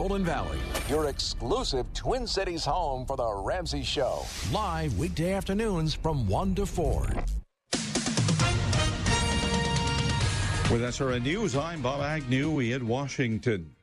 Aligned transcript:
Golden 0.00 0.24
Valley, 0.24 0.56
your 0.88 1.08
exclusive 1.08 1.84
Twin 1.92 2.26
Cities 2.26 2.64
home 2.64 3.04
for 3.04 3.18
the 3.18 3.34
Ramsey 3.34 3.82
Show. 3.82 4.24
Live 4.50 4.96
weekday 4.96 5.34
afternoons 5.34 5.92
from 5.92 6.26
1 6.26 6.54
to 6.54 6.64
4. 6.64 7.02
With 10.70 10.80
SRN 10.80 11.22
News, 11.22 11.54
I'm 11.54 11.82
Bob 11.82 12.00
Agnew 12.00 12.50
We 12.50 12.72
in 12.72 12.88
Washington. 12.88 13.74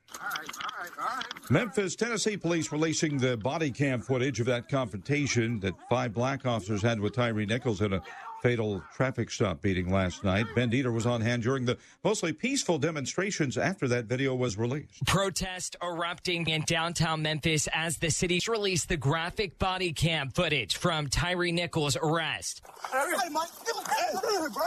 Memphis, 1.51 1.95
Tennessee 1.95 2.35
police 2.35 2.71
releasing 2.71 3.19
the 3.19 3.37
body 3.37 3.69
cam 3.69 4.01
footage 4.01 4.39
of 4.39 4.47
that 4.47 4.67
confrontation 4.69 5.59
that 5.59 5.75
five 5.87 6.15
black 6.15 6.47
officers 6.47 6.81
had 6.81 6.99
with 6.99 7.13
Tyree 7.13 7.45
Nichols 7.45 7.81
in 7.81 7.93
a 7.93 8.01
fatal 8.41 8.81
traffic 8.95 9.29
stop 9.29 9.61
beating 9.61 9.91
last 9.91 10.23
night. 10.23 10.45
Ben 10.55 10.69
Dieter 10.71 10.93
was 10.93 11.05
on 11.05 11.21
hand 11.21 11.43
during 11.43 11.65
the 11.65 11.77
mostly 12.03 12.33
peaceful 12.33 12.77
demonstrations 12.77 13.57
after 13.57 13.87
that 13.89 14.05
video 14.05 14.35
was 14.35 14.57
released. 14.57 15.05
Protest 15.05 15.75
erupting 15.81 16.47
in 16.47 16.61
downtown 16.61 17.21
Memphis 17.21 17.67
as 17.73 17.97
the 17.97 18.09
city 18.09 18.39
released 18.47 18.87
the 18.87 18.97
graphic 18.97 19.57
body 19.57 19.91
cam 19.91 20.29
footage 20.29 20.77
from 20.77 21.07
Tyree 21.07 21.51
Nichols' 21.51 21.97
arrest. 21.97 22.61
Hey, 22.91 23.29
Mike. 23.31 23.49
Hey, 23.65 24.13
bro. 24.53 24.63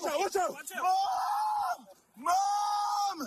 Watch 0.00 0.36
out, 0.36 0.50
watch 0.52 0.70
out. 0.76 0.82
Mom! 0.82 1.86
Mom! 2.16 2.59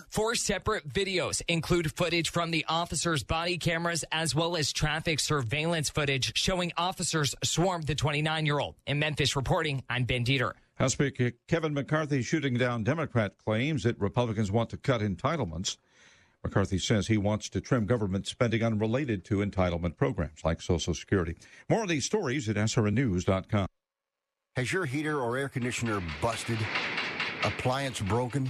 Four 0.09 0.35
separate 0.35 0.87
videos 0.87 1.41
include 1.47 1.95
footage 1.95 2.29
from 2.29 2.51
the 2.51 2.65
officers' 2.67 3.23
body 3.23 3.57
cameras 3.57 4.03
as 4.11 4.35
well 4.35 4.55
as 4.55 4.71
traffic 4.71 5.19
surveillance 5.19 5.89
footage 5.89 6.37
showing 6.37 6.71
officers 6.77 7.35
swarm 7.43 7.83
the 7.83 7.95
29 7.95 8.45
year 8.45 8.59
old. 8.59 8.75
In 8.87 8.99
Memphis 8.99 9.35
reporting, 9.35 9.83
I'm 9.89 10.05
Ben 10.05 10.23
Dieter. 10.25 10.53
House 10.75 10.93
Speaker 10.93 11.31
Kevin 11.47 11.73
McCarthy 11.73 12.21
shooting 12.21 12.55
down 12.55 12.83
Democrat 12.83 13.37
claims 13.37 13.83
that 13.83 13.99
Republicans 13.99 14.51
want 14.51 14.69
to 14.71 14.77
cut 14.77 15.01
entitlements. 15.01 15.77
McCarthy 16.43 16.77
says 16.77 17.07
he 17.07 17.17
wants 17.17 17.47
to 17.49 17.61
trim 17.61 17.85
government 17.85 18.27
spending 18.27 18.63
unrelated 18.63 19.23
to 19.25 19.37
entitlement 19.37 19.95
programs 19.95 20.43
like 20.43 20.61
Social 20.61 20.93
Security. 20.93 21.37
More 21.69 21.83
of 21.83 21.89
these 21.89 22.05
stories 22.05 22.49
at 22.49 22.57
SRNews.com. 22.57 23.67
Has 24.55 24.71
your 24.71 24.85
heater 24.85 25.19
or 25.19 25.37
air 25.37 25.49
conditioner 25.49 26.01
busted? 26.21 26.59
Appliance 27.43 28.01
broken? 28.01 28.49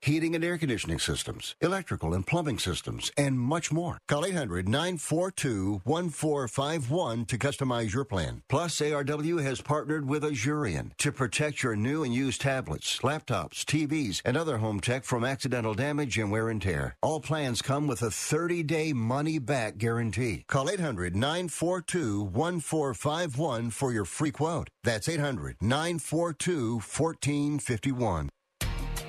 heating 0.00 0.34
and 0.34 0.44
air 0.44 0.58
conditioning 0.58 0.98
systems, 0.98 1.54
electrical 1.60 2.14
and 2.14 2.26
plumbing 2.26 2.58
systems, 2.58 3.10
and 3.16 3.38
much 3.38 3.72
more. 3.72 3.98
Call 4.08 4.24
800 4.24 4.68
942 4.68 5.82
1451 5.84 7.24
to 7.26 7.38
customize 7.38 7.92
your 7.92 8.04
plan. 8.04 8.42
Plus, 8.48 8.80
ARW 8.80 9.42
has 9.42 9.60
partnered 9.60 10.08
with 10.08 10.22
Asurion 10.22 10.96
to 10.98 11.12
protect 11.12 11.62
your 11.62 11.76
new 11.76 12.04
and 12.04 12.14
used 12.14 12.40
tablets, 12.40 12.98
laptops, 12.98 13.64
TVs, 13.64 14.22
and 14.24 14.36
other 14.36 14.58
home 14.58 14.80
tech 14.80 15.04
from 15.04 15.24
accidental 15.24 15.74
damage 15.74 16.18
and 16.18 16.30
wear 16.30 16.48
and 16.48 16.62
tear. 16.62 16.96
All 17.02 17.20
plans 17.20 17.62
come 17.62 17.86
with 17.86 18.02
a 18.02 18.10
30 18.10 18.62
day 18.62 18.92
money 18.92 19.38
back 19.38 19.78
guarantee. 19.78 20.44
Call 20.48 20.70
800 20.70 21.14
942 21.14 22.22
1451 22.24 23.70
for 23.70 23.92
your 23.92 24.04
free 24.04 24.30
quote. 24.30 24.68
That's 24.84 25.08
800 25.08 25.56
942 25.60 26.74
1451. 26.74 28.28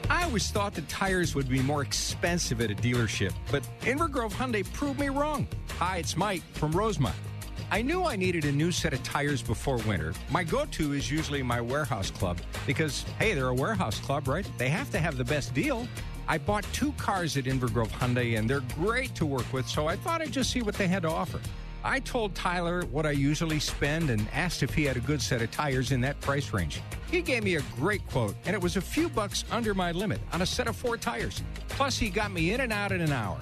I 0.09 0.23
always 0.23 0.49
thought 0.49 0.73
that 0.73 0.89
tires 0.89 1.35
would 1.35 1.47
be 1.47 1.61
more 1.61 1.83
expensive 1.83 2.61
at 2.61 2.71
a 2.71 2.75
dealership, 2.75 3.31
but 3.51 3.61
Inver 3.81 4.09
Grove 4.09 4.33
Hyundai 4.33 4.65
proved 4.73 4.99
me 4.99 5.09
wrong. 5.09 5.47
Hi, 5.77 5.97
it's 5.97 6.17
Mike 6.17 6.41
from 6.53 6.71
Rosemont. 6.71 7.15
I 7.69 7.83
knew 7.83 8.03
I 8.03 8.15
needed 8.15 8.45
a 8.45 8.51
new 8.51 8.71
set 8.71 8.93
of 8.93 9.03
tires 9.03 9.43
before 9.43 9.77
winter. 9.77 10.15
My 10.31 10.43
go 10.43 10.65
to 10.65 10.93
is 10.93 11.11
usually 11.11 11.43
my 11.43 11.61
warehouse 11.61 12.09
club 12.09 12.39
because, 12.65 13.03
hey, 13.19 13.35
they're 13.35 13.49
a 13.49 13.53
warehouse 13.53 13.99
club, 13.99 14.27
right? 14.27 14.49
They 14.57 14.69
have 14.69 14.89
to 14.91 14.97
have 14.97 15.15
the 15.15 15.23
best 15.23 15.53
deal. 15.53 15.87
I 16.27 16.39
bought 16.39 16.65
two 16.73 16.91
cars 16.93 17.37
at 17.37 17.43
Inver 17.43 17.71
Grove 17.71 17.91
Hyundai 17.91 18.39
and 18.39 18.49
they're 18.49 18.61
great 18.75 19.13
to 19.15 19.27
work 19.27 19.51
with, 19.53 19.67
so 19.67 19.87
I 19.87 19.95
thought 19.95 20.23
I'd 20.23 20.31
just 20.31 20.49
see 20.49 20.63
what 20.63 20.73
they 20.73 20.87
had 20.87 21.03
to 21.03 21.09
offer. 21.09 21.39
I 21.83 21.99
told 22.01 22.35
Tyler 22.35 22.83
what 22.91 23.05
I 23.05 23.11
usually 23.11 23.59
spend 23.59 24.09
and 24.09 24.27
asked 24.33 24.63
if 24.63 24.73
he 24.73 24.83
had 24.83 24.97
a 24.97 24.99
good 24.99 25.21
set 25.21 25.41
of 25.41 25.49
tires 25.49 25.91
in 25.91 26.01
that 26.01 26.19
price 26.19 26.51
range. 26.51 26.81
He 27.09 27.21
gave 27.21 27.43
me 27.43 27.55
a 27.55 27.61
great 27.77 28.05
quote, 28.07 28.35
and 28.45 28.53
it 28.53 28.61
was 28.61 28.75
a 28.75 28.81
few 28.81 29.07
bucks 29.07 29.45
under 29.49 29.73
my 29.73 29.93
limit 29.93 30.19
on 30.33 30.41
a 30.41 30.45
set 30.45 30.67
of 30.67 30.75
four 30.75 30.97
tires. 30.97 31.41
Plus, 31.69 31.97
he 31.97 32.09
got 32.09 32.31
me 32.31 32.51
in 32.51 32.61
and 32.61 32.73
out 32.73 32.91
in 32.91 32.99
an 32.99 33.13
hour. 33.13 33.39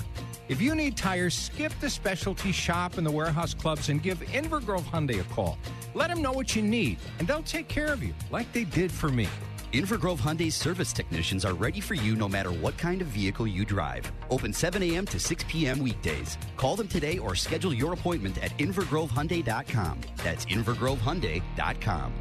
If 0.49 0.61
you 0.61 0.75
need 0.75 0.95
tires, 0.95 1.33
skip 1.33 1.73
the 1.81 1.89
specialty 1.89 2.51
shop 2.51 2.97
and 2.97 3.05
the 3.05 3.11
warehouse 3.11 3.53
clubs 3.53 3.89
and 3.89 4.01
give 4.01 4.19
Inver 4.19 4.63
Grove 4.63 4.85
Hyundai 4.85 5.19
a 5.19 5.23
call. 5.33 5.57
Let 5.95 6.09
them 6.09 6.21
know 6.21 6.31
what 6.31 6.55
you 6.55 6.61
need, 6.61 6.99
and 7.17 7.27
they'll 7.27 7.41
take 7.41 7.67
care 7.67 7.91
of 7.91 8.03
you 8.03 8.13
like 8.31 8.51
they 8.53 8.63
did 8.65 8.91
for 8.91 9.09
me. 9.09 9.27
Inver 9.73 9.99
Grove 9.99 10.21
Hyundai 10.21 10.51
service 10.51 10.93
technicians 10.93 11.43
are 11.43 11.53
ready 11.53 11.81
for 11.81 11.95
you 11.95 12.15
no 12.15 12.29
matter 12.29 12.51
what 12.51 12.77
kind 12.77 13.01
of 13.01 13.07
vehicle 13.07 13.47
you 13.47 13.65
drive. 13.65 14.09
Open 14.29 14.53
7 14.53 14.81
a.m. 14.83 15.05
to 15.07 15.19
6 15.19 15.43
p.m. 15.49 15.81
weekdays. 15.81 16.37
Call 16.55 16.75
them 16.75 16.87
today 16.87 17.17
or 17.17 17.35
schedule 17.35 17.73
your 17.73 17.93
appointment 17.93 18.37
at 18.43 18.51
invergrovehyundai.com. 18.59 20.01
That's 20.23 20.45
invergrovehyundai.com. 20.45 22.13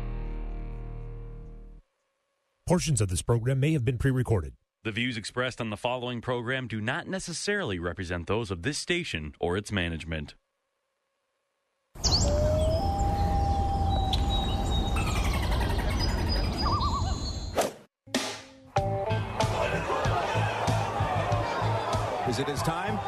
Portions 2.67 3.01
of 3.01 3.09
this 3.09 3.23
program 3.23 3.61
may 3.61 3.73
have 3.75 3.85
been 3.85 3.99
pre 3.99 4.11
recorded. 4.11 4.55
The 4.83 4.91
views 4.91 5.17
expressed 5.17 5.61
on 5.61 5.71
the 5.71 5.77
following 5.77 6.21
program 6.21 6.67
do 6.67 6.81
not 6.81 7.07
necessarily 7.07 7.79
represent 7.79 8.27
those 8.27 8.51
of 8.51 8.63
this 8.63 8.77
station 8.77 9.35
or 9.39 9.57
its 9.57 9.71
management. 9.71 10.35
Is 22.37 22.41
it 22.41 22.49
his 22.49 22.61
time? 22.61 22.99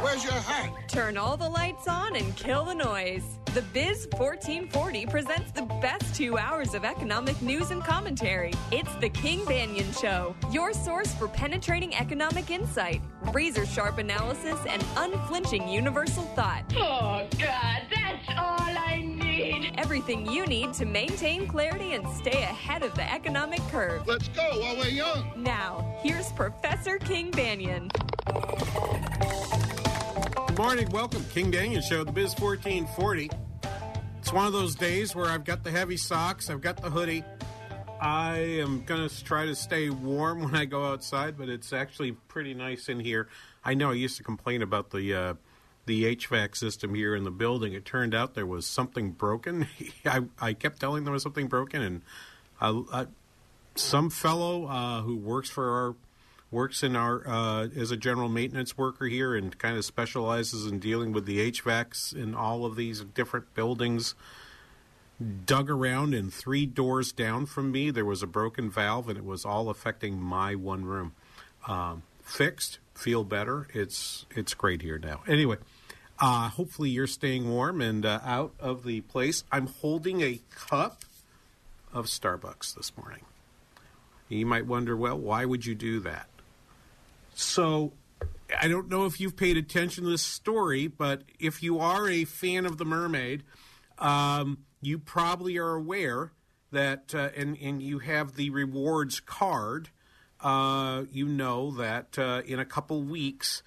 Where's 0.00 0.22
your 0.22 0.34
hat? 0.34 0.70
Turn 0.86 1.16
all 1.16 1.36
the 1.36 1.48
lights 1.48 1.88
on 1.88 2.14
and 2.14 2.36
kill 2.36 2.64
the 2.64 2.74
noise. 2.76 3.24
The 3.54 3.62
Biz 3.72 4.06
1440 4.12 5.06
presents 5.06 5.50
the 5.50 5.62
best 5.82 6.14
two 6.14 6.38
hours 6.38 6.74
of 6.74 6.84
economic 6.84 7.42
news 7.42 7.72
and 7.72 7.82
commentary. 7.82 8.52
It's 8.70 8.94
the 9.00 9.08
King 9.08 9.40
Banaian 9.40 10.00
Show, 10.00 10.36
your 10.52 10.72
source 10.72 11.12
for 11.12 11.26
penetrating 11.26 11.92
economic 11.96 12.52
insight, 12.52 13.02
razor 13.32 13.66
sharp 13.66 13.98
analysis, 13.98 14.60
and 14.68 14.84
unflinching 14.96 15.66
universal 15.66 16.22
thought. 16.36 16.72
Oh, 16.76 17.26
God, 17.36 17.82
that's 17.92 18.28
all 18.28 18.60
I 18.60 18.68
need. 18.78 18.83
Everything 19.76 20.30
you 20.30 20.46
need 20.46 20.72
to 20.74 20.84
maintain 20.84 21.46
clarity 21.46 21.92
and 21.92 22.08
stay 22.16 22.42
ahead 22.42 22.82
of 22.82 22.94
the 22.94 23.12
economic 23.12 23.60
curve. 23.70 24.06
Let's 24.06 24.28
go 24.28 24.42
while 24.60 24.76
we're 24.76 24.88
young. 24.88 25.32
Now, 25.36 25.96
here's 26.00 26.30
Professor 26.32 26.98
King 26.98 27.30
Banaian. 27.32 27.90
Good 30.46 30.58
morning. 30.58 30.88
Welcome. 30.90 31.24
King 31.32 31.50
Banaian 31.50 31.82
Show, 31.82 32.04
the 32.04 32.12
Biz 32.12 32.38
1440. 32.38 33.30
It's 34.20 34.32
one 34.32 34.46
of 34.46 34.52
those 34.52 34.74
days 34.74 35.14
where 35.14 35.26
I've 35.26 35.44
got 35.44 35.64
the 35.64 35.70
heavy 35.70 35.96
socks, 35.96 36.48
I've 36.48 36.60
got 36.60 36.80
the 36.80 36.90
hoodie. 36.90 37.24
I 38.00 38.36
am 38.38 38.84
going 38.84 39.08
to 39.08 39.24
try 39.24 39.46
to 39.46 39.54
stay 39.54 39.90
warm 39.90 40.42
when 40.44 40.54
I 40.54 40.66
go 40.66 40.84
outside, 40.84 41.36
but 41.36 41.48
it's 41.48 41.72
actually 41.72 42.12
pretty 42.12 42.54
nice 42.54 42.88
in 42.88 43.00
here. 43.00 43.28
I 43.64 43.74
know 43.74 43.90
I 43.90 43.94
used 43.94 44.16
to 44.18 44.22
complain 44.22 44.62
about 44.62 44.90
the 44.90 45.14
uh, 45.14 45.34
the 45.86 46.16
HVAC 46.16 46.56
system 46.56 46.94
here 46.94 47.14
in 47.14 47.24
the 47.24 47.30
building. 47.30 47.72
It 47.72 47.84
turned 47.84 48.14
out 48.14 48.34
there 48.34 48.46
was 48.46 48.66
something 48.66 49.10
broken. 49.10 49.66
I, 50.06 50.22
I 50.40 50.52
kept 50.52 50.80
telling 50.80 50.98
them 50.98 51.04
there 51.04 51.12
was 51.12 51.22
something 51.22 51.46
broken, 51.46 51.82
and 51.82 52.02
I, 52.60 52.82
I, 52.92 53.06
some 53.74 54.10
fellow 54.10 54.66
uh, 54.66 55.02
who 55.02 55.16
works 55.16 55.50
for 55.50 55.70
our 55.70 55.94
works 56.50 56.82
in 56.82 56.94
our 56.94 57.26
uh, 57.26 57.66
as 57.76 57.90
a 57.90 57.96
general 57.96 58.28
maintenance 58.28 58.78
worker 58.78 59.06
here 59.06 59.34
and 59.34 59.58
kind 59.58 59.76
of 59.76 59.84
specializes 59.84 60.66
in 60.66 60.78
dealing 60.78 61.12
with 61.12 61.26
the 61.26 61.50
HVACs 61.50 62.14
in 62.14 62.34
all 62.34 62.64
of 62.64 62.76
these 62.76 63.00
different 63.00 63.52
buildings. 63.54 64.14
Dug 65.46 65.70
around 65.70 66.14
and 66.14 66.32
three 66.32 66.66
doors 66.66 67.12
down 67.12 67.46
from 67.46 67.70
me, 67.70 67.90
there 67.90 68.04
was 68.04 68.22
a 68.22 68.26
broken 68.26 68.70
valve, 68.70 69.08
and 69.08 69.16
it 69.16 69.24
was 69.24 69.44
all 69.44 69.68
affecting 69.68 70.20
my 70.20 70.54
one 70.54 70.84
room. 70.84 71.12
Um, 71.68 72.02
fixed, 72.22 72.78
feel 72.94 73.24
better. 73.24 73.68
It's 73.72 74.26
it's 74.30 74.54
great 74.54 74.82
here 74.82 74.98
now. 74.98 75.22
Anyway, 75.26 75.56
uh, 76.24 76.48
hopefully 76.48 76.88
you're 76.88 77.06
staying 77.06 77.50
warm 77.50 77.82
and 77.82 78.06
uh, 78.06 78.18
out 78.24 78.54
of 78.58 78.82
the 78.84 79.02
place. 79.02 79.44
I'm 79.52 79.66
holding 79.66 80.22
a 80.22 80.40
cup 80.56 81.04
of 81.92 82.06
Starbucks 82.06 82.74
this 82.74 82.96
morning. 82.96 83.26
You 84.30 84.46
might 84.46 84.64
wonder, 84.64 84.96
well, 84.96 85.18
why 85.18 85.44
would 85.44 85.66
you 85.66 85.74
do 85.74 86.00
that? 86.00 86.30
So, 87.34 87.92
I 88.58 88.68
don't 88.68 88.88
know 88.88 89.04
if 89.04 89.20
you've 89.20 89.36
paid 89.36 89.58
attention 89.58 90.04
to 90.04 90.10
this 90.10 90.22
story, 90.22 90.86
but 90.86 91.24
if 91.38 91.62
you 91.62 91.78
are 91.78 92.08
a 92.08 92.24
fan 92.24 92.64
of 92.64 92.78
The 92.78 92.86
Mermaid, 92.86 93.42
um, 93.98 94.64
you 94.80 94.98
probably 94.98 95.58
are 95.58 95.74
aware 95.74 96.32
that, 96.72 97.14
uh, 97.14 97.28
and, 97.36 97.58
and 97.60 97.82
you 97.82 97.98
have 97.98 98.36
the 98.36 98.48
rewards 98.48 99.20
card, 99.20 99.90
uh, 100.40 101.02
you 101.12 101.26
know 101.26 101.70
that 101.72 102.18
uh, 102.18 102.40
in 102.46 102.58
a 102.58 102.64
couple 102.64 103.02
weeks, 103.02 103.62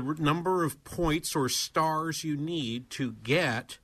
the 0.00 0.16
number 0.22 0.64
of 0.64 0.82
points 0.84 1.34
or 1.36 1.48
stars 1.48 2.24
you 2.24 2.36
need 2.36 2.90
to 2.90 3.12
get 3.22 3.78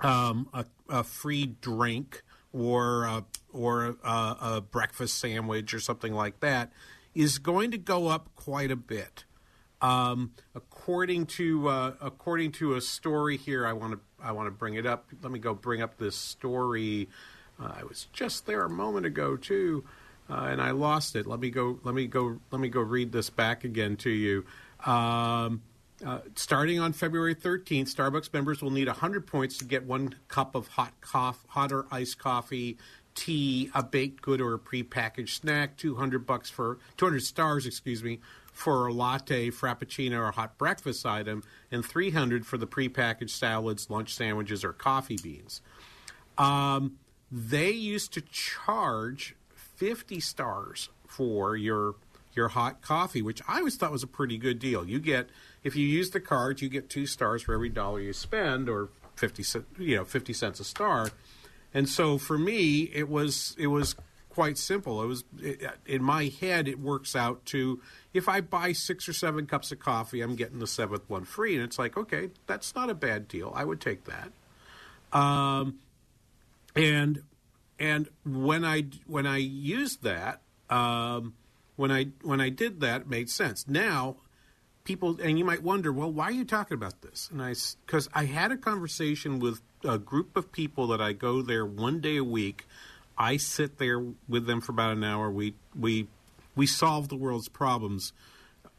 um, 0.00 0.48
a, 0.52 0.64
a 0.88 1.04
free 1.04 1.46
drink 1.60 2.22
or 2.52 3.04
a, 3.04 3.24
or 3.52 3.96
a, 4.04 4.36
a 4.40 4.64
breakfast 4.70 5.18
sandwich 5.18 5.74
or 5.74 5.80
something 5.80 6.12
like 6.12 6.40
that 6.40 6.72
is 7.14 7.38
going 7.38 7.70
to 7.70 7.78
go 7.78 8.08
up 8.08 8.28
quite 8.36 8.70
a 8.70 8.76
bit. 8.76 9.24
Um, 9.80 10.32
according 10.54 11.26
to 11.26 11.68
uh, 11.68 11.94
according 12.00 12.52
to 12.52 12.74
a 12.74 12.80
story 12.80 13.36
here, 13.36 13.66
I 13.66 13.72
want 13.72 13.94
to 13.94 14.00
I 14.20 14.32
want 14.32 14.48
to 14.48 14.50
bring 14.50 14.74
it 14.74 14.86
up. 14.86 15.06
Let 15.22 15.30
me 15.30 15.38
go 15.38 15.54
bring 15.54 15.82
up 15.82 15.98
this 15.98 16.16
story. 16.16 17.08
Uh, 17.60 17.72
I 17.80 17.84
was 17.84 18.08
just 18.12 18.46
there 18.46 18.64
a 18.64 18.70
moment 18.70 19.06
ago 19.06 19.36
too, 19.36 19.84
uh, 20.28 20.48
and 20.50 20.60
I 20.60 20.72
lost 20.72 21.14
it. 21.14 21.26
Let 21.26 21.38
me 21.38 21.50
go. 21.50 21.78
Let 21.84 21.94
me 21.94 22.06
go. 22.06 22.40
Let 22.50 22.60
me 22.60 22.68
go 22.68 22.80
read 22.80 23.12
this 23.12 23.30
back 23.30 23.62
again 23.62 23.96
to 23.98 24.10
you. 24.10 24.44
Um, 24.84 25.62
uh, 26.04 26.20
starting 26.36 26.78
on 26.78 26.92
February 26.92 27.34
13th, 27.34 27.94
Starbucks 27.94 28.32
members 28.32 28.62
will 28.62 28.70
need 28.70 28.86
100 28.86 29.26
points 29.26 29.58
to 29.58 29.64
get 29.64 29.84
one 29.84 30.14
cup 30.28 30.54
of 30.54 30.68
hot 30.68 30.92
coffee, 31.00 31.46
hot 31.48 31.72
or 31.72 31.86
iced 31.90 32.18
coffee, 32.18 32.78
tea, 33.14 33.70
a 33.74 33.82
baked 33.82 34.22
good 34.22 34.40
or 34.40 34.54
a 34.54 34.58
prepackaged 34.58 35.40
snack, 35.40 35.76
200 35.76 36.24
bucks 36.24 36.48
for 36.48 36.78
200 36.98 37.20
stars, 37.20 37.66
excuse 37.66 38.04
me, 38.04 38.20
for 38.52 38.86
a 38.86 38.92
latte, 38.92 39.50
frappuccino, 39.50 40.28
or 40.28 40.30
hot 40.30 40.56
breakfast 40.56 41.04
item, 41.04 41.42
and 41.72 41.84
300 41.84 42.46
for 42.46 42.58
the 42.58 42.66
prepackaged 42.66 43.30
salads, 43.30 43.90
lunch 43.90 44.14
sandwiches, 44.14 44.64
or 44.64 44.72
coffee 44.72 45.18
beans. 45.20 45.60
Um, 46.36 46.98
they 47.30 47.70
used 47.70 48.12
to 48.14 48.20
charge 48.20 49.34
50 49.54 50.20
stars 50.20 50.88
for 51.06 51.56
your 51.56 51.96
your 52.38 52.48
hot 52.48 52.80
coffee, 52.80 53.20
which 53.20 53.42
I 53.48 53.58
always 53.58 53.76
thought 53.76 53.90
was 53.90 54.04
a 54.04 54.08
pretty 54.08 54.38
good 54.38 54.60
deal. 54.60 54.88
You 54.88 55.00
get 55.00 55.28
if 55.64 55.74
you 55.74 55.84
use 55.84 56.10
the 56.10 56.20
card, 56.20 56.62
you 56.62 56.68
get 56.68 56.88
two 56.88 57.04
stars 57.04 57.42
for 57.42 57.52
every 57.52 57.68
dollar 57.68 58.00
you 58.00 58.12
spend, 58.12 58.68
or 58.68 58.90
50 59.16 59.42
cent, 59.42 59.66
you 59.76 59.96
know 59.96 60.04
50 60.04 60.32
cents 60.32 60.60
a 60.60 60.64
star. 60.64 61.10
And 61.74 61.88
so 61.88 62.16
for 62.16 62.38
me, 62.38 62.90
it 62.94 63.08
was 63.08 63.56
it 63.58 63.66
was 63.66 63.96
quite 64.30 64.56
simple. 64.56 65.02
It 65.02 65.06
was 65.06 65.24
it, 65.40 65.68
in 65.84 66.00
my 66.00 66.32
head. 66.40 66.68
It 66.68 66.78
works 66.78 67.16
out 67.16 67.44
to 67.46 67.82
if 68.14 68.28
I 68.28 68.40
buy 68.40 68.72
six 68.72 69.08
or 69.08 69.12
seven 69.12 69.46
cups 69.46 69.72
of 69.72 69.80
coffee, 69.80 70.20
I'm 70.20 70.36
getting 70.36 70.60
the 70.60 70.66
seventh 70.68 71.10
one 71.10 71.24
free, 71.24 71.56
and 71.56 71.64
it's 71.64 71.78
like 71.78 71.96
okay, 71.96 72.30
that's 72.46 72.74
not 72.76 72.88
a 72.88 72.94
bad 72.94 73.26
deal. 73.26 73.52
I 73.54 73.64
would 73.64 73.80
take 73.80 74.04
that. 74.04 74.30
Um, 75.12 75.80
and 76.76 77.24
and 77.80 78.08
when 78.24 78.64
I 78.64 78.86
when 79.08 79.26
I 79.26 79.38
used 79.38 80.04
that, 80.04 80.40
um, 80.70 81.34
when 81.78 81.92
I 81.92 82.06
when 82.22 82.40
I 82.40 82.48
did 82.48 82.80
that, 82.80 83.02
it 83.02 83.08
made 83.08 83.30
sense. 83.30 83.66
Now 83.68 84.16
people 84.82 85.20
and 85.22 85.38
you 85.38 85.44
might 85.44 85.62
wonder 85.62 85.92
well 85.92 86.10
why 86.10 86.24
are 86.24 86.32
you 86.32 86.44
talking 86.44 86.74
about 86.74 87.02
this? 87.02 87.28
And 87.30 87.40
i 87.42 87.54
because 87.86 88.08
i 88.14 88.24
had 88.24 88.50
a 88.50 88.56
conversation 88.56 89.38
with 89.38 89.60
a 89.84 89.98
group 89.98 90.34
of 90.34 90.50
people 90.50 90.86
that 90.88 91.00
i 91.00 91.12
go 91.12 91.40
there 91.42 91.64
one 91.64 92.00
day 92.00 92.16
a 92.16 92.24
week. 92.24 92.66
I 93.16 93.36
sit 93.36 93.78
there 93.78 94.04
with 94.28 94.46
them 94.46 94.60
for 94.60 94.72
about 94.72 94.92
an 94.96 95.04
hour. 95.04 95.30
We 95.30 95.54
we 95.78 96.08
we 96.56 96.66
solve 96.66 97.08
the 97.08 97.16
world's 97.16 97.48
problems. 97.48 98.12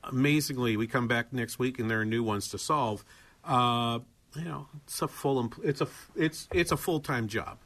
Amazingly 0.04 0.76
we 0.76 0.86
come 0.86 1.08
back 1.08 1.32
next 1.32 1.58
week 1.58 1.80
and 1.80 1.90
there 1.90 2.02
are 2.02 2.06
new 2.06 2.24
ones 2.24 2.50
to 2.50 2.58
solve. 2.58 3.06
Uh, 3.46 4.00
you 4.36 4.44
know 4.44 4.68
it's 4.84 5.02
a 5.02 5.08
full 5.08 5.54
it's 5.64 5.80
a 5.80 5.88
it's 6.18 6.50
it's 6.52 6.74
a 6.74 6.78
full-time 6.78 7.30
job. 7.30 7.60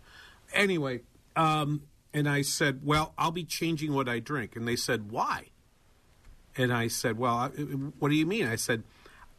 Anyway 0.54 1.02
um, 1.36 1.82
and 2.14 2.30
i 2.30 2.42
said 2.42 2.82
well 2.84 3.14
i'll 3.18 3.32
be 3.32 3.44
changing 3.44 3.94
what 3.94 4.08
i 4.08 4.20
drink 4.20 4.56
and 4.56 4.68
they 4.68 4.76
said 4.76 5.12
why 5.12 5.48
and 6.56 6.72
I 6.72 6.88
said, 6.88 7.18
Well, 7.18 7.50
what 8.00 8.10
do 8.10 8.16
you 8.16 8.26
mean? 8.26 8.48
I 8.48 8.56
said, 8.56 8.84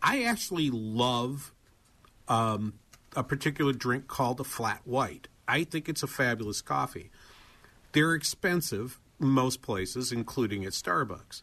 I 0.02 0.24
actually 0.24 0.70
love 0.70 1.52
um, 2.28 2.74
a 3.16 3.22
particular 3.22 3.72
drink 3.72 4.08
called 4.08 4.40
a 4.40 4.44
flat 4.44 4.80
white. 4.84 5.28
I 5.46 5.64
think 5.64 5.88
it's 5.88 6.02
a 6.02 6.06
fabulous 6.06 6.60
coffee. 6.60 7.10
They're 7.92 8.14
expensive 8.14 8.98
most 9.18 9.62
places, 9.62 10.10
including 10.10 10.64
at 10.64 10.72
Starbucks. 10.72 11.42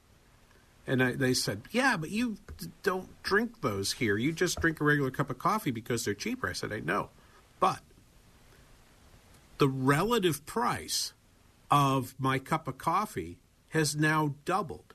And 0.86 1.02
I, 1.02 1.12
they 1.14 1.34
said, 1.34 1.62
Yeah, 1.72 1.96
but 1.96 2.10
you 2.10 2.38
don't 2.84 3.10
drink 3.24 3.62
those 3.62 3.94
here. 3.94 4.18
You 4.18 4.34
just 4.34 4.60
drink 4.60 4.82
a 4.82 4.84
regular 4.84 5.12
cup 5.12 5.30
of 5.30 5.40
coffee 5.40 5.72
because 5.72 6.04
they're 6.04 6.14
cheaper. 6.14 6.50
I 6.50 6.54
said, 6.54 6.74
I 6.74 6.80
know. 6.80 7.10
But 7.60 7.80
the 9.58 9.70
relative 9.70 10.46
price 10.46 11.14
of 11.72 12.14
my 12.20 12.38
cup 12.38 12.68
of 12.68 12.78
coffee 12.78 13.40
has 13.70 13.96
now 13.96 14.36
doubled. 14.44 14.94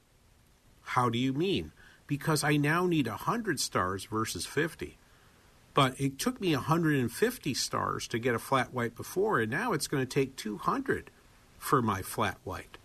How 0.82 1.08
do 1.08 1.18
you 1.18 1.32
mean? 1.32 1.72
Because 2.06 2.44
I 2.44 2.58
now 2.58 2.86
need 2.86 3.08
100 3.08 3.58
stars 3.58 4.04
versus 4.04 4.46
50. 4.46 4.98
But 5.74 6.00
it 6.00 6.18
took 6.18 6.40
me 6.40 6.54
150 6.54 7.54
stars 7.54 8.06
to 8.08 8.18
get 8.18 8.34
a 8.34 8.38
flat 8.38 8.72
white 8.72 8.94
before, 8.94 9.40
and 9.40 9.50
now 9.50 9.72
it's 9.72 9.88
going 9.88 10.06
to 10.06 10.08
take 10.08 10.36
200 10.36 11.10
for 11.58 11.82
my 11.82 12.02
flat 12.02 12.38
white. 12.44 12.78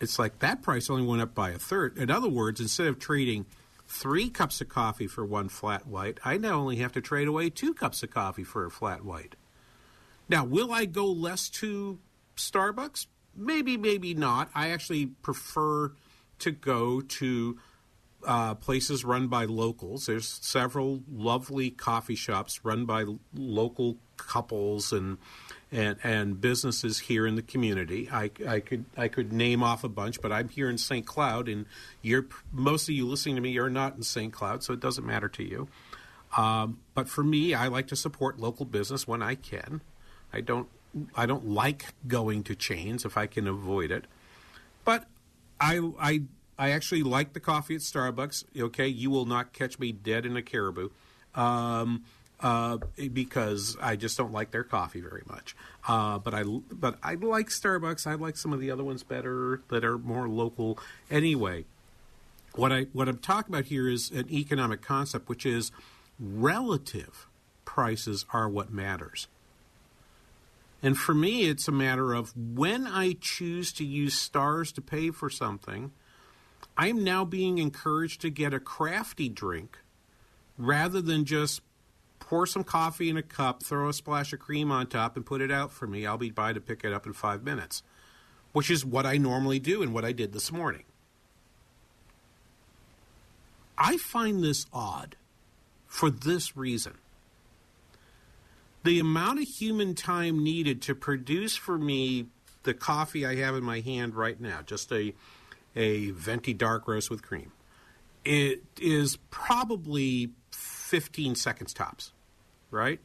It's 0.00 0.18
like 0.18 0.40
that 0.40 0.62
price 0.62 0.90
only 0.90 1.06
went 1.06 1.22
up 1.22 1.34
by 1.34 1.50
a 1.50 1.58
third. 1.58 1.96
In 1.96 2.10
other 2.10 2.28
words, 2.28 2.60
instead 2.60 2.88
of 2.88 2.98
trading 2.98 3.46
three 3.86 4.28
cups 4.28 4.60
of 4.60 4.68
coffee 4.68 5.06
for 5.06 5.24
one 5.24 5.48
flat 5.48 5.86
white, 5.86 6.18
I 6.24 6.38
now 6.38 6.58
only 6.58 6.76
have 6.76 6.92
to 6.92 7.00
trade 7.00 7.28
away 7.28 7.50
two 7.50 7.72
cups 7.72 8.02
of 8.02 8.10
coffee 8.10 8.44
for 8.44 8.66
a 8.66 8.70
flat 8.70 9.04
white. 9.04 9.36
Now, 10.28 10.44
will 10.44 10.72
I 10.72 10.86
go 10.86 11.06
less 11.06 11.48
to 11.50 11.98
Starbucks? 12.36 13.06
Maybe, 13.34 13.76
maybe 13.76 14.14
not. 14.14 14.50
I 14.54 14.70
actually 14.70 15.06
prefer 15.06 15.92
to 16.40 16.50
go 16.50 17.00
to 17.00 17.58
uh, 18.26 18.54
places 18.54 19.04
run 19.04 19.28
by 19.28 19.44
locals. 19.44 20.06
There's 20.06 20.28
several 20.42 21.02
lovely 21.10 21.70
coffee 21.70 22.14
shops 22.14 22.64
run 22.64 22.84
by 22.84 23.04
local 23.34 23.98
couples 24.16 24.92
and 24.92 25.18
and 25.70 25.96
and 26.04 26.40
businesses 26.40 26.98
here 27.00 27.26
in 27.26 27.34
the 27.34 27.42
community. 27.42 28.08
I, 28.12 28.30
I 28.46 28.60
could 28.60 28.84
I 28.96 29.08
could 29.08 29.32
name 29.32 29.62
off 29.62 29.84
a 29.84 29.88
bunch, 29.88 30.20
but 30.20 30.30
I'm 30.30 30.48
here 30.48 30.68
in 30.68 30.78
St. 30.78 31.06
Cloud, 31.06 31.48
and 31.48 31.66
you're 32.02 32.26
most 32.52 32.88
of 32.88 32.94
you 32.94 33.06
listening 33.06 33.36
to 33.36 33.40
me 33.40 33.58
are 33.58 33.70
not 33.70 33.96
in 33.96 34.02
St. 34.02 34.32
Cloud, 34.32 34.62
so 34.62 34.72
it 34.72 34.80
doesn't 34.80 35.06
matter 35.06 35.28
to 35.30 35.42
you. 35.42 35.68
Um, 36.36 36.78
but 36.94 37.08
for 37.08 37.24
me, 37.24 37.54
I 37.54 37.68
like 37.68 37.88
to 37.88 37.96
support 37.96 38.38
local 38.38 38.66
business 38.66 39.06
when 39.06 39.22
I 39.22 39.34
can. 39.34 39.82
I 40.32 40.40
don't 40.40 40.68
I 41.14 41.26
don't 41.26 41.48
like 41.48 41.86
going 42.06 42.42
to 42.44 42.54
chains 42.54 43.04
if 43.04 43.16
I 43.16 43.26
can 43.26 43.46
avoid 43.46 43.90
it. 43.90 44.06
But 44.84 45.06
I 45.60 45.80
I 46.00 46.22
I 46.58 46.70
actually 46.70 47.02
like 47.02 47.32
the 47.32 47.40
coffee 47.40 47.74
at 47.74 47.80
Starbucks. 47.80 48.44
Okay, 48.58 48.88
you 48.88 49.10
will 49.10 49.26
not 49.26 49.52
catch 49.52 49.78
me 49.78 49.92
dead 49.92 50.26
in 50.26 50.36
a 50.36 50.42
caribou. 50.42 50.90
Um, 51.34 52.04
uh, 52.40 52.78
because 53.12 53.76
I 53.80 53.94
just 53.96 54.18
don't 54.18 54.32
like 54.32 54.50
their 54.50 54.64
coffee 54.64 55.00
very 55.00 55.22
much. 55.26 55.54
Uh, 55.86 56.18
but 56.18 56.34
I 56.34 56.42
but 56.42 56.98
I 57.02 57.14
like 57.14 57.48
Starbucks. 57.48 58.06
I 58.06 58.14
like 58.14 58.36
some 58.36 58.52
of 58.52 58.60
the 58.60 58.70
other 58.70 58.84
ones 58.84 59.02
better 59.02 59.62
that 59.68 59.84
are 59.84 59.96
more 59.98 60.28
local. 60.28 60.78
Anyway, 61.10 61.64
what 62.54 62.72
I 62.72 62.82
what 62.92 63.08
I'm 63.08 63.18
talking 63.18 63.54
about 63.54 63.66
here 63.66 63.88
is 63.88 64.10
an 64.10 64.30
economic 64.30 64.82
concept, 64.82 65.28
which 65.28 65.46
is 65.46 65.70
relative 66.18 67.28
prices 67.64 68.26
are 68.32 68.48
what 68.48 68.72
matters. 68.72 69.28
And 70.82 70.98
for 70.98 71.14
me, 71.14 71.48
it's 71.48 71.68
a 71.68 71.72
matter 71.72 72.12
of 72.12 72.36
when 72.36 72.86
I 72.86 73.16
choose 73.20 73.72
to 73.74 73.84
use 73.84 74.14
stars 74.14 74.72
to 74.72 74.80
pay 74.80 75.10
for 75.10 75.30
something, 75.30 75.92
I'm 76.76 77.04
now 77.04 77.24
being 77.24 77.58
encouraged 77.58 78.20
to 78.22 78.30
get 78.30 78.52
a 78.52 78.58
crafty 78.58 79.28
drink 79.28 79.78
rather 80.58 81.00
than 81.00 81.24
just 81.24 81.60
pour 82.18 82.46
some 82.46 82.64
coffee 82.64 83.10
in 83.10 83.16
a 83.16 83.22
cup, 83.22 83.62
throw 83.62 83.88
a 83.88 83.92
splash 83.92 84.32
of 84.32 84.40
cream 84.40 84.72
on 84.72 84.86
top, 84.86 85.16
and 85.16 85.24
put 85.26 85.40
it 85.40 85.50
out 85.50 85.70
for 85.72 85.86
me. 85.86 86.06
I'll 86.06 86.18
be 86.18 86.30
by 86.30 86.52
to 86.52 86.60
pick 86.60 86.82
it 86.84 86.92
up 86.92 87.06
in 87.06 87.12
five 87.12 87.44
minutes. 87.44 87.82
which 88.52 88.70
is 88.70 88.84
what 88.84 89.06
I 89.06 89.16
normally 89.16 89.58
do 89.58 89.82
and 89.82 89.92
what 89.92 90.04
I 90.04 90.12
did 90.12 90.32
this 90.32 90.52
morning. 90.52 90.84
I 93.78 93.96
find 93.96 94.44
this 94.44 94.66
odd 94.72 95.16
for 95.86 96.10
this 96.10 96.56
reason. 96.56 96.98
The 98.84 98.98
amount 98.98 99.40
of 99.40 99.46
human 99.46 99.94
time 99.94 100.42
needed 100.42 100.82
to 100.82 100.94
produce 100.94 101.54
for 101.56 101.78
me 101.78 102.26
the 102.64 102.74
coffee 102.74 103.24
I 103.26 103.36
have 103.36 103.54
in 103.54 103.64
my 103.64 103.80
hand 103.80 104.14
right 104.14 104.40
now, 104.40 104.60
just 104.62 104.92
a 104.92 105.14
a 105.74 106.10
venti 106.10 106.52
dark 106.52 106.86
roast 106.86 107.10
with 107.10 107.22
cream, 107.22 107.52
it 108.24 108.62
is 108.80 109.16
probably 109.30 110.30
15 110.50 111.34
seconds 111.34 111.72
tops, 111.72 112.12
right? 112.70 113.00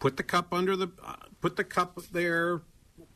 Put 0.00 0.16
the 0.16 0.22
cup 0.22 0.52
under 0.52 0.76
the 0.76 0.88
uh, 1.02 1.16
put 1.40 1.56
the 1.56 1.64
cup 1.64 2.00
there, 2.12 2.62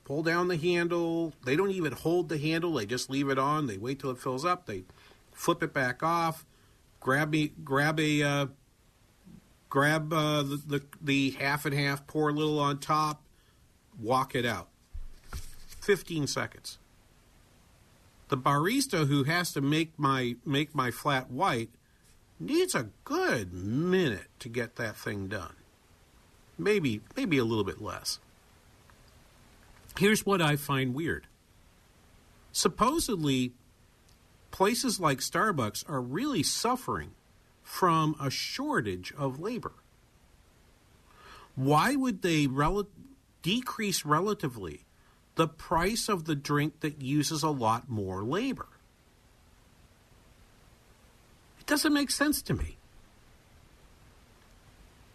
pull 0.04 0.22
down 0.22 0.48
the 0.48 0.56
handle. 0.56 1.32
They 1.44 1.56
don't 1.56 1.70
even 1.70 1.92
hold 1.92 2.28
the 2.28 2.38
handle; 2.38 2.74
they 2.74 2.86
just 2.86 3.10
leave 3.10 3.28
it 3.28 3.38
on. 3.38 3.66
They 3.66 3.78
wait 3.78 4.00
till 4.00 4.10
it 4.10 4.18
fills 4.18 4.44
up. 4.44 4.66
They 4.66 4.84
flip 5.32 5.62
it 5.62 5.72
back 5.72 6.02
off. 6.02 6.44
Grab 7.00 7.30
me, 7.30 7.52
grab 7.62 8.00
a, 8.00 8.22
uh, 8.22 8.46
grab 9.68 10.12
uh, 10.12 10.42
the, 10.42 10.62
the 10.66 10.82
the 11.00 11.30
half 11.32 11.64
and 11.64 11.74
half. 11.74 12.06
Pour 12.06 12.28
a 12.28 12.32
little 12.32 12.58
on 12.58 12.78
top. 12.78 13.22
Walk 14.00 14.34
it 14.34 14.46
out. 14.46 14.68
Fifteen 15.80 16.26
seconds. 16.26 16.78
The 18.28 18.36
barista 18.36 19.06
who 19.06 19.24
has 19.24 19.52
to 19.52 19.60
make 19.60 19.98
my 19.98 20.36
make 20.44 20.74
my 20.74 20.90
flat 20.90 21.30
white 21.30 21.70
needs 22.38 22.74
a 22.74 22.90
good 23.04 23.52
minute 23.52 24.28
to 24.38 24.48
get 24.48 24.76
that 24.76 24.96
thing 24.96 25.28
done. 25.28 25.54
Maybe 26.58 27.00
maybe 27.16 27.38
a 27.38 27.44
little 27.44 27.64
bit 27.64 27.80
less. 27.80 28.18
Here's 29.98 30.24
what 30.24 30.40
I 30.40 30.56
find 30.56 30.94
weird. 30.94 31.26
Supposedly, 32.52 33.52
places 34.50 35.00
like 35.00 35.18
Starbucks 35.18 35.88
are 35.88 36.00
really 36.00 36.42
suffering 36.42 37.12
from 37.68 38.16
a 38.18 38.30
shortage 38.30 39.12
of 39.18 39.38
labor. 39.38 39.74
Why 41.54 41.96
would 41.96 42.22
they 42.22 42.46
rel- 42.46 42.88
decrease 43.42 44.06
relatively 44.06 44.86
the 45.34 45.46
price 45.46 46.08
of 46.08 46.24
the 46.24 46.34
drink 46.34 46.80
that 46.80 47.02
uses 47.02 47.42
a 47.42 47.50
lot 47.50 47.90
more 47.90 48.24
labor? 48.24 48.68
It 51.60 51.66
doesn't 51.66 51.92
make 51.92 52.10
sense 52.10 52.40
to 52.42 52.54
me. 52.54 52.78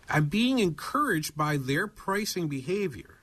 I'm 0.08 0.26
being 0.26 0.60
encouraged 0.60 1.36
by 1.36 1.58
their 1.58 1.88
pricing 1.88 2.48
behavior 2.48 3.18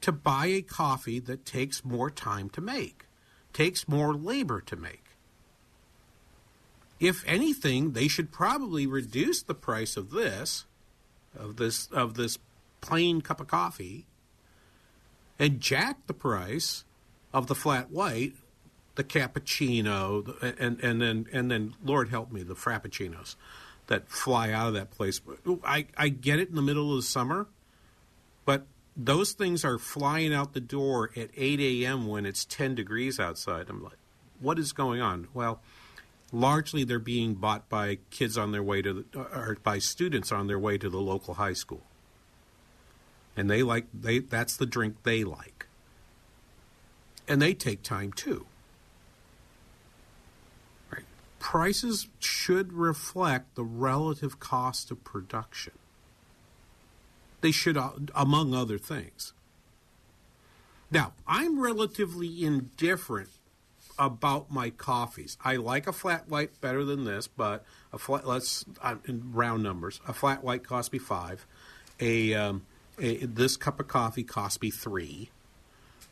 to 0.00 0.12
buy 0.12 0.46
a 0.46 0.62
coffee 0.62 1.20
that 1.20 1.44
takes 1.44 1.84
more 1.84 2.10
time 2.10 2.48
to 2.50 2.62
make, 2.62 3.04
takes 3.52 3.86
more 3.86 4.14
labor 4.14 4.62
to 4.62 4.76
make. 4.76 5.05
If 6.98 7.24
anything, 7.26 7.92
they 7.92 8.08
should 8.08 8.32
probably 8.32 8.86
reduce 8.86 9.42
the 9.42 9.54
price 9.54 9.96
of 9.96 10.10
this, 10.10 10.64
of 11.38 11.56
this 11.56 11.88
of 11.88 12.14
this 12.14 12.38
plain 12.80 13.20
cup 13.20 13.40
of 13.40 13.48
coffee, 13.48 14.06
and 15.38 15.60
jack 15.60 16.06
the 16.06 16.14
price 16.14 16.84
of 17.34 17.48
the 17.48 17.54
flat 17.54 17.90
white, 17.90 18.32
the 18.94 19.04
cappuccino, 19.04 20.34
and 20.58 20.80
and 20.80 21.02
then 21.02 21.26
and 21.32 21.50
then 21.50 21.74
Lord 21.84 22.08
help 22.08 22.32
me, 22.32 22.42
the 22.42 22.54
frappuccinos 22.54 23.36
that 23.86 24.08
fly 24.08 24.50
out 24.50 24.68
of 24.68 24.74
that 24.74 24.90
place. 24.90 25.20
I, 25.64 25.86
I 25.96 26.08
get 26.08 26.38
it 26.38 26.48
in 26.48 26.56
the 26.56 26.62
middle 26.62 26.90
of 26.90 26.96
the 26.96 27.02
summer, 27.02 27.46
but 28.44 28.66
those 28.96 29.32
things 29.32 29.64
are 29.64 29.78
flying 29.78 30.32
out 30.34 30.54
the 30.54 30.60
door 30.60 31.10
at 31.16 31.30
8 31.36 31.60
a.m. 31.60 32.06
when 32.06 32.26
it's 32.26 32.44
10 32.44 32.74
degrees 32.74 33.20
outside. 33.20 33.66
I'm 33.68 33.82
like, 33.82 33.98
what 34.40 34.58
is 34.58 34.72
going 34.72 35.00
on? 35.00 35.28
Well, 35.34 35.60
largely 36.32 36.84
they're 36.84 36.98
being 36.98 37.34
bought 37.34 37.68
by 37.68 37.98
kids 38.10 38.36
on 38.36 38.52
their 38.52 38.62
way 38.62 38.82
to, 38.82 39.04
the, 39.12 39.20
or 39.20 39.56
by 39.62 39.78
students 39.78 40.32
on 40.32 40.46
their 40.46 40.58
way 40.58 40.78
to 40.78 40.88
the 40.88 41.00
local 41.00 41.34
high 41.34 41.52
school. 41.52 41.82
And 43.36 43.50
they 43.50 43.62
like, 43.62 43.86
they, 43.92 44.18
that's 44.20 44.56
the 44.56 44.66
drink 44.66 45.02
they 45.02 45.24
like. 45.24 45.66
And 47.28 47.42
they 47.42 47.54
take 47.54 47.82
time 47.82 48.12
too 48.12 48.46
prices 51.46 52.08
should 52.18 52.72
reflect 52.72 53.54
the 53.54 53.62
relative 53.62 54.40
cost 54.40 54.90
of 54.90 55.04
production. 55.04 55.72
They 57.40 57.52
should, 57.52 57.76
uh, 57.76 57.92
among 58.16 58.52
other 58.52 58.78
things. 58.78 59.32
Now, 60.90 61.12
I'm 61.24 61.60
relatively 61.60 62.44
indifferent 62.44 63.30
about 63.98 64.50
my 64.50 64.70
coffees. 64.70 65.36
I 65.44 65.56
like 65.56 65.86
a 65.86 65.92
flat 65.92 66.28
white 66.28 66.60
better 66.60 66.84
than 66.84 67.04
this, 67.04 67.26
but 67.26 67.64
a 67.92 67.98
flat 67.98 68.26
let's 68.26 68.64
uh, 68.82 68.96
in 69.06 69.32
round 69.32 69.62
numbers. 69.62 70.00
A 70.06 70.12
flat 70.12 70.44
white 70.44 70.64
cost 70.64 70.92
me 70.92 70.98
five. 70.98 71.46
A, 72.00 72.34
um, 72.34 72.66
a 72.98 73.24
this 73.26 73.56
cup 73.56 73.80
of 73.80 73.88
coffee 73.88 74.24
cost 74.24 74.60
me 74.62 74.70
three. 74.70 75.30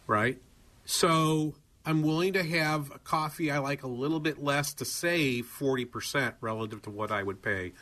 Right. 0.06 0.38
So 0.86 1.54
I'm 1.86 2.02
willing 2.02 2.32
to 2.34 2.42
have 2.42 2.90
a 2.90 2.98
coffee 2.98 3.50
I 3.50 3.58
like 3.58 3.82
a 3.82 3.88
little 3.88 4.20
bit 4.20 4.42
less 4.42 4.72
to 4.74 4.84
save 4.84 5.46
40% 5.46 6.34
relative 6.40 6.82
to 6.82 6.90
what 6.90 7.10
I 7.10 7.22
would 7.22 7.42
pay 7.42 7.72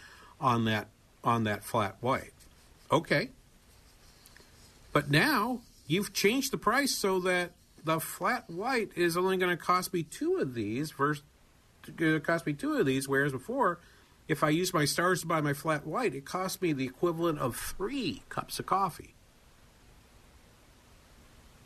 on 0.41 0.65
that 0.65 0.89
on 1.23 1.45
that 1.45 1.63
flat 1.63 1.97
white. 2.01 2.33
Okay. 2.91 3.31
But 4.93 5.11
now 5.11 5.61
you've 5.87 6.13
changed 6.13 6.53
the 6.53 6.59
price 6.59 6.95
so 6.95 7.21
that 7.21 7.53
the 7.85 8.01
flat 8.01 8.49
white 8.49 8.91
is 8.97 9.17
only 9.17 9.37
going 9.37 9.51
to 9.51 9.62
cost 9.62 9.93
me 9.93 10.03
two 10.03 10.37
of 10.37 10.55
these 10.55 10.93
versus 10.93 11.25
to 11.97 12.21
cost 12.21 12.47
me 12.47 12.53
two 12.53 12.75
of 12.75 12.87
these 12.87 13.09
whereas 13.09 13.33
before 13.33 13.81
if 14.29 14.45
I 14.45 14.51
use 14.51 14.73
my 14.73 14.85
stars 14.85 15.23
to 15.23 15.27
buy 15.27 15.41
my 15.41 15.53
flat 15.53 15.87
white 15.87 16.15
it 16.15 16.25
cost 16.25 16.62
me 16.62 16.73
the 16.73 16.85
equivalent 16.85 17.39
of 17.41 17.57
3 17.57 18.23
cups 18.29 18.61
of 18.61 18.67
coffee. 18.67 19.15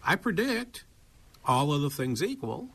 I 0.03 0.17
predict 0.17 0.85
all 1.45 1.73
other 1.73 1.91
things 1.91 2.23
equal, 2.23 2.71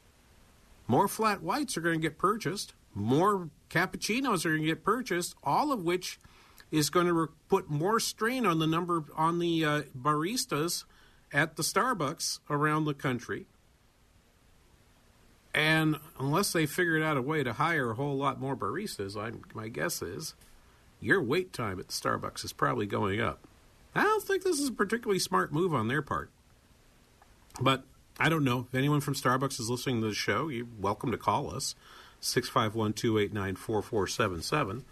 more 0.88 1.08
flat 1.08 1.42
whites 1.42 1.78
are 1.78 1.82
going 1.82 2.00
to 2.00 2.08
get 2.08 2.18
purchased, 2.18 2.74
more 2.94 3.50
cappuccinos 3.70 4.46
are 4.46 4.50
going 4.50 4.62
to 4.62 4.68
get 4.68 4.84
purchased, 4.84 5.36
all 5.44 5.72
of 5.72 5.84
which 5.84 6.20
is 6.72 6.90
going 6.90 7.06
to 7.08 7.14
re- 7.14 7.28
put 7.50 7.70
more 7.70 8.00
strain 8.00 8.46
on 8.46 8.60
the 8.60 8.68
number 8.68 9.06
on 9.16 9.40
the 9.40 9.66
uh, 9.66 9.82
baristas 9.98 10.84
at 11.34 11.56
the 11.56 11.64
Starbucks 11.64 12.40
around 12.50 12.86
the 12.86 12.94
country. 12.94 13.46
And 15.54 15.98
unless 16.20 16.54
they 16.54 16.66
figured 16.66 17.04
out 17.04 17.18
a 17.18 17.22
way 17.22 17.44
to 17.44 17.54
hire 17.54 17.92
a 17.92 17.96
whole 17.96 18.16
lot 18.16 18.40
more 18.40 18.56
baristas, 18.56 19.18
I, 19.18 19.32
my 19.54 19.68
guess 19.68 20.02
is 20.02 20.34
your 21.02 21.22
wait 21.22 21.52
time 21.52 21.80
at 21.80 21.88
the 21.88 21.94
Starbucks 21.94 22.46
is 22.46 22.54
probably 22.54 22.86
going 22.86 23.20
up. 23.20 23.48
I 23.94 24.04
don't 24.04 24.24
think 24.24 24.44
this 24.44 24.60
is 24.60 24.70
a 24.70 24.74
particularly 24.74 25.20
smart 25.20 25.52
move 25.52 25.74
on 25.74 25.88
their 25.88 26.02
part. 26.02 26.30
But 27.60 27.84
I 28.18 28.30
don't 28.30 28.46
know. 28.46 28.68
If 28.70 28.76
anyone 28.76 29.02
from 29.02 29.16
Starbucks 29.16 29.60
is 29.60 29.70
listening 29.70 30.02
to 30.02 30.08
the 30.08 30.14
show, 30.14 30.48
you're 30.48 30.68
welcome 30.80 31.12
to 31.12 31.18
call 31.18 31.54
us, 31.54 31.76
651 32.22 32.94
289 32.94 33.56
4477. 33.56 34.86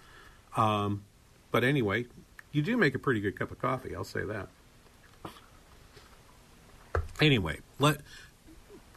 Um, 0.58 1.03
but 1.51 1.63
anyway, 1.63 2.08
you 2.51 2.62
do 2.62 2.75
make 2.75 2.96
a 2.96 3.00
pretty 3.00 3.22
good 3.22 3.38
cup 3.38 3.51
of 3.51 3.60
coffee, 3.60 3.96
I'll 3.96 4.03
say 4.03 4.25
that. 4.25 4.50
Anyway, 7.22 7.60
let 7.80 7.98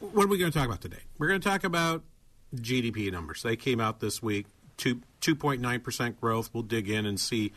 what 0.00 0.24
are 0.24 0.28
we 0.28 0.38
going 0.38 0.50
to 0.50 0.58
talk 0.58 0.66
about 0.66 0.80
today? 0.80 1.02
We're 1.18 1.28
going 1.28 1.40
to 1.40 1.48
talk 1.48 1.64
about 1.64 2.02
GDP 2.54 3.10
numbers. 3.10 3.42
They 3.42 3.56
came 3.56 3.80
out 3.80 4.00
this 4.00 4.22
week, 4.22 4.46
two 4.76 5.00
two 5.20 5.34
point 5.34 5.60
nine 5.60 5.80
percent 5.80 6.20
growth. 6.20 6.50
We'll 6.52 6.62
dig 6.62 6.88
in 6.88 7.06
and 7.06 7.18
see 7.18 7.52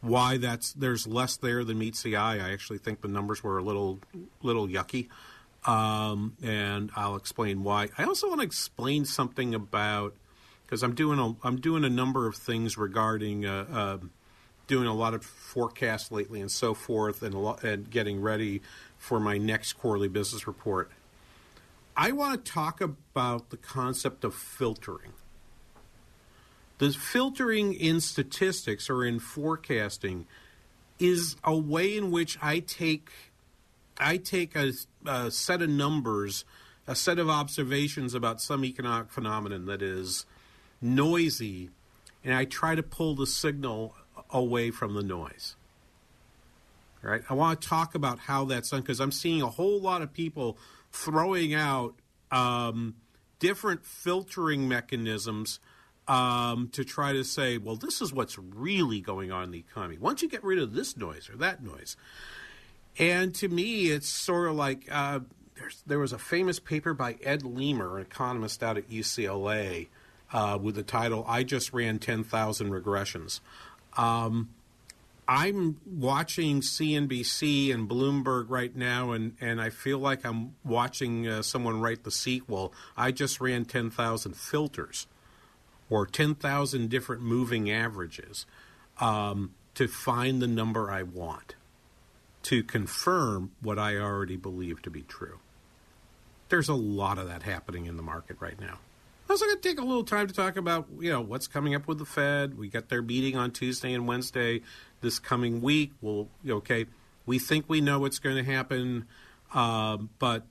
why 0.00 0.36
that's 0.36 0.72
there's 0.72 1.06
less 1.06 1.36
there 1.36 1.64
than 1.64 1.78
meets 1.78 2.02
the 2.02 2.16
eye. 2.16 2.36
I 2.36 2.52
actually 2.52 2.78
think 2.78 3.00
the 3.00 3.08
numbers 3.08 3.42
were 3.42 3.58
a 3.58 3.62
little 3.62 4.00
little 4.42 4.68
yucky 4.68 5.08
um, 5.66 6.36
and 6.42 6.90
I'll 6.94 7.16
explain 7.16 7.64
why. 7.64 7.88
I 7.98 8.04
also 8.04 8.28
want 8.28 8.40
to 8.40 8.46
explain 8.46 9.04
something 9.04 9.54
about 9.54 10.14
because 10.64 10.82
I'm 10.82 10.94
doing 10.94 11.18
a 11.18 11.34
I'm 11.46 11.60
doing 11.60 11.84
a 11.84 11.90
number 11.90 12.26
of 12.26 12.36
things 12.36 12.78
regarding 12.78 13.44
uh, 13.44 13.66
uh, 13.72 13.98
doing 14.66 14.86
a 14.86 14.94
lot 14.94 15.14
of 15.14 15.24
forecasts 15.24 16.10
lately 16.10 16.40
and 16.40 16.50
so 16.50 16.72
forth, 16.72 17.22
and 17.22 17.34
lot, 17.34 17.64
and 17.64 17.90
getting 17.90 18.20
ready 18.20 18.62
for 19.06 19.20
my 19.20 19.38
next 19.38 19.74
quarterly 19.74 20.08
business 20.08 20.48
report. 20.48 20.90
I 21.96 22.10
want 22.10 22.44
to 22.44 22.52
talk 22.52 22.80
about 22.80 23.50
the 23.50 23.56
concept 23.56 24.24
of 24.24 24.34
filtering. 24.34 25.12
The 26.78 26.90
filtering 26.90 27.72
in 27.72 28.00
statistics 28.00 28.90
or 28.90 29.04
in 29.04 29.20
forecasting 29.20 30.26
is 30.98 31.36
a 31.44 31.56
way 31.56 31.96
in 31.96 32.10
which 32.10 32.36
I 32.42 32.58
take 32.58 33.10
I 33.98 34.18
take 34.18 34.56
a, 34.56 34.72
a, 35.06 35.30
set 35.30 35.62
of 35.62 35.70
numbers, 35.70 36.44
a 36.86 36.94
set 36.94 37.18
of 37.18 37.30
observations 37.30 38.12
about 38.12 38.42
some 38.42 38.62
economic 38.62 39.10
phenomenon 39.10 39.64
that 39.66 39.80
is 39.80 40.26
noisy, 40.82 41.70
and 42.22 42.34
I 42.34 42.44
try 42.44 42.74
to 42.74 42.82
pull 42.82 43.14
the 43.14 43.26
signal 43.26 43.94
away 44.30 44.70
from 44.70 44.94
the 44.94 45.02
noise. 45.02 45.55
Right? 47.06 47.22
I 47.28 47.34
want 47.34 47.60
to 47.60 47.68
talk 47.68 47.94
about 47.94 48.18
how 48.18 48.44
that's 48.46 48.70
done 48.70 48.80
because 48.80 49.00
I'm 49.00 49.12
seeing 49.12 49.42
a 49.42 49.48
whole 49.48 49.80
lot 49.80 50.02
of 50.02 50.12
people 50.12 50.58
throwing 50.90 51.54
out 51.54 51.94
um, 52.30 52.96
different 53.38 53.84
filtering 53.84 54.68
mechanisms 54.68 55.60
um, 56.08 56.68
to 56.72 56.84
try 56.84 57.12
to 57.12 57.24
say, 57.24 57.58
well, 57.58 57.76
this 57.76 58.00
is 58.00 58.12
what's 58.12 58.38
really 58.38 59.00
going 59.00 59.32
on 59.32 59.44
in 59.44 59.50
the 59.50 59.58
economy. 59.58 59.98
Once 59.98 60.22
you 60.22 60.28
get 60.28 60.42
rid 60.44 60.58
of 60.58 60.72
this 60.72 60.96
noise 60.96 61.28
or 61.28 61.36
that 61.36 61.62
noise, 61.62 61.96
and 62.98 63.34
to 63.36 63.48
me, 63.48 63.86
it's 63.86 64.08
sort 64.08 64.48
of 64.48 64.56
like 64.56 64.88
uh, 64.90 65.20
there 65.86 65.98
was 65.98 66.12
a 66.12 66.18
famous 66.18 66.58
paper 66.58 66.94
by 66.94 67.16
Ed 67.22 67.44
Leamer, 67.44 67.96
an 67.96 68.02
economist 68.02 68.62
out 68.62 68.78
at 68.78 68.88
UCLA, 68.88 69.88
uh, 70.32 70.58
with 70.60 70.76
the 70.76 70.82
title 70.82 71.24
"I 71.28 71.42
Just 71.42 71.72
Ran 71.72 71.98
Ten 71.98 72.24
Thousand 72.24 72.70
Regressions." 72.70 73.40
Um, 73.96 74.50
I'm 75.28 75.80
watching 75.84 76.60
CNBC 76.60 77.74
and 77.74 77.88
Bloomberg 77.88 78.46
right 78.48 78.74
now, 78.74 79.10
and, 79.10 79.34
and 79.40 79.60
I 79.60 79.70
feel 79.70 79.98
like 79.98 80.24
I'm 80.24 80.54
watching 80.64 81.26
uh, 81.26 81.42
someone 81.42 81.80
write 81.80 82.04
the 82.04 82.12
sequel. 82.12 82.72
I 82.96 83.10
just 83.10 83.40
ran 83.40 83.64
10,000 83.64 84.36
filters 84.36 85.06
or 85.90 86.06
10,000 86.06 86.88
different 86.88 87.22
moving 87.22 87.70
averages 87.70 88.46
um, 89.00 89.54
to 89.74 89.88
find 89.88 90.40
the 90.40 90.46
number 90.46 90.90
I 90.90 91.02
want 91.02 91.56
to 92.44 92.62
confirm 92.62 93.50
what 93.60 93.78
I 93.78 93.96
already 93.96 94.36
believe 94.36 94.80
to 94.82 94.90
be 94.90 95.02
true. 95.02 95.40
There's 96.48 96.68
a 96.68 96.74
lot 96.74 97.18
of 97.18 97.26
that 97.26 97.42
happening 97.42 97.86
in 97.86 97.96
the 97.96 98.04
market 98.04 98.36
right 98.38 98.60
now. 98.60 98.78
I 99.28 99.32
was 99.32 99.42
going 99.42 99.56
to 99.56 99.60
take 99.60 99.80
a 99.80 99.84
little 99.84 100.04
time 100.04 100.28
to 100.28 100.34
talk 100.34 100.56
about, 100.56 100.86
you 101.00 101.10
know, 101.10 101.20
what's 101.20 101.48
coming 101.48 101.74
up 101.74 101.88
with 101.88 101.98
the 101.98 102.04
Fed. 102.04 102.56
We 102.56 102.68
got 102.68 102.88
their 102.88 103.02
meeting 103.02 103.36
on 103.36 103.50
Tuesday 103.50 103.92
and 103.92 104.06
Wednesday 104.06 104.62
this 105.00 105.18
coming 105.18 105.60
week. 105.60 105.92
We'll, 106.00 106.28
okay, 106.48 106.86
we 107.24 107.38
think 107.38 107.66
we 107.68 107.80
know 107.80 108.00
what's 108.00 108.18
going 108.18 108.36
to 108.36 108.44
happen, 108.44 109.06
uh, 109.52 109.98
but 110.18 110.44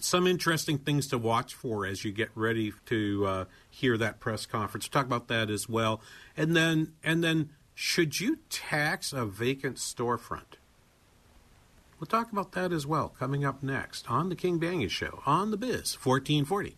some 0.00 0.26
interesting 0.26 0.78
things 0.78 1.08
to 1.08 1.18
watch 1.18 1.54
for 1.54 1.84
as 1.84 2.04
you 2.04 2.12
get 2.12 2.30
ready 2.34 2.72
to 2.86 3.26
uh, 3.26 3.44
hear 3.68 3.98
that 3.98 4.20
press 4.20 4.46
conference. 4.46 4.88
Talk 4.88 5.06
about 5.06 5.28
that 5.28 5.50
as 5.50 5.68
well, 5.68 6.00
and 6.36 6.56
then 6.56 6.92
and 7.02 7.22
then 7.22 7.50
should 7.74 8.20
you 8.20 8.38
tax 8.48 9.12
a 9.12 9.24
vacant 9.24 9.76
storefront? 9.76 10.56
We'll 11.98 12.06
talk 12.06 12.32
about 12.32 12.52
that 12.52 12.72
as 12.72 12.86
well 12.86 13.10
coming 13.10 13.44
up 13.44 13.62
next 13.62 14.10
on 14.10 14.30
the 14.30 14.36
King 14.36 14.58
Banaian 14.58 14.88
Show 14.88 15.22
on 15.26 15.50
the 15.50 15.58
Biz 15.58 15.98
1440. 16.02 16.76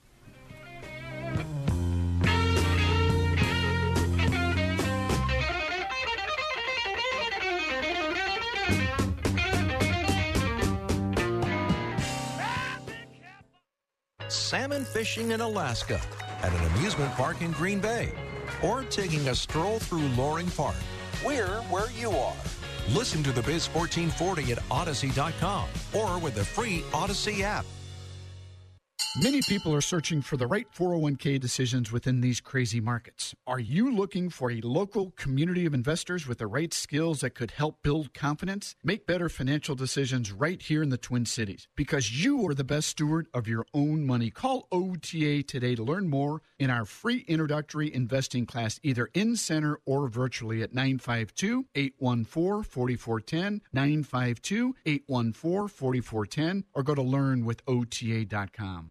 Salmon 14.52 14.84
fishing 14.84 15.30
in 15.30 15.40
Alaska, 15.40 15.98
at 16.42 16.52
an 16.52 16.62
amusement 16.74 17.10
park 17.14 17.40
in 17.40 17.52
Green 17.52 17.80
Bay, 17.80 18.12
or 18.62 18.84
taking 18.84 19.28
a 19.28 19.34
stroll 19.34 19.78
through 19.78 20.06
Loring 20.08 20.50
Park. 20.50 20.76
We're 21.24 21.62
where 21.70 21.90
you 21.92 22.10
are. 22.10 22.36
Listen 22.90 23.22
to 23.22 23.32
the 23.32 23.40
Biz 23.40 23.68
1440 23.68 24.52
at 24.52 24.58
Audacy.com 24.68 25.70
or 25.94 26.18
with 26.18 26.34
the 26.34 26.44
free 26.44 26.84
Audacy 26.92 27.40
app. 27.40 27.64
Many 29.20 29.42
people 29.42 29.74
are 29.74 29.82
searching 29.82 30.22
for 30.22 30.38
the 30.38 30.46
right 30.46 30.66
401k 30.72 31.38
decisions 31.38 31.92
within 31.92 32.22
these 32.22 32.40
crazy 32.40 32.80
markets. 32.80 33.34
Are 33.46 33.60
you 33.60 33.94
looking 33.94 34.30
for 34.30 34.50
a 34.50 34.62
local 34.62 35.10
community 35.10 35.66
of 35.66 35.74
investors 35.74 36.26
with 36.26 36.38
the 36.38 36.46
right 36.46 36.72
skills 36.72 37.20
that 37.20 37.34
could 37.34 37.50
help 37.50 37.82
build 37.82 38.14
confidence? 38.14 38.74
Make 38.82 39.06
better 39.06 39.28
financial 39.28 39.74
decisions 39.74 40.32
right 40.32 40.62
here 40.62 40.82
in 40.82 40.88
the 40.88 40.96
Twin 40.96 41.26
Cities 41.26 41.68
because 41.76 42.24
you 42.24 42.48
are 42.48 42.54
the 42.54 42.64
best 42.64 42.88
steward 42.88 43.26
of 43.34 43.46
your 43.46 43.66
own 43.74 44.06
money. 44.06 44.30
Call 44.30 44.66
OTA 44.72 45.42
today 45.42 45.74
to 45.74 45.82
learn 45.82 46.08
more 46.08 46.40
in 46.58 46.70
our 46.70 46.86
free 46.86 47.26
introductory 47.28 47.94
investing 47.94 48.46
class, 48.46 48.80
either 48.82 49.10
in 49.12 49.36
center 49.36 49.78
or 49.84 50.08
virtually 50.08 50.62
at 50.62 50.72
952 50.72 51.66
814 51.74 52.62
4410, 52.62 53.60
952 53.74 54.74
814 54.86 55.68
4410, 55.68 56.64
or 56.72 56.82
go 56.82 56.94
to 56.94 57.02
learnwithota.com. 57.02 58.90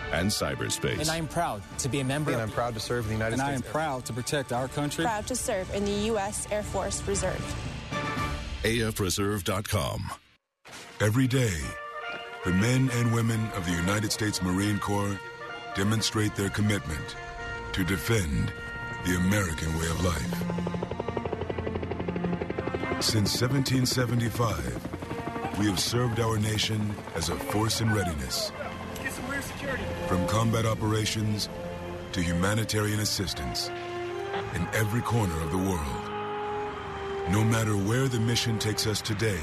and 0.11 0.29
cyberspace. 0.29 0.99
And 0.99 1.09
I 1.09 1.17
am 1.17 1.27
proud 1.27 1.61
to 1.79 1.89
be 1.89 1.99
a 1.99 2.03
member. 2.03 2.31
And 2.31 2.41
I'm 2.41 2.51
proud 2.51 2.73
to 2.73 2.79
serve 2.79 3.07
the 3.07 3.13
United 3.13 3.33
and 3.33 3.41
States. 3.41 3.55
And 3.55 3.63
I 3.63 3.67
am 3.67 3.71
proud 3.71 4.05
to 4.05 4.13
protect 4.13 4.53
our 4.53 4.67
country. 4.67 5.05
Proud 5.05 5.27
to 5.27 5.35
serve 5.35 5.73
in 5.73 5.85
the 5.85 5.91
U.S. 5.91 6.47
Air 6.51 6.63
Force 6.63 7.05
Reserve. 7.07 7.55
AFReserve.com. 8.63 10.11
Every 10.99 11.27
day, 11.27 11.57
the 12.45 12.51
men 12.51 12.89
and 12.93 13.13
women 13.13 13.47
of 13.55 13.65
the 13.65 13.71
United 13.71 14.11
States 14.11 14.41
Marine 14.41 14.79
Corps 14.79 15.19
demonstrate 15.75 16.35
their 16.35 16.49
commitment 16.49 17.15
to 17.73 17.83
defend 17.83 18.53
the 19.05 19.15
American 19.15 19.77
way 19.79 19.87
of 19.87 20.03
life. 20.03 20.61
Since 23.01 23.41
1775, 23.41 25.57
we 25.57 25.65
have 25.65 25.79
served 25.79 26.19
our 26.19 26.37
nation 26.37 26.93
as 27.15 27.29
a 27.29 27.35
force 27.35 27.81
in 27.81 27.91
readiness. 27.91 28.51
From 30.11 30.27
combat 30.27 30.65
operations 30.65 31.47
to 32.11 32.21
humanitarian 32.21 32.99
assistance 32.99 33.69
in 34.53 34.67
every 34.73 34.99
corner 34.99 35.41
of 35.41 35.51
the 35.51 35.57
world. 35.57 37.31
No 37.31 37.45
matter 37.45 37.77
where 37.77 38.09
the 38.09 38.19
mission 38.19 38.59
takes 38.59 38.85
us 38.85 39.01
today 39.01 39.39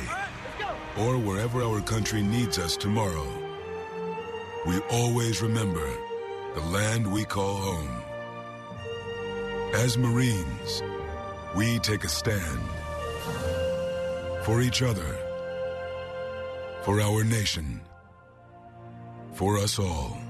or 0.98 1.16
wherever 1.16 1.62
our 1.62 1.80
country 1.80 2.20
needs 2.20 2.58
us 2.58 2.76
tomorrow, 2.76 3.26
we 4.66 4.78
always 4.90 5.40
remember 5.40 5.90
the 6.54 6.60
land 6.60 7.10
we 7.10 7.24
call 7.24 7.56
home. 7.56 8.02
As 9.72 9.96
Marines, 9.96 10.82
we 11.56 11.78
take 11.78 12.04
a 12.04 12.08
stand 12.08 12.60
for 14.44 14.60
each 14.60 14.82
other, 14.82 15.16
for 16.82 17.00
our 17.00 17.24
nation, 17.24 17.80
for 19.32 19.56
us 19.56 19.78
all. 19.78 20.27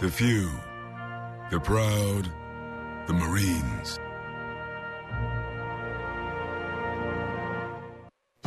The 0.00 0.08
few, 0.08 0.48
the 1.50 1.58
proud, 1.58 2.30
the 3.08 3.12
Marines. 3.12 3.98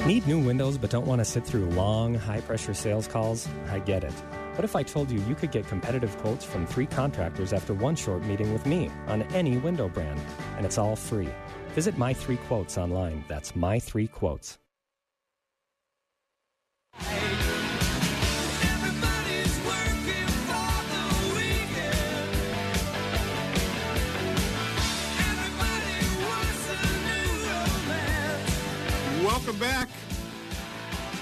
Need 0.06 0.26
new 0.26 0.40
windows 0.40 0.78
but 0.78 0.90
don't 0.90 1.06
want 1.06 1.20
to 1.20 1.26
sit 1.26 1.46
through 1.46 1.66
long, 1.72 2.14
high 2.14 2.40
pressure 2.40 2.74
sales 2.74 3.06
calls? 3.06 3.50
I 3.70 3.80
get 3.80 4.06
it. 4.06 4.14
What 4.56 4.64
if 4.64 4.78
I 4.78 4.84
told 4.84 5.12
you 5.12 5.20
you 5.28 5.36
could 5.36 5.52
get 5.52 5.68
competitive 5.68 6.18
quotes 6.20 6.46
from 6.46 6.66
three 6.66 6.86
contractors 6.86 7.52
after 7.52 7.74
one 7.74 7.98
short 7.98 8.24
meeting 8.24 8.54
with 8.54 8.66
me 8.66 8.90
on 9.08 9.24
any 9.34 9.58
window 9.58 9.90
brand? 9.90 10.22
And 10.56 10.66
it's 10.66 10.78
all 10.78 10.96
free. 10.96 11.30
Visit 11.76 11.98
My 11.98 12.14
Three 12.14 12.38
Quotes 12.48 12.78
online. 12.78 13.26
That's 13.28 13.58
My 13.58 13.78
Three 13.78 14.08
Quotes. 14.08 14.58
Welcome 29.32 29.60
back. 29.60 29.88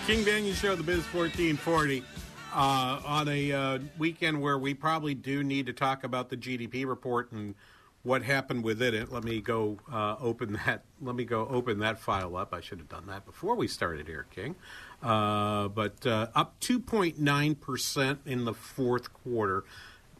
King 0.08 0.26
Banaian 0.26 0.56
Show, 0.56 0.76
the 0.76 0.82
Biz 0.82 1.06
1440. 1.14 2.04
Uh, 2.52 3.00
on 3.06 3.28
a 3.28 3.52
uh, 3.52 3.80
weekend 4.00 4.42
where 4.42 4.58
we 4.58 4.74
probably 4.74 5.14
do 5.14 5.44
need 5.44 5.68
to 5.68 5.74
talk 5.74 6.04
about 6.04 6.30
the 6.30 6.36
GDP 6.36 6.88
report 6.88 7.32
and 7.32 7.54
what 8.02 8.24
happened 8.24 8.64
within 8.64 8.96
it. 8.96 9.12
Let 9.12 9.24
me 9.24 9.42
go 9.42 9.78
uh, 9.94 10.16
open 10.20 10.54
that. 10.66 10.86
Let 11.00 11.16
me 11.16 11.24
go 11.24 11.48
open 11.50 11.78
that 11.80 12.00
file 12.00 12.36
up. 12.36 12.52
I 12.52 12.62
should 12.62 12.80
have 12.80 12.90
done 12.90 13.06
that 13.06 13.28
before 13.28 13.54
we 13.56 13.68
started 13.68 14.08
here, 14.08 14.26
King. 14.32 14.56
Uh, 15.04 15.68
but 15.68 16.04
uh, 16.08 16.30
up 16.34 16.60
2.9 16.62 17.60
percent 17.60 18.22
in 18.26 18.44
the 18.44 18.56
fourth 18.56 19.14
quarter, 19.14 19.66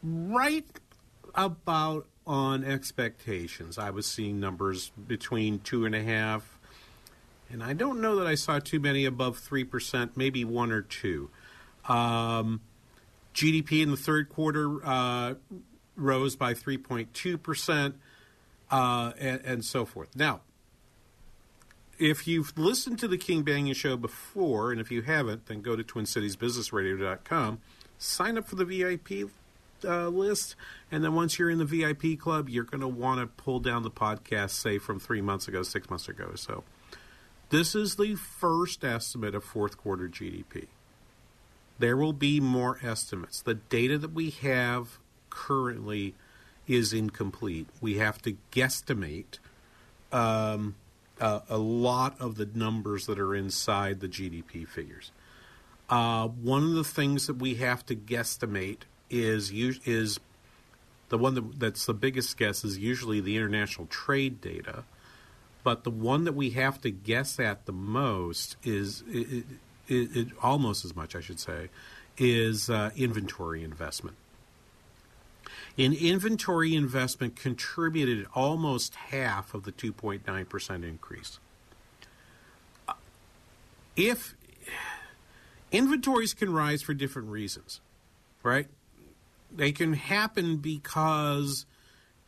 right 0.04 0.64
about 1.34 2.06
on 2.24 2.62
expectations. 2.62 3.78
I 3.78 3.90
was 3.90 4.06
seeing 4.06 4.38
numbers 4.38 4.92
between 5.08 5.58
two 5.58 5.84
and 5.84 5.96
a 5.96 6.04
half, 6.04 6.59
and 7.50 7.62
I 7.62 7.72
don't 7.72 8.00
know 8.00 8.16
that 8.16 8.26
I 8.26 8.34
saw 8.34 8.58
too 8.58 8.80
many 8.80 9.04
above 9.04 9.38
three 9.38 9.64
percent. 9.64 10.16
Maybe 10.16 10.44
one 10.44 10.72
or 10.72 10.82
two. 10.82 11.30
Um, 11.88 12.60
GDP 13.34 13.82
in 13.82 13.90
the 13.90 13.96
third 13.96 14.28
quarter 14.28 14.84
uh, 14.84 15.34
rose 15.96 16.36
by 16.36 16.54
3.2%, 16.54 17.94
uh, 18.70 19.12
and, 19.18 19.40
and, 19.44 19.64
so 19.64 19.84
forth. 19.84 20.14
Now, 20.16 20.40
if 21.98 22.26
you've 22.26 22.56
listened 22.56 22.98
to 23.00 23.08
the 23.08 23.18
King 23.18 23.44
Banaian 23.44 23.74
show 23.74 23.96
before, 23.96 24.72
and 24.72 24.80
if 24.80 24.90
you 24.90 25.02
haven't, 25.02 25.46
then 25.46 25.60
go 25.60 25.76
to 25.76 25.84
TwinCitiesBusinessRadio.com, 25.84 27.60
sign 27.98 28.38
up 28.38 28.48
for 28.48 28.56
the 28.56 28.64
VIP 28.64 29.30
uh, 29.84 30.08
list, 30.08 30.56
and 30.90 31.04
then 31.04 31.14
once 31.14 31.38
you're 31.38 31.50
in 31.50 31.58
the 31.58 31.64
VIP 31.64 32.18
club, 32.18 32.48
you're 32.48 32.64
going 32.64 32.80
to 32.80 32.88
want 32.88 33.20
to 33.20 33.26
pull 33.26 33.60
down 33.60 33.82
the 33.82 33.90
podcast, 33.90 34.50
say, 34.50 34.78
from 34.78 34.98
three 34.98 35.20
months 35.20 35.48
ago, 35.48 35.62
six 35.62 35.90
months 35.90 36.08
ago 36.08 36.32
so. 36.34 36.64
This 37.50 37.74
is 37.74 37.96
the 37.96 38.14
first 38.14 38.84
estimate 38.84 39.34
of 39.34 39.42
fourth 39.42 39.76
quarter 39.76 40.08
GDP. 40.08 40.68
There 41.80 41.96
will 41.96 42.12
be 42.12 42.38
more 42.38 42.78
estimates. 42.82 43.42
The 43.42 43.54
data 43.54 43.98
that 43.98 44.12
we 44.12 44.30
have 44.30 44.98
currently 45.30 46.14
is 46.68 46.92
incomplete. 46.92 47.66
We 47.80 47.98
have 47.98 48.22
to 48.22 48.36
guesstimate 48.52 49.38
um, 50.12 50.76
uh, 51.20 51.40
a 51.48 51.58
lot 51.58 52.20
of 52.20 52.36
the 52.36 52.48
numbers 52.54 53.06
that 53.06 53.18
are 53.18 53.34
inside 53.34 53.98
the 53.98 54.08
GDP 54.08 54.66
figures. 54.68 55.10
Uh, 55.88 56.28
one 56.28 56.62
of 56.62 56.74
the 56.74 56.84
things 56.84 57.26
that 57.26 57.36
we 57.38 57.56
have 57.56 57.84
to 57.86 57.96
guesstimate 57.96 58.82
is 59.10 59.50
is 59.50 60.20
the 61.08 61.18
one 61.18 61.34
that, 61.34 61.58
that's 61.58 61.86
the 61.86 61.94
biggest 61.94 62.36
guess 62.36 62.62
is 62.62 62.78
usually 62.78 63.20
the 63.20 63.36
international 63.36 63.88
trade 63.88 64.40
data, 64.40 64.84
but 65.62 65.84
the 65.84 65.90
one 65.90 66.24
that 66.24 66.32
we 66.32 66.50
have 66.50 66.80
to 66.82 66.90
guess 66.90 67.38
at 67.38 67.66
the 67.66 67.72
most 67.72 68.56
is 68.62 69.02
it, 69.08 69.44
it, 69.88 70.16
it, 70.16 70.28
almost 70.42 70.84
as 70.84 70.96
much, 70.96 71.14
I 71.14 71.20
should 71.20 71.40
say, 71.40 71.68
is 72.16 72.70
uh, 72.70 72.90
inventory 72.96 73.62
investment. 73.62 74.16
In 75.76 75.92
inventory 75.92 76.74
investment 76.74 77.36
contributed 77.36 78.26
almost 78.34 78.94
half 78.94 79.54
of 79.54 79.64
the 79.64 79.72
2.9% 79.72 80.84
increase. 80.84 81.38
If 83.96 84.34
inventories 85.72 86.34
can 86.34 86.52
rise 86.52 86.82
for 86.82 86.94
different 86.94 87.28
reasons, 87.28 87.80
right? 88.42 88.66
They 89.54 89.72
can 89.72 89.94
happen 89.94 90.58
because 90.58 91.66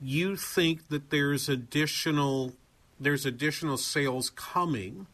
you 0.01 0.37
think 0.37 0.89
that 0.89 1.11
there's 1.11 1.49
additional 1.49 2.55
there's 3.03 3.27
additional 3.27 3.77
sales 3.77 4.31
coming 4.31 5.07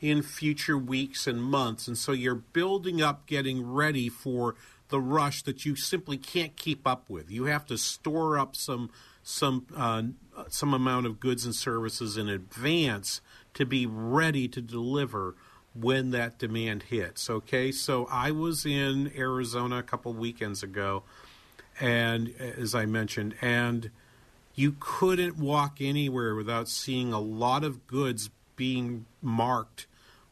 in 0.00 0.22
future 0.22 0.78
weeks 0.78 1.26
and 1.26 1.42
months. 1.42 1.88
And 1.88 1.98
so 1.98 2.12
you're 2.12 2.34
building 2.34 3.02
up, 3.02 3.26
getting 3.26 3.66
ready 3.66 4.08
for 4.08 4.54
the 4.88 5.00
rush 5.00 5.42
that 5.42 5.64
you 5.64 5.76
simply 5.76 6.16
can't 6.16 6.56
keep 6.56 6.86
up 6.86 7.10
with. 7.10 7.30
You 7.30 7.44
have 7.44 7.66
to 7.66 7.78
store 7.78 8.38
up 8.38 8.56
some 8.56 8.90
some 9.22 9.66
uh, 9.76 10.02
some 10.48 10.72
amount 10.72 11.06
of 11.06 11.20
goods 11.20 11.44
and 11.44 11.54
services 11.54 12.16
in 12.16 12.28
advance 12.28 13.20
to 13.54 13.66
be 13.66 13.84
ready 13.84 14.48
to 14.48 14.62
deliver 14.62 15.34
when 15.74 16.10
that 16.12 16.38
demand 16.38 16.84
hits. 16.84 17.28
Okay, 17.28 17.70
so 17.70 18.08
I 18.10 18.30
was 18.30 18.64
in 18.64 19.12
Arizona 19.16 19.78
a 19.78 19.82
couple 19.82 20.14
weekends 20.14 20.62
ago, 20.62 21.02
and 21.78 22.34
as 22.40 22.74
I 22.74 22.86
mentioned, 22.86 23.34
and 23.42 23.90
you 24.58 24.74
couldn't 24.80 25.38
walk 25.38 25.76
anywhere 25.80 26.34
without 26.34 26.68
seeing 26.68 27.12
a 27.12 27.20
lot 27.20 27.62
of 27.62 27.86
goods 27.86 28.30
being 28.56 29.06
marked 29.22 29.86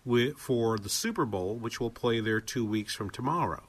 with, 0.04 0.36
for 0.36 0.78
the 0.78 0.88
Super 0.88 1.24
Bowl, 1.24 1.54
which 1.54 1.78
will 1.78 1.90
play 1.90 2.18
there 2.18 2.40
two 2.40 2.64
weeks 2.64 2.92
from 2.92 3.08
tomorrow. 3.08 3.62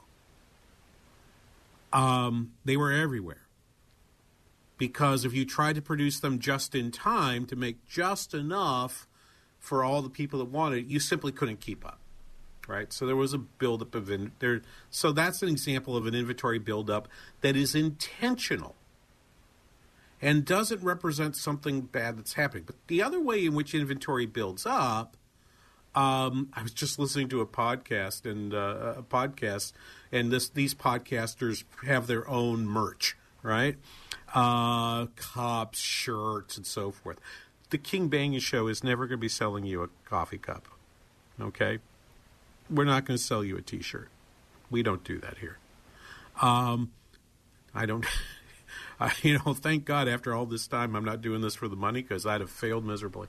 Um, 1.93 2.53
they 2.65 2.75
were 2.75 2.91
everywhere. 2.91 3.43
Because 4.79 5.25
if 5.25 5.33
you 5.33 5.45
tried 5.45 5.75
to 5.75 5.81
produce 5.81 6.19
them 6.19 6.39
just 6.39 6.73
in 6.73 6.89
time 6.91 7.45
to 7.45 7.55
make 7.55 7.85
just 7.87 8.33
enough 8.33 9.07
for 9.59 9.83
all 9.83 10.01
the 10.01 10.09
people 10.09 10.39
that 10.39 10.45
wanted 10.45 10.89
you 10.89 10.99
simply 10.99 11.31
couldn't 11.31 11.59
keep 11.59 11.85
up. 11.85 11.99
Right? 12.67 12.91
So 12.91 13.05
there 13.05 13.15
was 13.15 13.33
a 13.33 13.37
buildup 13.37 13.93
of 13.93 14.09
in, 14.09 14.31
there. 14.39 14.63
So 14.89 15.11
that's 15.11 15.43
an 15.43 15.49
example 15.49 15.95
of 15.95 16.07
an 16.07 16.15
inventory 16.15 16.59
buildup 16.59 17.07
that 17.41 17.55
is 17.55 17.75
intentional 17.75 18.75
and 20.21 20.45
doesn't 20.45 20.81
represent 20.81 21.35
something 21.35 21.81
bad 21.81 22.17
that's 22.17 22.33
happening. 22.33 22.63
But 22.65 22.75
the 22.87 23.01
other 23.01 23.19
way 23.19 23.45
in 23.45 23.53
which 23.53 23.73
inventory 23.73 24.25
builds 24.25 24.65
up, 24.65 25.15
um, 25.95 26.49
I 26.53 26.61
was 26.61 26.71
just 26.71 26.99
listening 26.99 27.27
to 27.29 27.41
a 27.41 27.45
podcast 27.45 28.29
and 28.29 28.53
uh, 28.53 28.93
a 28.97 29.03
podcast, 29.03 29.73
and 30.11 30.31
this 30.31 30.47
these 30.47 30.75
podcasters 30.75 31.63
have 31.85 32.05
their 32.05 32.27
own 32.29 32.67
merch, 32.67 33.17
right? 33.41 33.77
Uh, 34.33 35.07
shirts, 35.71 36.57
and 36.57 36.67
so 36.67 36.91
forth. 36.91 37.19
The 37.69 37.77
King 37.77 38.09
Banaian 38.09 38.41
Show 38.41 38.67
is 38.67 38.83
never 38.83 39.07
going 39.07 39.17
to 39.17 39.21
be 39.21 39.27
selling 39.29 39.65
you 39.65 39.81
a 39.81 39.89
coffee 40.05 40.37
cup. 40.37 40.67
Okay, 41.41 41.79
we're 42.69 42.85
not 42.85 43.05
going 43.05 43.17
to 43.17 43.23
sell 43.23 43.43
you 43.43 43.57
a 43.57 43.61
T-shirt. 43.61 44.09
We 44.69 44.83
don't 44.83 45.03
do 45.03 45.17
that 45.19 45.39
here. 45.39 45.57
Um, 46.41 46.91
I 47.73 47.85
don't. 47.85 48.05
I, 48.99 49.13
you 49.21 49.39
know, 49.39 49.53
thank 49.53 49.85
God 49.85 50.07
after 50.07 50.33
all 50.33 50.45
this 50.45 50.67
time, 50.67 50.95
I'm 50.95 51.05
not 51.05 51.21
doing 51.21 51.41
this 51.41 51.55
for 51.55 51.67
the 51.67 51.75
money 51.75 52.01
because 52.01 52.25
I'd 52.25 52.41
have 52.41 52.49
failed 52.49 52.85
miserably. 52.85 53.27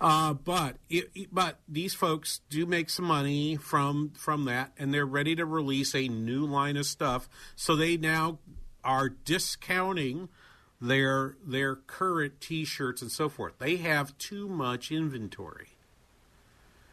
Uh, 0.00 0.32
but 0.32 0.76
it, 0.88 1.32
but 1.32 1.58
these 1.68 1.92
folks 1.92 2.40
do 2.48 2.66
make 2.66 2.88
some 2.88 3.04
money 3.04 3.56
from 3.56 4.12
from 4.16 4.44
that, 4.44 4.72
and 4.78 4.94
they're 4.94 5.04
ready 5.04 5.34
to 5.34 5.44
release 5.44 5.94
a 5.94 6.06
new 6.06 6.46
line 6.46 6.76
of 6.76 6.86
stuff. 6.86 7.28
So 7.56 7.74
they 7.74 7.96
now 7.96 8.38
are 8.84 9.08
discounting 9.08 10.28
their 10.80 11.36
their 11.44 11.74
current 11.74 12.40
T-shirts 12.40 13.02
and 13.02 13.10
so 13.10 13.28
forth. 13.28 13.54
They 13.58 13.76
have 13.76 14.16
too 14.18 14.48
much 14.48 14.92
inventory, 14.92 15.70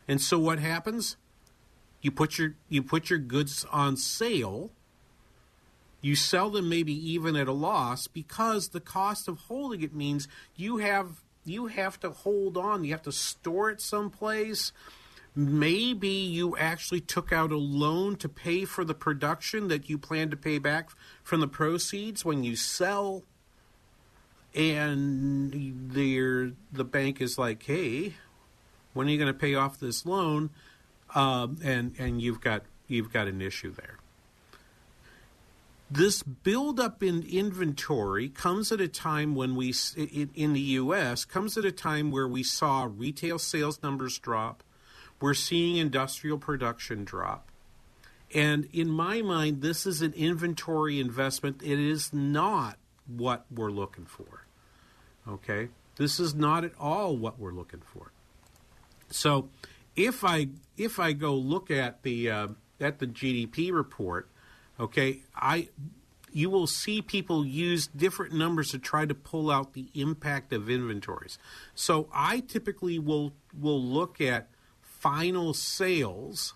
and 0.08 0.20
so 0.20 0.40
what 0.40 0.58
happens? 0.58 1.16
You 2.02 2.10
put 2.10 2.40
your 2.40 2.56
you 2.70 2.82
put 2.82 3.12
your 3.12 3.20
goods 3.20 3.68
on 3.72 3.98
sale 3.98 4.72
you 6.06 6.16
sell 6.16 6.52
them 6.52 6.70
maybe 6.70 6.94
even 6.94 7.36
at 7.36 7.48
a 7.48 7.52
loss 7.52 8.06
because 8.06 8.68
the 8.68 8.80
cost 8.80 9.28
of 9.28 9.40
holding 9.40 9.82
it 9.82 9.96
means 9.96 10.28
you 10.56 10.78
have 10.78 11.24
you 11.46 11.66
have 11.66 12.00
to 12.02 12.12
hold 12.12 12.58
on. 12.58 12.84
You 12.84 12.92
have 12.92 13.02
to 13.04 13.12
store 13.12 13.72
it 13.72 13.82
someplace. 13.82 14.72
Maybe 15.36 16.08
you 16.10 16.56
actually 16.58 17.02
took 17.02 17.34
out 17.34 17.52
a 17.52 17.58
loan 17.58 18.18
to 18.18 18.30
pay 18.30 18.66
for 18.66 18.86
the 18.86 18.94
production 18.94 19.68
that 19.70 19.90
you 19.90 19.98
plan 19.98 20.30
to 20.30 20.38
pay 20.38 20.60
back 20.60 20.92
from 21.24 21.40
the 21.40 21.48
proceeds 21.48 22.24
when 22.24 22.44
you 22.44 22.56
sell. 22.56 23.24
And 24.54 25.92
the 25.92 26.84
bank 26.84 27.20
is 27.20 27.40
like, 27.40 27.64
hey, 27.64 28.14
when 28.94 29.08
are 29.08 29.10
you 29.10 29.18
going 29.18 29.34
to 29.34 29.40
pay 29.40 29.56
off 29.56 29.80
this 29.80 30.06
loan? 30.06 30.52
Um, 31.16 31.58
and 31.64 31.96
and 31.98 32.22
you've 32.22 32.42
got 32.42 32.62
you've 32.88 33.12
got 33.12 33.28
an 33.28 33.42
issue 33.42 33.74
there. 33.74 33.98
This 35.90 36.24
buildup 36.24 37.04
in 37.04 37.24
inventory 37.24 38.30
comes 38.30 38.72
at 38.72 38.82
a 38.82 38.88
time 38.88 39.36
when 39.36 39.56
we, 39.56 39.74
in 39.96 40.54
the 40.54 40.60
U.S., 40.60 41.26
comes 41.26 41.58
at 41.58 41.66
a 41.66 41.72
time 41.72 42.10
where 42.10 42.28
we 42.28 42.42
saw 42.42 42.90
retail 42.92 43.38
sales 43.38 43.82
numbers 43.84 44.18
drop. 44.18 44.64
We're 45.22 45.36
seeing 45.36 45.78
industrial 45.78 46.40
production 46.40 47.04
drop. 47.04 47.52
And 48.34 48.68
in 48.74 48.90
my 48.90 49.22
mind, 49.22 49.62
this 49.62 49.86
is 49.86 50.02
an 50.02 50.14
inventory 50.14 51.00
investment. 51.00 51.62
It 51.62 51.80
is 51.80 52.12
not 52.12 52.78
what 53.08 53.46
we're 53.52 53.72
looking 53.72 54.06
for. 54.06 54.46
Okay? 55.28 55.70
This 55.98 56.20
is 56.20 56.34
not 56.34 56.64
at 56.64 56.74
all 56.80 57.16
what 57.16 57.40
we're 57.40 57.54
looking 57.54 57.82
for. 57.82 58.12
So, 59.10 59.50
if 59.96 60.24
I 60.26 60.50
if 60.78 61.00
I 61.00 61.14
go 61.14 61.36
look 61.36 61.72
at 61.72 62.04
the 62.04 62.30
uh, 62.30 62.48
at 62.82 63.00
the 63.00 63.08
GDP 63.08 63.72
report, 63.72 64.30
Okay, 64.80 65.22
I 65.36 65.70
you 66.32 66.50
will 66.50 66.68
see 66.68 67.02
people 67.02 67.46
use 67.46 67.88
different 67.88 68.34
numbers 68.34 68.72
to 68.72 68.78
try 68.78 69.06
to 69.06 69.16
pull 69.16 69.50
out 69.50 69.72
the 69.72 69.88
impact 69.94 70.52
of 70.52 70.70
inventories. 70.70 71.38
So 71.74 72.10
I 72.14 72.42
typically 72.42 73.00
will 73.00 73.34
will 73.58 73.82
look 73.82 74.20
at 74.20 74.50
final 74.82 75.54
sales 75.54 76.56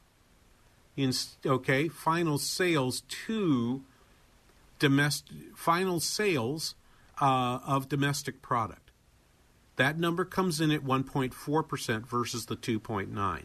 in 0.98 1.14
okay, 1.46 1.88
final 1.88 2.38
sales 2.38 3.04
to 3.26 3.84
domestic 4.80 5.36
final 5.56 6.02
sales 6.02 6.76
uh, 7.22 7.60
of 7.66 7.88
domestic 7.88 8.42
product. 8.42 8.92
That 9.78 9.98
number 9.98 10.26
comes 10.26 10.60
in 10.60 10.72
at 10.72 10.84
1.4% 10.84 12.06
versus 12.06 12.48
the 12.48 12.58
2.9. 12.58 13.44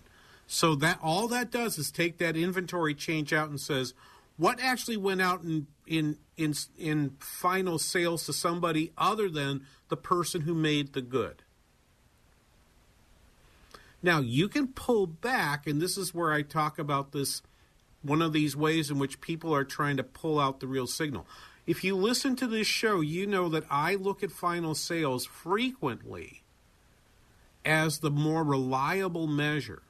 So 0.49 0.75
that 0.75 0.99
all 1.01 1.29
that 1.29 1.53
does 1.53 1.79
is 1.79 1.93
take 1.93 2.19
that 2.19 2.37
inventory 2.37 2.93
change 2.93 3.33
out 3.33 3.49
and 3.49 3.61
says 3.61 3.95
what 4.37 4.61
actually 4.61 4.97
went 4.97 5.23
out 5.23 5.43
in 5.43 5.67
in 5.87 6.19
in 6.37 6.55
in 6.79 7.17
final 7.19 7.79
sales 7.79 8.27
to 8.27 8.33
somebody 8.33 8.93
other 8.97 9.29
than 9.29 9.67
the 9.89 9.97
person 9.97 10.43
who 10.43 10.55
made 10.55 10.93
the 10.93 11.03
good. 11.03 11.43
Now, 14.03 14.21
you 14.21 14.49
can 14.49 14.69
pull 14.69 15.07
back 15.07 15.67
and 15.67 15.81
this 15.81 15.97
is 15.97 16.15
where 16.15 16.33
I 16.33 16.43
talk 16.43 16.79
about 16.79 17.13
this 17.13 17.43
one 18.03 18.21
of 18.21 18.35
these 18.35 18.55
ways 18.55 18.91
in 18.91 18.99
which 18.99 19.21
people 19.21 19.55
are 19.55 19.65
trying 19.65 19.97
to 19.97 20.03
pull 20.03 20.39
out 20.39 20.61
the 20.61 20.67
real 20.67 20.87
signal. 20.87 21.27
If 21.67 21.83
you 21.83 21.97
listen 21.97 22.37
to 22.37 22.47
this 22.47 22.67
show, 22.67 23.01
you 23.01 23.27
know 23.27 23.49
that 23.49 23.65
I 23.71 23.95
look 23.95 24.23
at 24.23 24.31
final 24.31 24.75
sales 24.75 25.25
frequently 25.25 26.43
as 27.65 28.01
the 28.01 28.11
more 28.11 28.45
reliable 28.45 29.27
measure 29.27 29.83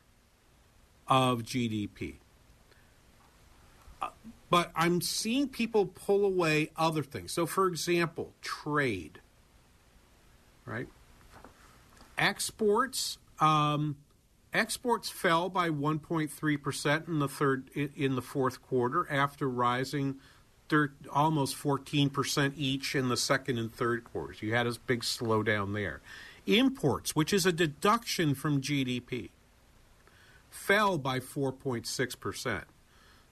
of 1.08 1.42
GDP. 1.42 2.18
But 4.50 4.70
I'm 4.76 5.00
seeing 5.00 5.48
people 5.48 5.86
pull 5.86 6.24
away 6.24 6.70
other 6.76 7.02
things. 7.02 7.32
So, 7.32 7.46
for 7.46 7.66
example, 7.66 8.32
trade, 8.40 9.20
right? 10.64 10.88
Exports, 12.16 13.18
um, 13.40 13.96
exports 14.52 15.10
fell 15.10 15.48
by 15.48 15.70
1.3 15.70 16.62
percent 16.62 17.08
in 17.08 17.18
the 17.18 17.28
third 17.28 17.68
in 17.74 18.14
the 18.14 18.22
fourth 18.22 18.62
quarter 18.62 19.10
after 19.10 19.48
rising 19.48 20.16
thir- 20.68 20.92
almost 21.12 21.56
14 21.56 22.10
percent 22.10 22.54
each 22.56 22.94
in 22.94 23.08
the 23.08 23.16
second 23.16 23.58
and 23.58 23.72
third 23.72 24.04
quarters. 24.04 24.40
You 24.40 24.54
had 24.54 24.66
a 24.66 24.74
big 24.86 25.00
slowdown 25.00 25.74
there. 25.74 26.00
Imports, 26.46 27.16
which 27.16 27.32
is 27.32 27.46
a 27.46 27.52
deduction 27.52 28.34
from 28.34 28.60
GDP, 28.60 29.30
fell 30.50 30.98
by 30.98 31.18
4.6%. 31.18 32.64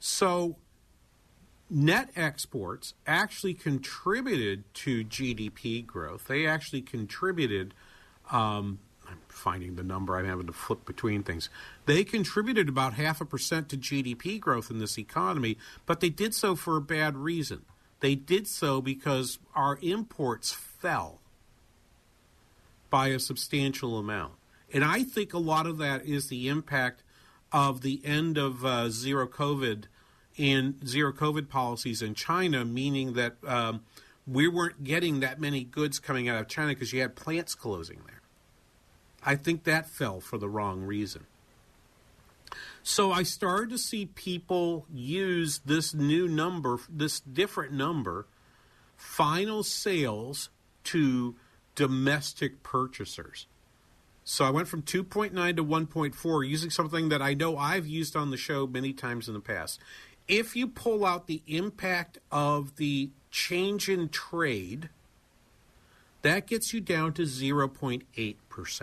So 0.05 0.57
net 1.71 2.11
exports 2.17 2.95
actually 3.07 3.55
contributed 3.55 4.65
to 4.75 5.05
GDP 5.05 5.87
growth. 5.87 6.27
They 6.27 6.45
actually 6.45 6.83
contributed, 6.83 7.73
um, 8.33 8.81
I'm 9.09 9.21
finding 9.29 9.77
the 9.77 9.85
number, 9.85 10.17
I'm 10.17 10.27
having 10.27 10.49
to 10.49 10.53
flip 10.53 10.85
between 10.87 11.23
things. 11.23 11.49
They 11.87 12.03
contributed 12.03 12.69
about 12.69 12.95
half 12.95 13.21
a 13.21 13.25
percent 13.25 13.69
to 13.69 13.77
GDP 13.77 14.41
growth 14.41 14.73
in 14.73 14.81
this 14.81 14.99
economy, 14.99 15.57
but 15.87 16.01
they 16.01 16.11
did 16.11 16.35
so 16.35 16.57
for 16.57 16.77
a 16.77 16.83
bad 16.83 17.17
reason. 17.17 17.65
They 18.01 18.17
did 18.17 18.49
so 18.49 18.81
because 18.81 19.38
our 19.55 19.79
imports 19.83 20.53
fell 20.53 21.21
by 22.91 23.07
a 23.11 23.21
substantial 23.21 23.99
amount. 23.99 24.33
And 24.75 24.85
I 24.85 25.05
think 25.05 25.33
a 25.33 25.38
lot 25.38 25.69
of 25.69 25.79
that 25.79 26.05
is 26.05 26.27
the 26.27 26.49
impact 26.49 27.05
of 27.53 27.83
the 27.83 28.01
end 28.05 28.37
of 28.37 28.65
uh, 28.65 28.88
zero 28.88 29.29
COVID 29.29 29.85
and 30.38 30.87
zero 30.87 31.12
COVID 31.12 31.49
policies 31.49 32.03
in 32.03 32.14
China, 32.14 32.64
meaning 32.64 33.14
that 33.14 33.37
um, 33.47 33.83
we 34.27 34.49
weren't 34.49 34.85
getting 34.85 35.21
that 35.21 35.40
many 35.40 35.64
goods 35.64 35.99
coming 35.99 36.29
out 36.29 36.40
of 36.40 36.49
China 36.49 36.68
because 36.68 36.92
you 36.92 37.01
had 37.01 37.16
plants 37.16 37.55
closing 37.55 38.01
there. 38.07 38.21
I 39.25 39.37
think 39.37 39.64
that 39.64 39.88
fell 39.88 40.21
for 40.21 40.38
the 40.38 40.49
wrong 40.49 40.83
reason. 40.83 41.27
So 42.83 43.12
I 43.12 43.23
started 43.23 43.71
to 43.71 43.79
see 43.79 44.07
people 44.07 44.87
use 44.92 45.61
this 45.64 45.95
new 45.95 46.27
number, 46.27 46.79
this 46.88 47.21
different 47.21 47.73
number, 47.73 48.27
final 48.97 49.62
sales 49.62 50.51
to 50.85 51.37
domestic 51.75 52.62
purchasers. 52.62 53.47
So 54.25 54.45
I 54.45 54.51
went 54.51 54.68
from 54.68 54.83
2.9 54.83 55.57
to 55.57 55.64
1.4 55.64 56.49
using 56.49 56.71
something 56.71 57.09
that 57.09 57.21
I 57.21 57.35
know 57.35 57.57
I've 57.57 57.87
used 57.87 58.14
on 58.14 58.31
the 58.31 58.37
show 58.37 58.66
many 58.66 58.92
times 58.92 59.29
in 59.29 59.35
the 59.35 59.40
past. 59.40 59.81
If 60.29 60.57
you 60.57 60.69
pull 60.69 61.05
out 61.05 61.27
the 61.27 61.43
impact 61.47 62.19
of 62.31 62.77
the 62.77 63.11
change 63.31 63.89
in 63.89 64.09
trade, 64.09 64.89
that 66.23 66.47
gets 66.47 66.73
you 66.73 66.81
down 66.81 67.13
to 67.15 67.23
0.8%. 67.23 68.83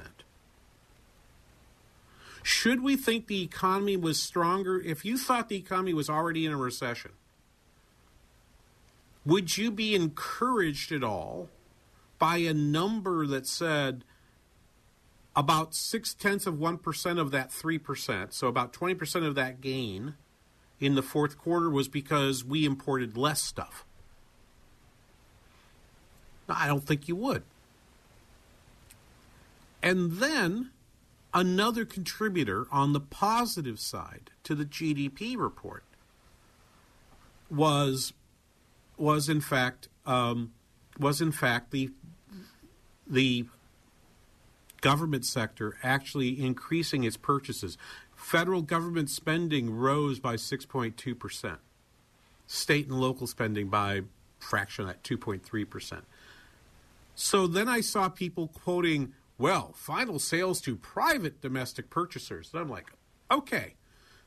Should 2.43 2.82
we 2.82 2.95
think 2.95 3.28
the 3.28 3.43
economy 3.43 3.97
was 3.97 4.21
stronger? 4.21 4.80
If 4.80 5.06
you 5.06 5.17
thought 5.17 5.49
the 5.49 5.58
economy 5.58 5.93
was 5.93 6.10
already 6.10 6.45
in 6.45 6.52
a 6.52 6.58
recession, 6.58 7.12
would 9.25 9.58
you 9.58 9.71
be 9.71 9.95
encouraged 9.95 10.91
at 10.91 11.04
all 11.04 11.49
by 12.17 12.38
a 12.38 12.54
number 12.54 13.28
that 13.28 13.47
said 13.47 14.04
about 15.36 15.75
six 15.75 16.13
tenths 16.13 16.47
of 16.47 16.56
1% 16.56 17.19
of 17.19 17.32
that 17.32 17.49
3%, 17.49 18.34
so 18.34 18.47
about 18.47 18.73
20% 18.73 19.25
of 19.25 19.36
that 19.36 19.62
gain 19.62 20.15
in 20.79 20.95
the 20.95 21.01
fourth 21.01 21.37
quarter 21.37 21.69
was 21.69 21.87
because 21.87 22.43
we 22.43 22.65
imported 22.65 23.17
less 23.17 23.41
stuff. 23.41 23.85
I 26.47 26.67
don't 26.67 26.83
think 26.83 27.07
you 27.07 27.15
would. 27.15 27.43
And 29.83 30.13
then 30.13 30.71
another 31.33 31.85
contributor 31.85 32.65
on 32.71 32.93
the 32.93 32.99
positive 32.99 33.79
side 33.79 34.31
to 34.43 34.55
the 34.55 34.65
GDP 34.65 35.37
report 35.37 35.83
was 37.49 38.13
was 38.97 39.29
in 39.29 39.41
fact 39.41 39.87
um, 40.05 40.51
was 40.99 41.21
in 41.21 41.31
fact 41.31 41.71
the 41.71 41.91
the 43.07 43.45
government 44.81 45.25
sector 45.25 45.77
actually 45.83 46.41
increasing 46.41 47.03
its 47.03 47.17
purchases. 47.17 47.77
Federal 48.29 48.61
government 48.61 49.09
spending 49.09 49.75
rose 49.75 50.19
by 50.19 50.35
6.2%. 50.35 51.57
State 52.45 52.87
and 52.87 53.01
local 53.01 53.25
spending 53.25 53.69
by 53.69 54.01
fraction 54.37 54.87
at 54.87 55.01
2.3%. 55.01 56.01
So 57.15 57.47
then 57.47 57.67
I 57.67 57.81
saw 57.81 58.07
people 58.07 58.49
quoting, 58.49 59.13
well, 59.39 59.73
final 59.75 60.19
sales 60.19 60.61
to 60.61 60.75
private 60.75 61.41
domestic 61.41 61.89
purchasers. 61.89 62.51
And 62.53 62.61
I'm 62.61 62.69
like, 62.69 62.91
okay. 63.31 63.73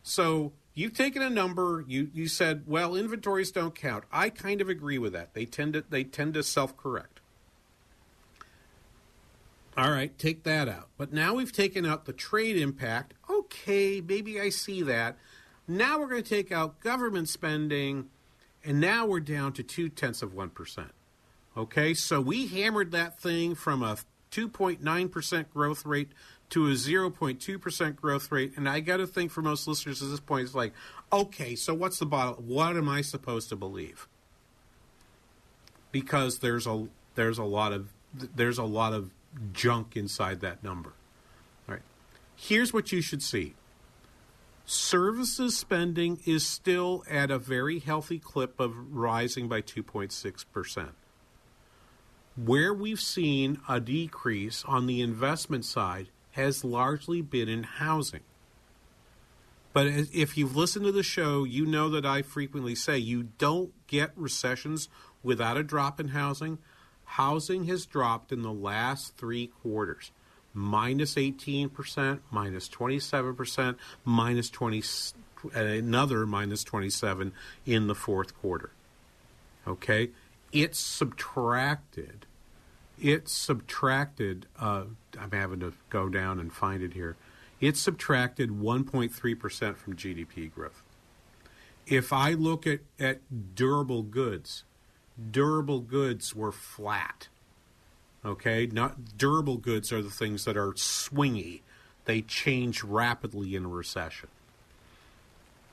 So 0.03 0.51
you've 0.75 0.95
taken 0.95 1.23
a 1.23 1.31
number, 1.31 1.85
you, 1.87 2.11
you 2.13 2.27
said, 2.27 2.65
well, 2.67 2.97
inventories 2.97 3.53
don't 3.53 3.77
count. 3.77 4.03
I 4.11 4.31
kind 4.31 4.61
of 4.61 4.69
agree 4.69 4.99
with 4.99 5.13
that. 5.13 5.33
They 5.33 5.45
tend 5.45 5.75
to 5.75 5.85
they 5.89 6.03
tend 6.03 6.35
to 6.35 6.43
self 6.43 6.77
correct. 6.77 7.12
All 9.77 9.91
right, 9.91 10.17
take 10.19 10.43
that 10.43 10.69
out. 10.69 10.89
But 10.99 11.13
now 11.13 11.35
we've 11.35 11.53
taken 11.53 11.87
out 11.87 12.05
the 12.05 12.13
trade 12.13 12.57
impact. 12.57 13.15
Okay, 13.31 14.01
maybe 14.01 14.41
I 14.41 14.51
see 14.51 14.83
that. 14.83 15.17
Now 15.67 15.99
we're 15.99 16.09
going 16.09 16.23
to 16.23 16.29
take 16.29 16.53
out 16.53 16.81
government 16.81 17.29
spending, 17.29 18.11
and 18.65 18.81
now 18.81 19.07
we're 19.07 19.21
down 19.21 19.53
to 19.55 19.63
two 19.63 19.89
tenths 19.89 20.23
of 20.23 20.35
1%. 20.35 20.91
Okay, 21.57 21.95
so 21.95 22.21
we 22.21 22.49
hammered 22.49 22.91
that 22.93 23.19
thing 23.19 23.55
from 23.55 23.83
a 23.83 23.97
2.9% 24.31 25.51
growth 25.51 25.87
rate 25.87 26.11
to 26.51 26.67
a 26.67 26.73
0.2% 26.73 27.97
growth 27.97 28.31
rate. 28.31 28.53
And 28.57 28.69
I 28.69 28.81
got 28.81 28.99
to 28.99 29.07
think 29.07 29.31
for 29.31 29.41
most 29.41 29.67
listeners 29.67 30.03
at 30.03 30.11
this 30.11 30.21
point, 30.21 30.45
it's 30.45 30.55
like, 30.55 30.75
okay, 31.11 31.55
so 31.55 31.73
what's 31.73 31.99
the 31.99 32.07
bottom? 32.07 32.47
What 32.47 32.77
am 32.77 32.89
I 32.89 33.01
supposed 33.01 33.49
to 33.51 33.57
believe? 33.57 34.07
Because 35.93 36.39
there's 36.39 36.67
a 36.67 36.89
there's 37.15 37.39
a 37.39 37.45
lot 37.45 37.73
of 37.73 37.93
there's 38.15 38.59
a 38.59 38.65
lot 38.65 38.93
of 38.93 39.11
junk 39.53 39.97
inside 39.97 40.41
that 40.41 40.63
number. 40.63 40.93
All 41.69 41.75
right. 41.75 41.83
Here's 42.37 42.73
what 42.73 42.93
you 42.93 43.01
should 43.01 43.23
see. 43.23 43.55
Services 44.65 45.57
spending 45.57 46.21
is 46.25 46.47
still 46.47 47.05
at 47.11 47.31
a 47.31 47.39
very 47.39 47.81
healthy 47.81 48.19
clip 48.19 48.61
of 48.61 48.95
rising 48.95 49.49
by 49.49 49.61
2.6%. 49.61 50.91
Where 52.37 52.73
we've 52.73 53.01
seen 53.01 53.61
a 53.69 53.81
decrease 53.81 54.65
on 54.67 54.87
the 54.87 55.03
investment 55.03 55.65
side 55.65 56.09
has 56.33 56.65
largely 56.65 57.21
been 57.21 57.49
in 57.49 57.65
housing. 57.65 58.23
But 59.73 59.87
if 59.87 60.37
you've 60.37 60.57
listened 60.57 60.85
to 60.85 60.93
the 60.93 61.03
show, 61.03 61.45
you 61.45 61.67
know 61.67 61.89
that 61.91 62.07
I 62.07 62.23
frequently 62.23 62.75
say 62.75 62.99
you 62.99 63.25
don't 63.39 63.73
get 63.87 64.13
recessions 64.17 64.89
without 65.23 65.57
a 65.57 65.63
drop 65.63 65.99
in 65.99 66.09
housing 66.09 66.59
housing 67.13 67.65
has 67.65 67.85
dropped 67.85 68.33
in 68.33 68.41
the 68.41 68.53
last 68.53 69.17
three 69.19 69.47
quarters 69.47 70.11
minus 70.55 71.15
18%, 71.15 72.21
minus 72.31 72.69
27%, 72.69 73.77
minus 74.05 74.51
20, 74.51 74.83
another 75.55 76.27
minus 76.27 76.65
27 76.65 77.33
in 77.67 77.87
the 77.87 77.95
fourth 77.95 78.37
quarter. 78.39 78.71
Okay? 79.67 80.11
It's 80.53 80.79
subtracted. 80.79 82.27
It's 83.01 83.33
subtracted, 83.33 84.47
uh, 84.59 84.85
I'm 85.19 85.31
having 85.33 85.61
to 85.61 85.73
go 85.91 86.09
down 86.09 86.39
and 86.39 86.53
find 86.53 86.83
it 86.83 86.93
here. 86.93 87.17
It's 87.61 87.81
subtracted 87.81 88.51
1.3% 88.51 89.77
from 89.77 89.97
GDP 89.97 90.53
growth. 90.53 90.83
If 91.87 92.13
I 92.13 92.33
look 92.33 92.67
at, 92.67 92.81
at 92.99 93.55
durable 93.55 94.03
goods, 94.03 94.65
durable 95.31 95.81
goods 95.81 96.35
were 96.35 96.53
flat. 96.53 97.29
Okay, 98.25 98.67
not 98.67 99.19
durable 99.19 99.57
goods 99.57 99.93
are 99.93 100.03
the 100.03 100.11
things 100.11 100.45
that 100.45 100.57
are 100.57 100.73
swingy. 100.73 101.61
They 102.05 102.23
change 102.23 102.83
rapidly 102.83 103.55
in 103.55 103.65
a 103.65 103.69
recession. 103.69 104.29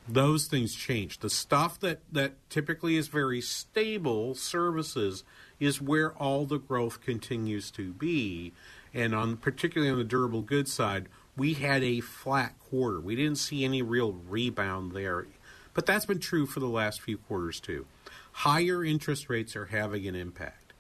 Those 0.08 0.48
things 0.48 0.74
change. 0.74 1.20
The 1.20 1.30
stuff 1.30 1.80
that, 1.82 2.00
that 2.12 2.34
typically 2.50 2.96
is 2.96 3.08
very 3.08 3.42
stable, 3.42 4.34
services, 4.34 5.24
is 5.60 5.82
where 5.82 6.14
all 6.14 6.46
the 6.46 6.58
growth 6.58 7.02
continues 7.02 7.70
to 7.72 7.94
be. 7.94 8.54
And 8.92 9.14
on 9.14 9.38
particularly 9.38 9.92
on 9.92 10.00
the 10.00 10.04
durable 10.04 10.42
goods 10.42 10.74
side, 10.74 11.08
we 11.38 11.54
had 11.54 11.84
a 11.84 12.02
flat 12.02 12.58
quarter. 12.60 13.00
We 13.00 13.16
didn't 13.16 13.38
see 13.38 13.64
any 13.64 13.84
real 13.84 14.14
rebound 14.14 14.94
there. 14.94 15.28
But 15.76 15.86
that's 15.86 16.08
been 16.08 16.20
true 16.20 16.48
for 16.48 16.60
the 16.60 16.68
last 16.68 17.02
few 17.02 17.18
quarters 17.18 17.60
too. 17.60 17.86
Higher 18.40 18.86
interest 18.86 19.30
rates 19.30 19.58
are 19.58 19.66
having 19.66 20.08
an 20.08 20.16
impact. 20.16 20.72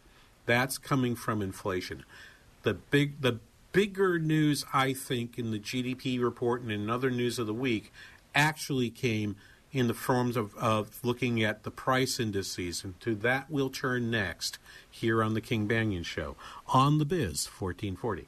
That's 0.45 0.77
coming 0.77 1.13
from 1.13 1.41
inflation. 1.41 2.05
The 2.63 2.75
big 2.75 3.19
the 3.19 3.41
bigger 3.73 4.17
news 4.17 4.63
I 4.73 4.93
think 4.93 5.37
in 5.37 5.51
the 5.51 5.59
GDP 5.59 6.21
report 6.21 6.61
and 6.61 6.71
in 6.71 6.89
other 6.89 7.11
news 7.11 7.37
of 7.37 7.47
the 7.47 7.53
week 7.53 7.91
actually 8.33 8.89
came 8.89 9.35
in 9.73 9.87
the 9.87 9.93
forms 9.93 10.37
of, 10.37 10.55
of 10.55 11.03
looking 11.03 11.43
at 11.43 11.63
the 11.63 11.69
price 11.69 12.17
indices. 12.17 12.85
And 12.85 12.97
to 13.01 13.13
that 13.15 13.47
we'll 13.49 13.69
turn 13.69 14.09
next 14.09 14.57
here 14.89 15.21
on 15.21 15.33
the 15.33 15.41
King 15.41 15.67
Banaian 15.67 16.05
Show 16.05 16.37
on 16.69 16.97
the 16.97 17.03
Biz 17.03 17.49
1440. 17.59 18.25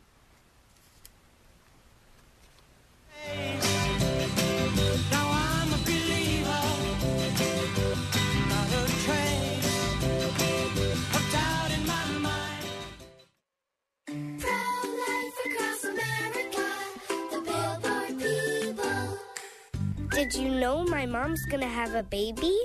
Did 20.31 20.47
you 20.47 20.55
know 20.63 20.85
my 20.85 21.05
mom's 21.05 21.43
gonna 21.43 21.67
have 21.67 21.93
a 21.93 22.03
baby? 22.03 22.55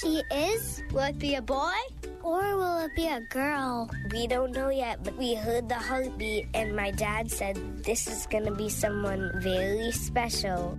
She 0.00 0.22
is? 0.32 0.82
Will 0.96 1.12
it 1.12 1.18
be 1.18 1.34
a 1.34 1.42
boy? 1.42 1.76
Or 2.22 2.56
will 2.56 2.88
it 2.88 2.96
be 2.96 3.06
a 3.06 3.20
girl? 3.20 3.90
We 4.10 4.26
don't 4.26 4.52
know 4.52 4.70
yet, 4.70 5.04
but 5.04 5.12
we 5.18 5.34
heard 5.34 5.68
the 5.68 5.76
heartbeat, 5.76 6.48
and 6.54 6.74
my 6.74 6.90
dad 6.92 7.30
said 7.30 7.60
this 7.84 8.06
is 8.06 8.26
gonna 8.32 8.56
be 8.56 8.70
someone 8.70 9.30
very 9.44 9.92
special. 9.92 10.78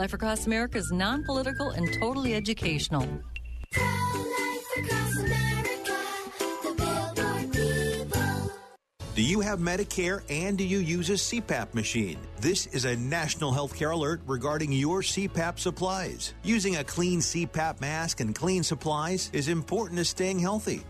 Life 0.00 0.14
Across 0.14 0.46
America 0.46 0.78
is 0.78 0.90
non 0.90 1.24
political 1.24 1.72
and 1.72 1.86
totally 2.00 2.34
educational. 2.34 3.06
Do 9.14 9.22
you 9.22 9.40
have 9.40 9.58
Medicare 9.58 10.22
and 10.30 10.56
do 10.56 10.64
you 10.64 10.78
use 10.78 11.10
a 11.10 11.20
CPAP 11.20 11.74
machine? 11.74 12.18
This 12.40 12.64
is 12.68 12.86
a 12.86 12.96
national 12.96 13.52
healthcare 13.52 13.92
alert 13.92 14.22
regarding 14.26 14.72
your 14.72 15.02
CPAP 15.02 15.58
supplies. 15.58 16.32
Using 16.42 16.76
a 16.76 16.84
clean 16.84 17.20
CPAP 17.20 17.82
mask 17.82 18.20
and 18.20 18.34
clean 18.34 18.62
supplies 18.62 19.28
is 19.34 19.48
important 19.48 19.98
to 19.98 20.06
staying 20.06 20.38
healthy. 20.38 20.82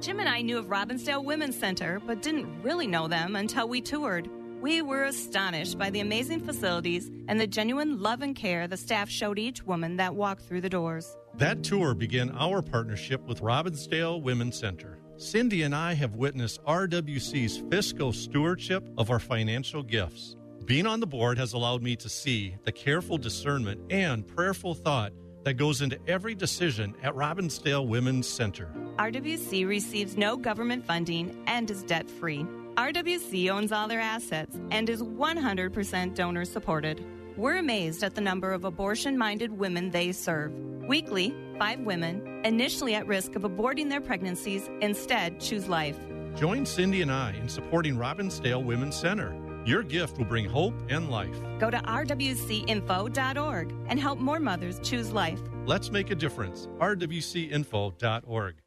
Jim 0.00 0.18
and 0.18 0.30
I 0.30 0.40
knew 0.40 0.56
of 0.56 0.70
Robbinsdale 0.70 1.22
Women's 1.22 1.58
Center, 1.58 2.00
but 2.06 2.22
didn't 2.22 2.62
really 2.62 2.86
know 2.86 3.06
them 3.06 3.36
until 3.36 3.68
we 3.68 3.82
toured. 3.82 4.30
We 4.62 4.80
were 4.80 5.04
astonished 5.04 5.78
by 5.78 5.90
the 5.90 6.00
amazing 6.00 6.40
facilities 6.40 7.10
and 7.28 7.38
the 7.38 7.46
genuine 7.46 8.00
love 8.00 8.22
and 8.22 8.34
care 8.34 8.66
the 8.66 8.78
staff 8.78 9.10
showed 9.10 9.38
each 9.38 9.62
woman 9.64 9.96
that 9.96 10.14
walked 10.14 10.40
through 10.42 10.62
the 10.62 10.70
doors. 10.70 11.14
That 11.34 11.62
tour 11.62 11.92
began 11.92 12.30
our 12.30 12.62
partnership 12.62 13.26
with 13.26 13.42
Robbinsdale 13.42 14.22
Women's 14.22 14.58
Center. 14.58 14.98
Cindy 15.18 15.62
and 15.64 15.74
I 15.74 15.92
have 15.92 16.16
witnessed 16.16 16.64
RWC's 16.64 17.62
fiscal 17.70 18.14
stewardship 18.14 18.88
of 18.96 19.10
our 19.10 19.18
financial 19.18 19.82
gifts. 19.82 20.34
Being 20.64 20.86
on 20.86 21.00
the 21.00 21.06
board 21.06 21.36
has 21.36 21.52
allowed 21.52 21.82
me 21.82 21.94
to 21.96 22.08
see 22.08 22.56
the 22.64 22.72
careful 22.72 23.18
discernment 23.18 23.92
and 23.92 24.26
prayerful 24.26 24.74
thought 24.74 25.12
that 25.44 25.54
goes 25.54 25.80
into 25.80 25.98
every 26.06 26.34
decision 26.34 26.94
at 27.02 27.14
Robbinsdale 27.14 27.86
Women's 27.86 28.26
Center. 28.26 28.68
RWC 28.98 29.66
receives 29.66 30.16
no 30.16 30.36
government 30.36 30.84
funding 30.84 31.42
and 31.46 31.70
is 31.70 31.82
debt 31.82 32.10
free. 32.10 32.46
RWC 32.76 33.50
owns 33.50 33.72
all 33.72 33.88
their 33.88 34.00
assets 34.00 34.58
and 34.70 34.88
is 34.88 35.02
100% 35.02 36.14
donor 36.14 36.44
supported. 36.44 37.04
We're 37.36 37.56
amazed 37.56 38.02
at 38.02 38.14
the 38.14 38.20
number 38.20 38.52
of 38.52 38.64
abortion 38.64 39.16
minded 39.16 39.52
women 39.52 39.90
they 39.90 40.12
serve. 40.12 40.52
Weekly, 40.86 41.34
five 41.58 41.80
women, 41.80 42.42
initially 42.44 42.94
at 42.94 43.06
risk 43.06 43.36
of 43.36 43.42
aborting 43.42 43.88
their 43.88 44.00
pregnancies, 44.00 44.68
instead 44.80 45.40
choose 45.40 45.68
life. 45.68 45.98
Join 46.36 46.64
Cindy 46.64 47.02
and 47.02 47.12
I 47.12 47.32
in 47.32 47.48
supporting 47.48 47.96
Robbinsdale 47.96 48.64
Women's 48.64 48.96
Center. 48.96 49.34
Your 49.66 49.82
gift 49.82 50.18
will 50.18 50.24
bring 50.24 50.46
hope 50.46 50.74
and 50.88 51.10
life. 51.10 51.36
Go 51.58 51.70
to 51.70 51.78
rwcinfo.org 51.78 53.74
and 53.88 54.00
help 54.00 54.18
more 54.18 54.40
mothers 54.40 54.80
choose 54.80 55.12
life. 55.12 55.40
Let's 55.66 55.90
make 55.90 56.10
a 56.10 56.14
difference. 56.14 56.68
rwcinfo.org. 56.78 58.59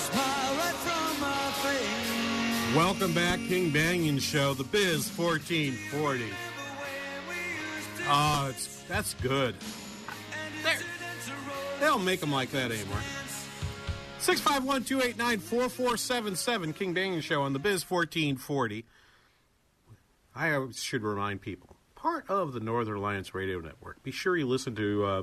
smile 0.00 0.54
right 0.56 0.74
from 0.74 1.20
my 1.20 1.50
face. 1.62 2.76
Welcome 2.76 3.12
back, 3.12 3.38
King 3.40 3.70
Banaian 3.70 4.20
Show, 4.20 4.54
the 4.54 4.64
Biz 4.64 5.10
1440. 5.16 6.24
Oh, 8.02 8.04
ah, 8.08 8.48
it's 8.48 8.82
that's 8.88 9.14
good. 9.14 9.54
They're, 10.62 10.78
they 11.78 11.86
don't 11.86 12.04
make 12.04 12.20
them 12.20 12.32
like 12.32 12.50
that 12.50 12.70
anymore. 12.72 12.98
651 14.18 14.84
289 14.84 15.38
4477, 15.38 16.72
King 16.74 16.94
Banaian 16.94 17.22
Show 17.22 17.42
on 17.42 17.52
the 17.52 17.58
Biz 17.58 17.88
1440. 17.88 18.84
I 20.34 20.66
should 20.72 21.02
remind 21.02 21.40
people, 21.40 21.69
part 22.00 22.30
of 22.30 22.52
the 22.52 22.60
Northern 22.60 22.96
Alliance 22.96 23.34
Radio 23.34 23.60
Network. 23.60 24.02
Be 24.02 24.10
sure 24.10 24.36
you 24.36 24.46
listen 24.46 24.74
to 24.76 25.04
uh, 25.04 25.22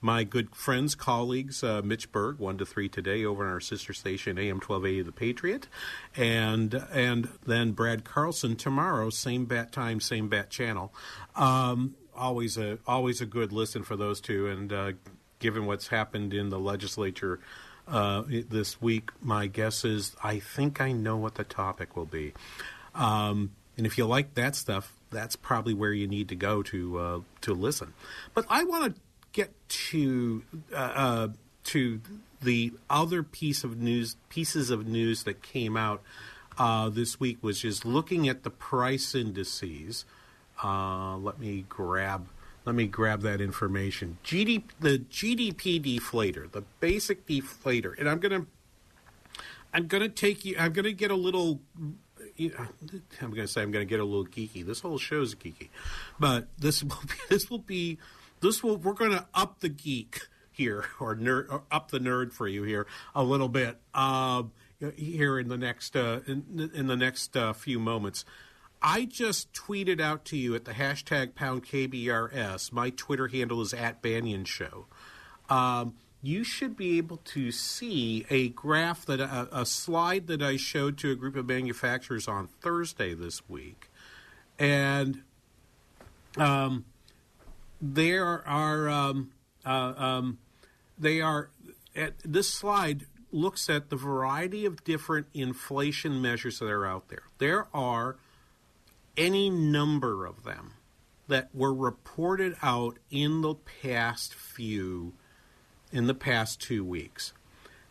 my 0.00 0.24
good 0.24 0.54
friends, 0.54 0.94
colleagues, 0.94 1.62
uh, 1.62 1.82
Mitch 1.84 2.10
Berg, 2.10 2.38
one 2.38 2.58
to 2.58 2.66
three 2.66 2.88
today, 2.88 3.24
over 3.24 3.44
on 3.44 3.52
our 3.52 3.60
sister 3.60 3.92
station 3.92 4.36
AM 4.38 4.58
twelve 4.58 4.84
eighty 4.84 5.02
The 5.02 5.12
Patriot, 5.12 5.68
and 6.16 6.74
and 6.92 7.28
then 7.46 7.72
Brad 7.72 8.04
Carlson 8.04 8.56
tomorrow, 8.56 9.10
same 9.10 9.44
bat 9.44 9.70
time, 9.70 10.00
same 10.00 10.28
bat 10.28 10.50
channel. 10.50 10.92
Um, 11.36 11.94
always 12.14 12.58
a 12.58 12.78
always 12.86 13.20
a 13.20 13.26
good 13.26 13.52
listen 13.52 13.84
for 13.84 13.96
those 13.96 14.20
two, 14.20 14.48
and 14.48 14.72
uh, 14.72 14.92
given 15.38 15.66
what's 15.66 15.88
happened 15.88 16.34
in 16.34 16.48
the 16.48 16.58
legislature 16.58 17.38
uh, 17.86 18.24
this 18.26 18.82
week, 18.82 19.10
my 19.22 19.46
guess 19.46 19.84
is 19.84 20.16
I 20.24 20.40
think 20.40 20.80
I 20.80 20.90
know 20.90 21.16
what 21.16 21.36
the 21.36 21.44
topic 21.44 21.96
will 21.96 22.06
be. 22.06 22.34
Um, 22.96 23.52
and 23.76 23.86
if 23.86 23.98
you 23.98 24.06
like 24.06 24.34
that 24.34 24.56
stuff, 24.56 24.92
that's 25.10 25.36
probably 25.36 25.74
where 25.74 25.92
you 25.92 26.06
need 26.06 26.28
to 26.28 26.36
go 26.36 26.62
to 26.64 26.98
uh, 26.98 27.20
to 27.42 27.54
listen. 27.54 27.94
But 28.34 28.46
I 28.48 28.64
want 28.64 28.94
to 28.94 29.00
get 29.32 29.52
to 29.68 30.42
uh, 30.72 30.76
uh, 30.76 31.28
to 31.64 32.00
the 32.42 32.72
other 32.88 33.22
piece 33.22 33.64
of 33.64 33.78
news 33.78 34.16
pieces 34.28 34.70
of 34.70 34.86
news 34.86 35.24
that 35.24 35.42
came 35.42 35.76
out 35.76 36.02
uh, 36.58 36.88
this 36.88 37.20
week, 37.20 37.38
which 37.40 37.64
is 37.64 37.84
looking 37.84 38.28
at 38.28 38.42
the 38.42 38.50
price 38.50 39.14
indices. 39.14 40.04
Uh, 40.62 41.16
let 41.16 41.38
me 41.38 41.64
grab 41.68 42.28
let 42.64 42.74
me 42.74 42.86
grab 42.86 43.22
that 43.22 43.40
information. 43.40 44.18
GDP, 44.24 44.64
the 44.80 44.98
GDP 44.98 45.80
deflator, 45.80 46.50
the 46.50 46.62
basic 46.80 47.26
deflator, 47.26 47.96
and 47.98 48.08
I'm 48.08 48.18
gonna 48.18 48.46
I'm 49.72 49.86
gonna 49.86 50.08
take 50.08 50.44
you. 50.44 50.56
I'm 50.58 50.72
gonna 50.72 50.92
get 50.92 51.10
a 51.10 51.16
little. 51.16 51.60
I'm 52.38 53.30
gonna 53.30 53.46
say 53.46 53.62
I'm 53.62 53.70
gonna 53.70 53.84
get 53.84 54.00
a 54.00 54.04
little 54.04 54.26
geeky. 54.26 54.64
This 54.64 54.80
whole 54.80 54.98
show 54.98 55.22
is 55.22 55.34
geeky, 55.34 55.68
but 56.18 56.48
this 56.58 56.82
will 56.82 57.02
be, 57.06 57.14
this 57.28 57.50
will 57.50 57.58
be 57.58 57.98
this 58.40 58.62
will 58.62 58.76
we're 58.76 58.92
gonna 58.92 59.26
up 59.34 59.60
the 59.60 59.68
geek 59.68 60.28
here 60.52 60.86
or 61.00 61.14
nerd 61.14 61.50
or 61.50 61.62
up 61.70 61.90
the 61.90 61.98
nerd 61.98 62.32
for 62.32 62.48
you 62.48 62.62
here 62.62 62.86
a 63.14 63.22
little 63.22 63.48
bit 63.48 63.78
uh, 63.94 64.42
here 64.96 65.38
in 65.38 65.48
the 65.48 65.58
next 65.58 65.96
uh, 65.96 66.20
in, 66.26 66.70
in 66.74 66.86
the 66.86 66.96
next 66.96 67.36
uh, 67.36 67.52
few 67.52 67.78
moments. 67.78 68.24
I 68.82 69.06
just 69.06 69.52
tweeted 69.52 70.00
out 70.00 70.24
to 70.26 70.36
you 70.36 70.54
at 70.54 70.64
the 70.64 70.72
hashtag 70.72 71.34
pound 71.34 71.64
KBRS. 71.64 72.72
My 72.72 72.90
Twitter 72.90 73.28
handle 73.28 73.62
is 73.62 73.72
at 73.72 74.02
Banaian 74.02 74.46
Show. 74.46 74.86
Um, 75.48 75.94
you 76.22 76.42
should 76.44 76.76
be 76.76 76.98
able 76.98 77.18
to 77.18 77.52
see 77.52 78.26
a 78.30 78.48
graph 78.48 79.06
that 79.06 79.20
a, 79.20 79.48
a, 79.52 79.66
slide 79.66 80.26
that 80.26 80.42
I 80.42 80.56
showed 80.56 80.98
to 80.98 81.10
a 81.10 81.14
group 81.14 81.36
of 81.36 81.46
manufacturers 81.46 82.26
on 82.26 82.48
Thursday 82.60 83.14
this 83.14 83.48
week, 83.48 83.90
and 84.58 85.22
um, 86.36 86.84
there 87.80 88.46
are 88.46 88.88
um, 88.88 89.30
uh, 89.64 89.94
um, 89.96 90.38
they 90.98 91.20
are 91.20 91.50
at 91.94 92.14
this 92.24 92.52
slide 92.52 93.06
looks 93.30 93.68
at 93.68 93.90
the 93.90 93.96
variety 93.96 94.64
of 94.64 94.82
different 94.84 95.26
inflation 95.34 96.22
measures 96.22 96.58
that 96.58 96.66
are 96.66 96.86
out 96.86 97.08
there. 97.08 97.24
There 97.38 97.66
are 97.74 98.16
any 99.16 99.50
number 99.50 100.24
of 100.26 100.44
them 100.44 100.74
that 101.28 101.54
were 101.54 101.74
reported 101.74 102.56
out 102.62 102.98
in 103.10 103.42
the 103.42 103.54
past 103.82 104.34
few 104.34 105.14
in 105.92 106.06
the 106.06 106.14
past 106.14 106.60
two 106.60 106.84
weeks. 106.84 107.32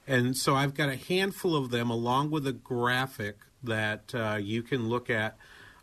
And 0.07 0.37
so 0.37 0.55
I've 0.55 0.75
got 0.75 0.89
a 0.89 0.95
handful 0.95 1.55
of 1.55 1.71
them 1.71 1.89
along 1.89 2.31
with 2.31 2.45
a 2.45 2.53
graphic 2.53 3.37
that 3.63 4.13
uh, 4.13 4.37
you 4.39 4.61
can 4.61 4.87
look 4.87 5.09
at 5.09 5.35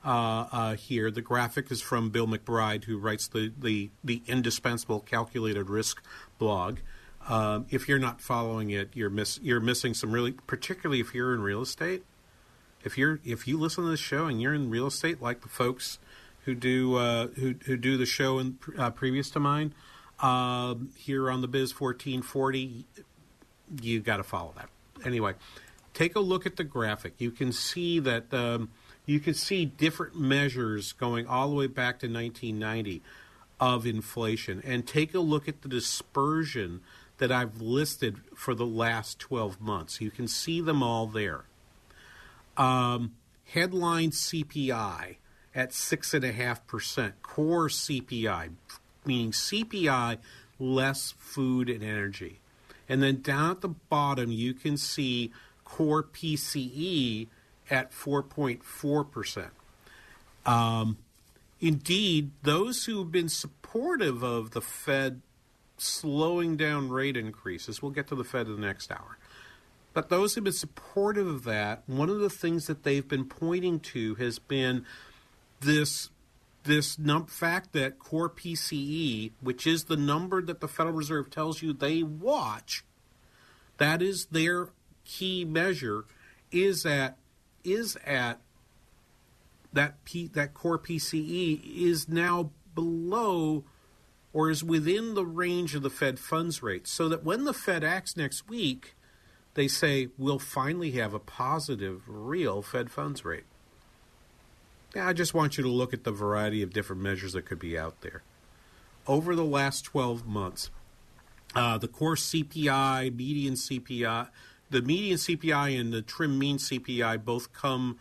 uh, 0.04 0.46
uh, 0.52 0.74
here. 0.74 1.10
The 1.10 1.22
graphic 1.22 1.70
is 1.70 1.80
from 1.80 2.10
Bill 2.10 2.26
McBride, 2.26 2.84
who 2.84 2.98
writes 2.98 3.28
the, 3.28 3.52
the, 3.58 3.90
the 4.02 4.22
indispensable 4.26 5.00
calculated 5.00 5.68
risk 5.68 6.02
blog. 6.38 6.78
Um, 7.28 7.66
if 7.70 7.88
you're 7.88 7.98
not 7.98 8.20
following 8.20 8.70
it, 8.70 8.90
you're 8.94 9.10
miss 9.10 9.38
you're 9.42 9.60
missing 9.60 9.94
some 9.94 10.10
really, 10.10 10.32
particularly 10.32 11.00
if 11.00 11.14
you're 11.14 11.32
in 11.34 11.40
real 11.40 11.62
estate. 11.62 12.02
If 12.84 12.98
you're 12.98 13.20
if 13.24 13.46
you 13.46 13.58
listen 13.58 13.84
to 13.84 13.90
the 13.90 13.96
show 13.96 14.26
and 14.26 14.42
you're 14.42 14.54
in 14.54 14.70
real 14.70 14.88
estate, 14.88 15.22
like 15.22 15.42
the 15.42 15.48
folks 15.48 16.00
who 16.46 16.54
do 16.56 16.96
uh, 16.96 17.28
who 17.28 17.54
who 17.66 17.76
do 17.76 17.96
the 17.96 18.06
show 18.06 18.40
in, 18.40 18.58
uh, 18.76 18.90
previous 18.90 19.30
to 19.30 19.40
mine, 19.40 19.72
uh, 20.22 20.76
here 20.96 21.30
on 21.30 21.40
the 21.40 21.48
Biz 21.48 21.78
1440, 21.78 22.86
you 23.82 24.00
got 24.00 24.18
to 24.18 24.22
follow 24.22 24.54
that. 24.56 24.68
Anyway, 25.04 25.34
take 25.92 26.14
a 26.14 26.20
look 26.20 26.46
at 26.46 26.56
the 26.56 26.64
graphic. 26.64 27.14
You 27.18 27.32
can 27.32 27.52
see 27.52 27.98
that 27.98 28.32
um, 28.32 28.70
you 29.04 29.18
can 29.20 29.34
see 29.34 29.64
different 29.64 30.18
measures 30.18 30.92
going 30.92 31.26
all 31.26 31.48
the 31.50 31.56
way 31.56 31.66
back 31.66 31.98
to 32.00 32.06
1990 32.06 33.02
of 33.60 33.86
inflation, 33.86 34.60
and 34.64 34.86
take 34.86 35.14
a 35.14 35.20
look 35.20 35.46
at 35.48 35.62
the 35.62 35.68
dispersion 35.68 36.80
that 37.18 37.30
I've 37.30 37.60
listed 37.60 38.20
for 38.34 38.54
the 38.54 38.66
last 38.66 39.20
12 39.20 39.60
months. 39.60 40.00
You 40.00 40.10
can 40.10 40.26
see 40.26 40.60
them 40.60 40.82
all 40.82 41.06
there. 41.06 41.44
Um, 42.56 43.14
headline 43.44 44.10
CPI 44.10 45.16
at 45.54 45.70
6.5%, 45.70 47.12
core 47.22 47.68
CPI, 47.68 48.50
meaning 49.04 49.32
CPI 49.32 50.18
less 50.58 51.14
food 51.18 51.68
and 51.68 51.82
energy. 51.82 52.40
And 52.88 53.02
then 53.02 53.20
down 53.22 53.50
at 53.50 53.60
the 53.60 53.68
bottom, 53.68 54.30
you 54.30 54.54
can 54.54 54.76
see 54.76 55.32
core 55.64 56.02
PCE 56.02 57.28
at 57.70 57.92
4.4%. 57.92 59.50
Um, 60.44 60.98
indeed, 61.60 62.30
those 62.42 62.84
who 62.84 62.98
have 62.98 63.12
been 63.12 63.28
supportive 63.28 64.22
of 64.22 64.50
the 64.50 64.60
Fed 64.60 65.22
slowing 65.78 66.56
down 66.56 66.88
rate 66.90 67.16
increases. 67.16 67.82
We'll 67.82 67.92
get 67.92 68.06
to 68.08 68.14
the 68.14 68.24
Fed 68.24 68.46
in 68.46 68.60
the 68.60 68.66
next 68.66 68.90
hour. 68.90 69.18
But 69.94 70.08
those 70.08 70.34
who've 70.34 70.44
been 70.44 70.52
supportive 70.52 71.26
of 71.26 71.44
that, 71.44 71.82
one 71.86 72.08
of 72.08 72.20
the 72.20 72.30
things 72.30 72.66
that 72.66 72.82
they've 72.82 73.06
been 73.06 73.26
pointing 73.26 73.80
to 73.80 74.14
has 74.14 74.38
been 74.38 74.86
this 75.60 76.10
this 76.64 76.98
num- 76.98 77.26
fact 77.26 77.72
that 77.72 77.98
core 77.98 78.30
PCE, 78.30 79.32
which 79.40 79.66
is 79.66 79.84
the 79.84 79.96
number 79.96 80.42
that 80.42 80.60
the 80.60 80.68
Federal 80.68 80.94
Reserve 80.94 81.30
tells 81.30 81.62
you 81.62 81.72
they 81.72 82.02
watch, 82.02 82.84
that 83.78 84.02
is 84.02 84.26
their 84.26 84.68
key 85.04 85.44
measure, 85.44 86.04
is 86.50 86.84
at 86.86 87.16
is 87.64 87.96
at 88.04 88.40
that 89.72 90.04
P, 90.04 90.28
that 90.28 90.54
core 90.54 90.78
PCE 90.78 91.60
is 91.64 92.08
now 92.08 92.50
below 92.74 93.64
or 94.32 94.50
is 94.50 94.64
within 94.64 95.14
the 95.14 95.26
range 95.26 95.74
of 95.74 95.82
the 95.82 95.90
Fed 95.90 96.18
funds 96.18 96.62
rate, 96.62 96.86
so 96.86 97.08
that 97.08 97.24
when 97.24 97.44
the 97.44 97.52
Fed 97.52 97.84
acts 97.84 98.16
next 98.16 98.48
week, 98.48 98.94
they 99.54 99.68
say 99.68 100.08
we'll 100.16 100.38
finally 100.38 100.92
have 100.92 101.12
a 101.12 101.18
positive, 101.18 102.02
real 102.06 102.62
Fed 102.62 102.90
funds 102.90 103.24
rate. 103.24 103.44
I 104.94 105.12
just 105.12 105.32
want 105.32 105.56
you 105.56 105.64
to 105.64 105.70
look 105.70 105.94
at 105.94 106.04
the 106.04 106.12
variety 106.12 106.62
of 106.62 106.72
different 106.72 107.00
measures 107.02 107.32
that 107.32 107.46
could 107.46 107.58
be 107.58 107.78
out 107.78 108.02
there. 108.02 108.22
Over 109.06 109.34
the 109.34 109.44
last 109.44 109.82
12 109.82 110.26
months, 110.26 110.70
uh, 111.54 111.78
the 111.78 111.88
core 111.88 112.14
CPI, 112.14 113.14
median 113.16 113.54
CPI, 113.54 114.28
the 114.70 114.82
median 114.82 115.18
CPI 115.18 115.78
and 115.78 115.92
the 115.92 116.02
trim 116.02 116.38
mean 116.38 116.58
CPI 116.58 117.24
both 117.24 117.52
come 117.52 117.98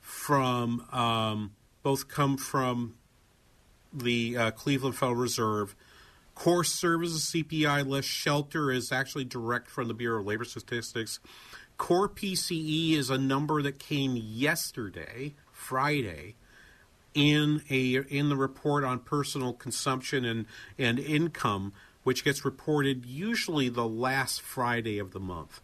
from 0.00 0.86
um, 0.92 1.52
both 1.82 2.08
come 2.08 2.36
from 2.36 2.94
the 3.92 4.36
uh, 4.36 4.50
Cleveland 4.52 4.96
Federal 4.96 5.16
Reserve. 5.16 5.74
Core 6.34 6.64
services 6.64 7.30
CPI 7.34 7.86
less 7.86 8.04
shelter 8.04 8.70
is 8.70 8.92
actually 8.92 9.24
direct 9.24 9.68
from 9.70 9.88
the 9.88 9.94
Bureau 9.94 10.20
of 10.20 10.26
Labor 10.26 10.44
Statistics. 10.44 11.20
Core 11.76 12.08
PCE 12.08 12.92
is 12.92 13.08
a 13.08 13.18
number 13.18 13.62
that 13.62 13.78
came 13.78 14.14
yesterday, 14.16 15.34
Friday, 15.60 16.34
in 17.14 17.62
a 17.68 17.96
in 18.08 18.28
the 18.28 18.36
report 18.36 18.82
on 18.82 18.98
personal 19.00 19.52
consumption 19.52 20.24
and, 20.24 20.46
and 20.78 20.98
income, 20.98 21.72
which 22.02 22.24
gets 22.24 22.44
reported 22.44 23.04
usually 23.04 23.68
the 23.68 23.86
last 23.86 24.40
Friday 24.40 24.98
of 24.98 25.12
the 25.12 25.20
month. 25.20 25.60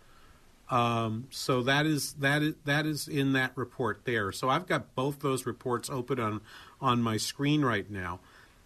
Um, 0.69 1.29
so 1.31 1.63
that 1.63 1.87
is 1.87 2.15
that 2.15 2.43
is 2.43 2.55
that 2.65 2.87
is 2.87 3.09
in 3.09 3.33
that 3.33 3.53
report 3.57 4.01
there. 4.05 4.33
So 4.33 4.49
I've 4.49 4.67
got 4.67 4.95
both 4.95 5.21
those 5.21 5.47
reports 5.47 5.89
open 5.89 6.19
on 6.19 6.41
on 6.81 7.03
my 7.03 7.17
screen 7.17 7.65
right 7.65 7.89
now, 7.89 8.21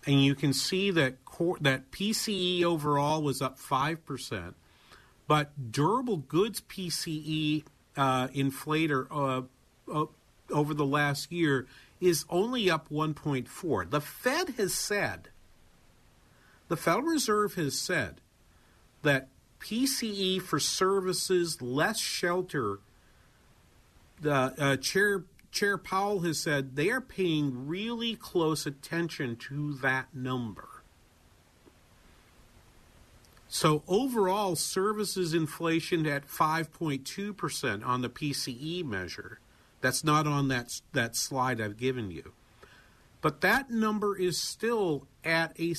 and 0.06 0.24
you 0.24 0.34
can 0.34 0.52
see 0.52 0.90
that 0.90 1.16
that 1.60 1.90
PCE 1.90 2.64
overall 2.64 3.22
was 3.22 3.42
up 3.42 3.58
five 3.58 4.04
percent, 4.06 4.56
but 5.28 5.72
durable 5.72 6.16
goods 6.16 6.62
PCE 6.62 7.64
uh, 7.96 8.28
inflator 8.28 9.06
uh, 9.10 9.42
uh, 9.92 10.06
over 10.50 10.74
the 10.74 10.86
last 10.86 11.30
year 11.30 11.66
is 12.00 12.24
only 12.30 12.70
up 12.70 12.88
1.4. 12.88 13.90
The 13.90 14.00
Fed 14.00 14.50
has 14.56 14.74
said, 14.74 15.28
the 16.68 16.76
Federal 16.76 17.06
Reserve 17.06 17.54
has 17.54 17.78
said 17.78 18.20
that 19.02 19.28
PCE 19.60 20.40
for 20.40 20.58
services 20.58 21.60
less 21.60 21.98
shelter. 21.98 22.78
The 24.20 24.54
uh, 24.58 24.76
chair 24.76 25.24
Chair 25.50 25.76
Powell 25.76 26.20
has 26.20 26.38
said 26.38 26.76
they 26.76 26.90
are 26.90 27.00
paying 27.00 27.66
really 27.66 28.14
close 28.14 28.66
attention 28.66 29.36
to 29.36 29.74
that 29.74 30.14
number. 30.14 30.68
So 33.48 33.82
overall, 33.88 34.54
services 34.54 35.34
inflation 35.34 36.06
at 36.06 36.28
5.2% 36.28 37.84
on 37.84 38.00
the 38.00 38.08
PCE 38.08 38.84
measure. 38.84 39.40
That's 39.80 40.04
not 40.04 40.26
on 40.26 40.48
that 40.48 40.80
that 40.92 41.16
slide 41.16 41.60
I've 41.60 41.76
given 41.76 42.10
you. 42.10 42.32
But 43.20 43.40
that 43.42 43.70
number 43.70 44.16
is 44.16 44.38
still 44.38 45.06
at 45.24 45.58
a 45.60 45.74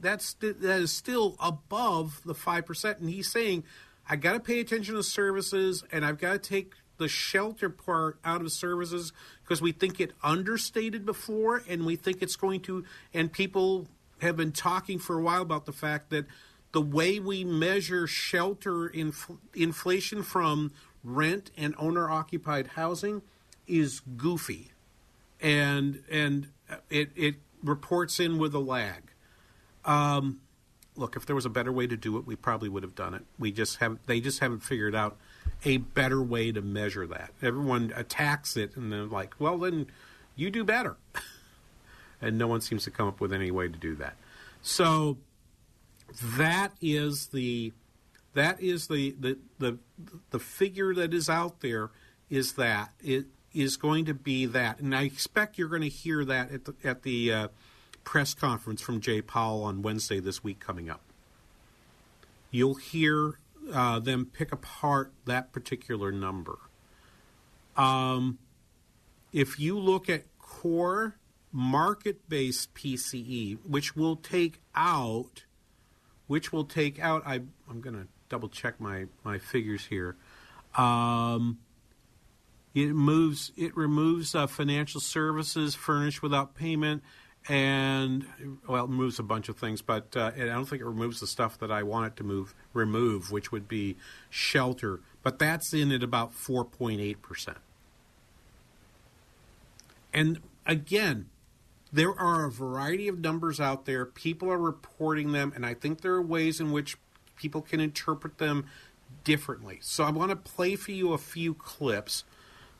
that's 0.00 0.34
that 0.34 0.62
is 0.62 0.92
still 0.92 1.36
above 1.40 2.20
the 2.24 2.34
5% 2.34 3.00
and 3.00 3.10
he's 3.10 3.30
saying 3.30 3.64
I 4.08 4.16
got 4.16 4.34
to 4.34 4.40
pay 4.40 4.60
attention 4.60 4.94
to 4.94 5.02
services 5.02 5.84
and 5.90 6.04
I've 6.04 6.18
got 6.18 6.32
to 6.32 6.38
take 6.38 6.74
the 6.98 7.08
shelter 7.08 7.68
part 7.68 8.18
out 8.24 8.40
of 8.40 8.52
services 8.52 9.12
because 9.42 9.60
we 9.60 9.72
think 9.72 10.00
it 10.00 10.12
understated 10.22 11.04
before 11.04 11.62
and 11.68 11.84
we 11.84 11.96
think 11.96 12.22
it's 12.22 12.36
going 12.36 12.60
to 12.62 12.84
and 13.14 13.32
people 13.32 13.86
have 14.20 14.36
been 14.36 14.52
talking 14.52 14.98
for 14.98 15.18
a 15.18 15.22
while 15.22 15.42
about 15.42 15.66
the 15.66 15.72
fact 15.72 16.10
that 16.10 16.26
the 16.72 16.80
way 16.80 17.18
we 17.18 17.44
measure 17.44 18.06
shelter 18.06 18.86
inf- 18.88 19.30
inflation 19.54 20.22
from 20.22 20.72
rent 21.06 21.50
and 21.56 21.74
owner 21.78 22.10
occupied 22.10 22.68
housing 22.68 23.22
is 23.66 24.00
goofy. 24.16 24.72
And 25.40 26.02
and 26.10 26.48
it 26.90 27.10
it 27.14 27.36
reports 27.62 28.18
in 28.20 28.38
with 28.38 28.54
a 28.54 28.58
lag. 28.58 29.12
Um, 29.84 30.40
look 30.96 31.16
if 31.16 31.26
there 31.26 31.36
was 31.36 31.46
a 31.46 31.50
better 31.50 31.72
way 31.72 31.86
to 31.86 31.96
do 31.96 32.16
it 32.16 32.26
we 32.26 32.34
probably 32.34 32.68
would 32.68 32.82
have 32.82 32.94
done 32.94 33.14
it. 33.14 33.24
We 33.38 33.52
just 33.52 33.76
have 33.78 33.98
they 34.06 34.20
just 34.20 34.40
haven't 34.40 34.60
figured 34.60 34.94
out 34.94 35.16
a 35.64 35.78
better 35.78 36.22
way 36.22 36.52
to 36.52 36.62
measure 36.62 37.06
that. 37.06 37.32
Everyone 37.42 37.92
attacks 37.94 38.56
it 38.56 38.76
and 38.76 38.92
they're 38.92 39.04
like 39.04 39.34
well 39.38 39.58
then 39.58 39.86
you 40.34 40.50
do 40.50 40.64
better. 40.64 40.96
And 42.18 42.38
no 42.38 42.48
one 42.48 42.62
seems 42.62 42.84
to 42.84 42.90
come 42.90 43.06
up 43.06 43.20
with 43.20 43.30
any 43.30 43.50
way 43.50 43.68
to 43.68 43.76
do 43.76 43.94
that. 43.96 44.16
So 44.62 45.18
that 46.22 46.72
is 46.80 47.26
the 47.26 47.74
that 48.36 48.60
is 48.60 48.86
the 48.86 49.16
the 49.18 49.38
the, 49.58 49.78
the 50.30 50.38
figure 50.38 50.94
that 50.94 51.12
is 51.12 51.28
out 51.28 51.60
there 51.60 51.90
is 52.28 52.52
that 52.54 52.92
it 53.02 53.26
is 53.54 53.76
going 53.78 54.04
to 54.04 54.14
be 54.14 54.44
that, 54.44 54.78
and 54.78 54.94
I 54.94 55.04
expect 55.04 55.56
you're 55.58 55.68
going 55.68 55.82
to 55.82 55.88
hear 55.88 56.24
that 56.26 56.52
at 56.52 56.64
the 56.66 56.74
at 56.84 57.02
the 57.02 57.32
uh, 57.32 57.48
press 58.04 58.34
conference 58.34 58.82
from 58.82 59.00
Jay 59.00 59.22
Powell 59.22 59.64
on 59.64 59.82
Wednesday 59.82 60.20
this 60.20 60.44
week 60.44 60.60
coming 60.60 60.90
up. 60.90 61.00
You'll 62.50 62.74
hear 62.74 63.38
uh, 63.72 63.98
them 64.00 64.26
pick 64.26 64.52
apart 64.52 65.12
that 65.24 65.52
particular 65.52 66.12
number. 66.12 66.58
Um, 67.76 68.38
if 69.32 69.58
you 69.58 69.78
look 69.78 70.08
at 70.10 70.24
core 70.38 71.16
market 71.52 72.28
based 72.28 72.74
PCE, 72.74 73.58
which 73.66 73.96
will 73.96 74.16
take 74.16 74.60
out, 74.74 75.44
which 76.26 76.52
will 76.52 76.64
take 76.64 77.00
out, 77.00 77.22
I, 77.26 77.40
I'm 77.68 77.80
going 77.80 77.96
to 77.96 78.08
double 78.28 78.48
check 78.48 78.80
my, 78.80 79.06
my 79.24 79.38
figures 79.38 79.86
here. 79.86 80.16
Um, 80.76 81.58
it 82.74 82.92
moves, 82.92 83.52
it 83.56 83.76
removes 83.76 84.34
uh, 84.34 84.46
financial 84.46 85.00
services 85.00 85.74
furnished 85.74 86.22
without 86.22 86.54
payment, 86.54 87.02
and 87.48 88.26
well, 88.68 88.84
it 88.84 88.90
moves 88.90 89.18
a 89.18 89.22
bunch 89.22 89.48
of 89.48 89.56
things, 89.56 89.80
but 89.80 90.16
uh, 90.16 90.32
I 90.36 90.44
don't 90.44 90.66
think 90.66 90.82
it 90.82 90.86
removes 90.86 91.20
the 91.20 91.26
stuff 91.26 91.58
that 91.60 91.70
I 91.70 91.82
want 91.82 92.08
it 92.08 92.16
to 92.16 92.24
move, 92.24 92.54
remove, 92.74 93.30
which 93.30 93.52
would 93.52 93.68
be 93.68 93.96
shelter. 94.28 95.00
But 95.22 95.38
that's 95.38 95.72
in 95.72 95.90
at 95.92 96.02
about 96.02 96.34
4.8 96.34 97.22
percent. 97.22 97.58
And 100.12 100.40
again, 100.66 101.28
there 101.92 102.18
are 102.18 102.46
a 102.46 102.50
variety 102.50 103.08
of 103.08 103.20
numbers 103.20 103.60
out 103.60 103.84
there. 103.86 104.04
People 104.04 104.50
are 104.50 104.58
reporting 104.58 105.32
them, 105.32 105.52
and 105.54 105.64
I 105.64 105.74
think 105.74 106.00
there 106.00 106.12
are 106.12 106.22
ways 106.22 106.60
in 106.60 106.72
which 106.72 106.96
people 107.36 107.62
can 107.62 107.80
interpret 107.80 108.38
them 108.38 108.66
differently. 109.24 109.78
So 109.82 110.04
I 110.04 110.10
want 110.10 110.30
to 110.30 110.36
play 110.36 110.76
for 110.76 110.92
you 110.92 111.12
a 111.12 111.18
few 111.18 111.54
clips. 111.54 112.24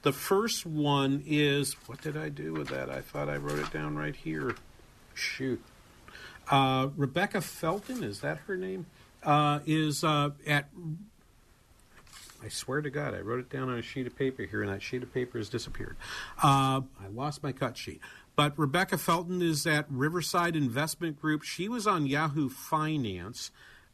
The 0.03 0.13
first 0.13 0.67
one 0.67 1.23
is 1.27 1.75
what 1.87 2.01
did 2.01 2.17
I 2.17 2.29
do 2.29 2.53
with 2.53 2.69
that? 2.69 2.91
I 2.91 3.01
thought 3.01 3.29
I 3.29 3.37
wrote 3.37 3.59
it 3.59 3.73
down 3.73 3.97
right 3.97 4.15
here. 4.15 4.55
Shoot. 5.15 5.63
Uh, 6.49 6.89
Rebecca 6.97 7.41
Felton, 7.41 8.05
is 8.05 8.21
that 8.21 8.39
her 8.47 8.57
name? 8.57 8.87
Uh, 9.23 9.61
is 9.67 10.05
uh, 10.05 10.31
at 10.47 10.69
I 12.45 12.49
swear 12.49 12.81
to 12.81 12.91
God, 12.91 13.15
I 13.15 13.21
wrote 13.21 13.41
it 13.41 13.51
down 13.51 13.69
on 13.69 13.79
a 13.79 13.83
sheet 13.83 14.07
of 14.07 14.17
paper 14.17 14.45
here, 14.45 14.63
and 14.63 14.71
that 14.71 14.83
sheet 14.83 15.03
of 15.03 15.13
paper 15.13 15.39
has 15.39 15.49
disappeared. 15.49 15.97
Uh, 16.41 16.83
I 17.03 17.09
lost 17.13 17.43
my 17.43 17.51
cut 17.51 17.77
sheet. 17.77 18.01
But 18.37 18.57
Rebecca 18.59 18.99
Felton 18.99 19.41
is 19.41 19.67
at 19.67 19.87
Riverside 19.91 20.55
Investment 20.55 21.21
Group. 21.21 21.43
She 21.43 21.69
was 21.69 21.87
on 21.87 22.07
Yahoo 22.07 22.49
Finance, 22.51 23.51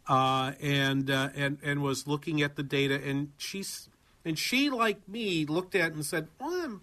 uh, 0.08 0.52
and 0.60 1.10
uh, 1.10 1.30
and 1.34 1.58
and 1.62 1.82
was 1.82 2.06
looking 2.06 2.42
at 2.42 2.56
the 2.56 2.62
data, 2.62 3.00
and 3.02 3.32
she's 3.38 3.88
and 4.24 4.38
she, 4.38 4.70
like 4.70 5.06
me, 5.08 5.44
looked 5.46 5.74
at 5.74 5.92
it 5.92 5.94
and 5.94 6.04
said, 6.04 6.28
"Well, 6.40 6.80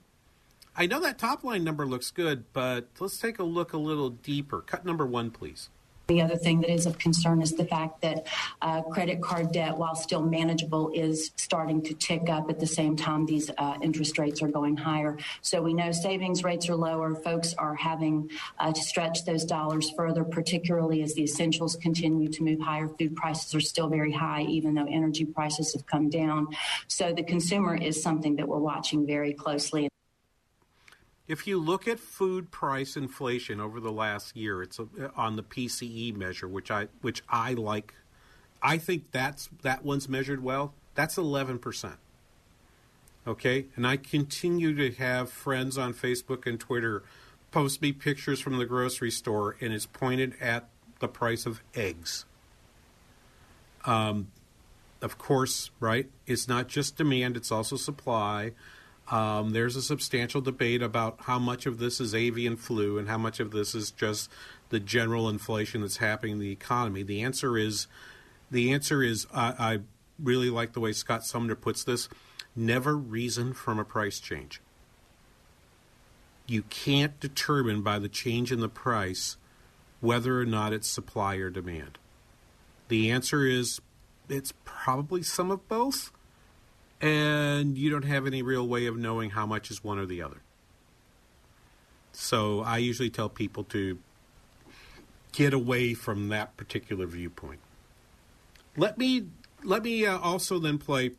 I 0.76 0.86
know 0.86 1.00
that 1.02 1.18
top 1.18 1.44
line 1.44 1.64
number 1.64 1.86
looks 1.86 2.12
good, 2.12 2.46
but 2.54 2.88
let's 3.00 3.20
take 3.20 3.40
a 3.40 3.44
look 3.44 3.74
a 3.74 3.78
little 3.78 4.10
deeper." 4.10 4.62
Cut 4.62 4.86
number 4.86 5.06
one, 5.06 5.32
please. 5.32 5.70
The 6.10 6.24
other 6.24 6.38
thing 6.38 6.62
that 6.62 6.74
is 6.74 6.88
of 6.88 6.98
concern 6.98 7.40
is 7.40 7.54
the 7.54 7.66
fact 7.66 8.02
that 8.02 8.26
uh, 8.64 8.82
credit 8.82 9.22
card 9.22 9.52
debt, 9.52 9.78
while 9.78 9.94
still 9.94 10.24
manageable, 10.24 10.90
is 10.92 11.30
starting 11.36 11.84
to 11.84 11.94
tick 11.94 12.30
up 12.30 12.50
at 12.50 12.60
the 12.60 12.66
same 12.66 12.96
time 12.96 13.28
these 13.28 13.52
uh, 13.60 13.76
interest 13.84 14.18
rates 14.18 14.42
are 14.42 14.48
going 14.48 14.76
higher. 14.76 15.20
So 15.44 15.62
we 15.62 15.76
know 15.76 15.92
savings 15.92 16.44
rates 16.44 16.68
are 16.68 16.76
lower. 16.76 17.14
Folks 17.14 17.54
are 17.54 17.76
having 17.76 18.32
uh, 18.58 18.74
to 18.74 18.82
stretch 18.82 19.24
those 19.26 19.46
dollars 19.46 19.92
further, 19.96 20.24
particularly 20.24 21.04
as 21.04 21.14
the 21.14 21.22
essentials 21.22 21.76
continue 21.76 22.28
to 22.28 22.44
move 22.44 22.60
higher. 22.60 22.88
Food 22.88 23.16
prices 23.16 23.54
are 23.54 23.62
still 23.62 23.88
very 23.88 24.12
high, 24.12 24.42
even 24.42 24.74
though 24.74 24.88
energy 24.90 25.26
prices 25.26 25.74
have 25.74 25.86
come 25.86 26.10
down. 26.10 26.48
So 26.88 27.14
the 27.14 27.24
consumer 27.24 27.76
is 27.76 28.02
something 28.02 28.36
that 28.38 28.48
we're 28.48 28.58
watching 28.58 29.06
very 29.06 29.34
closely. 29.34 29.90
If 31.30 31.46
you 31.46 31.60
look 31.60 31.88
at 31.88 32.00
food 32.00 32.50
price 32.50 32.98
inflation 32.98 33.62
over 33.62 33.80
the 33.80 33.92
last 33.92 34.36
year, 34.36 34.64
it's 34.64 34.80
on 35.16 35.36
the 35.36 35.44
PCE 35.44 36.18
measure, 36.18 36.48
which 36.48 36.72
I 36.72 36.88
which 37.02 37.22
I 37.30 37.54
like. 37.54 37.94
I 38.64 38.80
think 38.80 39.12
that's 39.12 39.48
that 39.62 39.86
one's 39.86 40.10
measured 40.10 40.44
well. 40.44 40.74
That's 40.96 41.20
eleven 41.20 41.60
percent. 41.60 41.98
Okay, 43.28 43.68
and 43.76 43.86
I 43.86 43.98
continue 43.98 44.74
to 44.76 44.92
have 44.98 45.32
friends 45.32 45.78
on 45.78 45.94
Facebook 45.94 46.48
and 46.48 46.60
Twitter 46.60 47.04
post 47.52 47.80
me 47.80 47.92
pictures 47.92 48.40
from 48.40 48.58
the 48.58 48.66
grocery 48.66 49.12
store, 49.12 49.56
and 49.62 49.72
it's 49.72 49.86
pointed 49.86 50.34
at 50.42 50.68
the 51.00 51.08
price 51.08 51.46
of 51.46 51.62
eggs. 51.76 52.26
Um, 53.86 54.32
of 55.00 55.20
course, 55.20 55.70
right? 55.80 56.10
It's 56.26 56.48
not 56.48 56.68
just 56.68 56.98
demand; 56.98 57.38
it's 57.38 57.52
also 57.52 57.76
supply. 57.76 58.54
Um, 59.10 59.52
there's 59.52 59.76
a 59.76 59.82
substantial 59.82 60.40
debate 60.40 60.84
about 60.84 61.22
how 61.22 61.40
much 61.40 61.66
of 61.66 61.80
this 61.80 62.00
is 62.00 62.14
avian 62.14 62.56
flu 62.56 63.00
and 63.00 63.08
how 63.08 63.18
much 63.18 63.40
of 63.40 63.52
this 63.52 63.74
is 63.74 63.90
just 63.90 64.30
the 64.70 64.80
general 64.80 65.28
inflation 65.28 65.82
that's 65.82 65.98
happening 65.98 66.34
in 66.34 66.40
the 66.40 66.52
economy. 66.52 67.02
The 67.02 67.24
answer 67.24 67.58
is, 67.58 67.88
the 68.52 68.72
answer 68.72 69.02
is, 69.02 69.26
I, 69.34 69.54
I 69.58 69.80
really 70.20 70.52
like 70.52 70.74
the 70.74 70.80
way 70.80 70.92
Scott 70.92 71.26
Sumner 71.26 71.56
puts 71.56 71.84
this: 71.84 72.08
never 72.56 72.96
reason 72.96 73.54
from 73.54 73.80
a 73.80 73.86
price 73.86 74.20
change. 74.20 74.62
You 76.46 76.64
can't 76.64 77.20
determine 77.20 77.82
by 77.82 78.00
the 78.00 78.10
change 78.10 78.52
in 78.52 78.60
the 78.60 78.70
price 78.70 79.38
whether 80.02 80.40
or 80.40 80.46
not 80.46 80.74
it's 80.74 80.88
supply 80.88 81.36
or 81.36 81.50
demand. 81.50 81.98
The 82.88 83.12
answer 83.12 83.46
is, 83.46 83.82
it's 84.28 84.54
probably 84.66 85.24
some 85.24 85.52
of 85.52 85.68
both 85.68 86.12
and 87.02 87.78
you 87.78 87.90
don't 87.90 88.06
have 88.06 88.28
any 88.28 88.42
real 88.42 88.68
way 88.68 88.86
of 88.86 88.98
knowing 88.98 89.32
how 89.32 89.46
much 89.46 89.72
is 89.72 89.84
one 89.84 90.00
or 90.00 90.06
the 90.06 90.22
other. 90.22 90.42
So 92.12 92.62
I 92.62 92.78
usually 92.78 93.10
tell 93.10 93.30
people 93.30 93.64
to 93.66 94.00
get 95.32 95.54
away 95.54 95.94
from 95.94 96.30
that 96.30 96.58
particular 96.58 97.06
viewpoint. 97.06 97.60
Let 98.76 98.98
me 98.98 99.28
let 99.64 99.84
me 99.84 100.06
uh, 100.06 100.18
also 100.18 100.60
then 100.60 100.78
play 100.78 101.12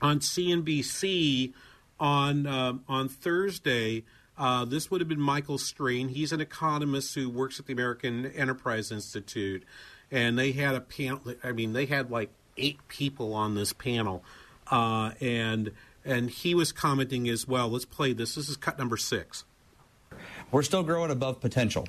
on 0.00 0.20
CNBC 0.20 1.52
on 1.98 2.46
uh, 2.46 2.74
on 2.88 3.08
Thursday. 3.08 4.04
Uh, 4.38 4.64
this 4.64 4.90
would 4.90 5.00
have 5.00 5.08
been 5.08 5.20
Michael 5.20 5.58
Strain. 5.58 6.08
He's 6.08 6.32
an 6.32 6.40
economist 6.40 7.14
who 7.14 7.28
works 7.28 7.60
at 7.60 7.66
the 7.66 7.72
American 7.72 8.26
Enterprise 8.26 8.90
Institute, 8.90 9.64
and 10.10 10.38
they 10.38 10.52
had 10.52 10.74
a 10.74 10.80
panel. 10.80 11.20
I 11.42 11.52
mean, 11.52 11.72
they 11.72 11.86
had 11.86 12.10
like 12.10 12.30
eight 12.56 12.78
people 12.88 13.34
on 13.34 13.54
this 13.54 13.72
panel 13.72 14.24
uh, 14.70 15.12
and 15.20 15.72
and 16.04 16.30
he 16.30 16.54
was 16.54 16.72
commenting 16.72 17.28
as 17.28 17.46
well. 17.46 17.68
Let's 17.68 17.84
play 17.84 18.12
this. 18.12 18.34
This 18.34 18.48
is 18.48 18.56
cut 18.56 18.78
number 18.78 18.96
six. 18.96 19.44
We're 20.50 20.62
still 20.62 20.82
growing 20.82 21.10
above 21.10 21.40
potential, 21.40 21.86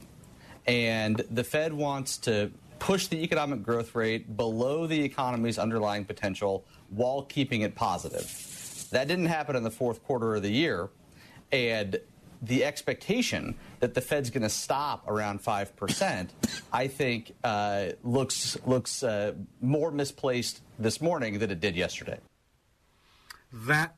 and 0.68 1.18
the 1.32 1.44
Fed 1.44 1.74
wants 1.74 2.18
to 2.20 2.52
push 2.80 3.08
the 3.08 3.24
economic 3.24 3.64
growth 3.64 3.96
rate 3.96 4.36
below 4.36 4.88
the 4.88 5.04
economy's 5.04 5.60
underlying 5.60 6.04
potential 6.04 6.66
while 6.90 7.22
keeping 7.24 7.62
it 7.62 7.76
positive. 7.76 8.88
That 8.92 9.08
didn't 9.08 9.28
happen 9.28 9.56
in 9.56 9.64
the 9.64 9.72
fourth 9.72 10.04
quarter 10.04 10.36
of 10.36 10.42
the 10.42 10.52
year, 10.52 10.90
and 11.52 12.00
the 12.42 12.64
expectation 12.66 13.56
that 13.82 13.94
the 13.94 14.02
Fed's 14.02 14.32
going 14.32 14.44
to 14.44 14.50
stop 14.50 15.08
around 15.08 15.42
five 15.42 15.76
percent, 15.76 16.34
I 16.74 16.88
think, 16.88 17.34
uh, 17.44 17.90
looks 18.04 18.58
looks 18.66 19.04
uh, 19.04 19.34
more 19.62 19.92
misplaced 19.92 20.62
this 20.80 21.00
morning 21.02 21.40
than 21.40 21.52
it 21.52 21.60
did 21.60 21.76
yesterday. 21.76 22.20
That 23.52 23.96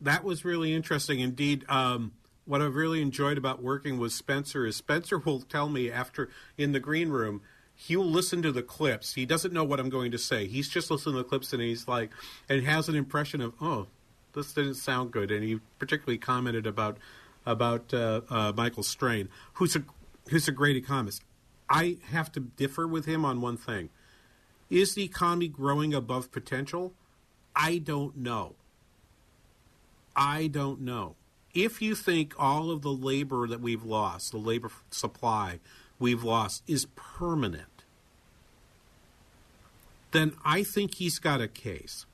that 0.00 0.24
was 0.24 0.44
really 0.44 0.74
interesting 0.74 1.20
indeed. 1.20 1.64
Um, 1.68 2.12
what 2.44 2.62
I've 2.62 2.74
really 2.74 3.02
enjoyed 3.02 3.38
about 3.38 3.62
working 3.62 3.98
with 3.98 4.12
Spencer 4.12 4.66
is 4.66 4.76
Spencer 4.76 5.18
will 5.18 5.40
tell 5.40 5.68
me 5.68 5.90
after 5.90 6.28
in 6.56 6.72
the 6.72 6.80
green 6.80 7.08
room 7.08 7.42
he 7.78 7.94
will 7.94 8.10
listen 8.10 8.40
to 8.40 8.50
the 8.50 8.62
clips. 8.62 9.14
He 9.14 9.26
doesn't 9.26 9.52
know 9.52 9.62
what 9.62 9.78
I'm 9.78 9.90
going 9.90 10.10
to 10.12 10.18
say. 10.18 10.46
He's 10.46 10.68
just 10.68 10.90
listening 10.90 11.16
to 11.16 11.22
the 11.22 11.28
clips 11.28 11.52
and 11.52 11.60
he's 11.60 11.86
like, 11.86 12.10
and 12.48 12.64
has 12.64 12.88
an 12.88 12.94
impression 12.94 13.42
of, 13.42 13.52
oh, 13.60 13.86
this 14.32 14.54
didn't 14.54 14.76
sound 14.76 15.10
good. 15.10 15.30
And 15.30 15.44
he 15.44 15.60
particularly 15.78 16.18
commented 16.18 16.66
about 16.66 16.98
about 17.44 17.94
uh, 17.94 18.22
uh, 18.28 18.52
Michael 18.56 18.82
Strain, 18.82 19.28
who's 19.54 19.76
a 19.76 19.84
who's 20.30 20.48
a 20.48 20.52
great 20.52 20.76
economist. 20.76 21.22
I 21.68 21.98
have 22.10 22.32
to 22.32 22.40
differ 22.40 22.88
with 22.88 23.04
him 23.04 23.24
on 23.24 23.40
one 23.40 23.56
thing: 23.56 23.90
is 24.68 24.94
the 24.94 25.04
economy 25.04 25.48
growing 25.48 25.94
above 25.94 26.32
potential? 26.32 26.92
I 27.54 27.78
don't 27.78 28.16
know. 28.16 28.56
I 30.16 30.46
don't 30.46 30.80
know. 30.80 31.14
If 31.54 31.82
you 31.82 31.94
think 31.94 32.34
all 32.38 32.70
of 32.70 32.82
the 32.82 32.92
labor 32.92 33.46
that 33.46 33.60
we've 33.60 33.84
lost, 33.84 34.32
the 34.32 34.38
labor 34.38 34.70
supply 34.90 35.60
we've 35.98 36.24
lost, 36.24 36.62
is 36.66 36.86
permanent, 36.96 37.84
then 40.12 40.32
I 40.44 40.62
think 40.62 40.94
he's 40.94 41.18
got 41.18 41.40
a 41.40 41.48
case. 41.48 42.06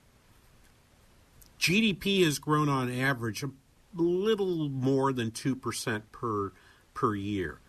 GDP 1.59 2.25
has 2.25 2.41
grown 2.41 2.69
on 2.69 2.91
average 2.91 3.45
a 3.45 3.51
little 3.95 4.69
more 4.69 5.13
than 5.13 5.31
2% 5.31 6.03
per, 6.11 6.53
per 6.95 7.15
year. 7.15 7.61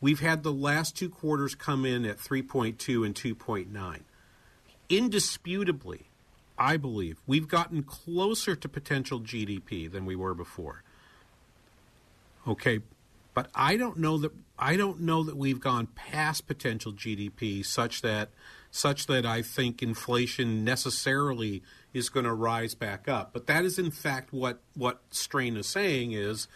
We've 0.00 0.20
had 0.20 0.42
the 0.42 0.52
last 0.52 0.96
two 0.96 1.08
quarters 1.08 1.54
come 1.54 1.84
in 1.84 2.04
at 2.04 2.18
3.2 2.18 3.04
and 3.04 3.14
2.9. 3.14 4.00
Indisputably, 4.88 6.06
I 6.58 6.76
believe 6.76 7.20
we've 7.26 7.48
gotten 7.48 7.82
closer 7.82 8.54
to 8.54 8.68
potential 8.68 9.20
GDP 9.20 9.90
than 9.90 10.04
we 10.04 10.16
were 10.16 10.34
before. 10.34 10.82
Okay, 12.46 12.80
but 13.34 13.48
I 13.54 13.76
don't 13.76 13.98
know 13.98 14.18
that 14.18 14.32
I 14.58 14.76
don't 14.76 15.00
know 15.00 15.22
that 15.22 15.36
we've 15.36 15.60
gone 15.60 15.86
past 15.86 16.46
potential 16.46 16.92
GDP 16.92 17.64
such 17.64 18.02
that 18.02 18.30
such 18.70 19.06
that 19.06 19.26
I 19.26 19.42
think 19.42 19.82
inflation 19.82 20.64
necessarily 20.64 21.62
is 21.92 22.08
going 22.08 22.24
to 22.24 22.32
rise 22.32 22.74
back 22.74 23.08
up. 23.08 23.32
But 23.32 23.46
that 23.46 23.64
is 23.64 23.78
in 23.78 23.90
fact 23.90 24.32
what 24.32 24.60
what 24.74 25.00
Strain 25.10 25.56
is 25.56 25.66
saying 25.66 26.12
is 26.12 26.48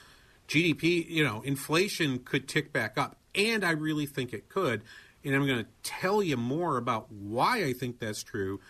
GDP, 0.48 1.08
you 1.08 1.24
know, 1.24 1.42
inflation 1.42 2.18
could 2.20 2.48
tick 2.48 2.72
back 2.72 2.96
up 2.96 3.16
and 3.34 3.64
I 3.64 3.70
really 3.70 4.06
think 4.06 4.32
it 4.32 4.48
could. 4.48 4.82
And 5.24 5.34
I'm 5.34 5.46
going 5.46 5.64
to 5.64 5.70
tell 5.82 6.22
you 6.22 6.36
more 6.36 6.76
about 6.76 7.10
why 7.10 7.64
I 7.64 7.72
think 7.72 7.98
that's 7.98 8.22
true 8.22 8.60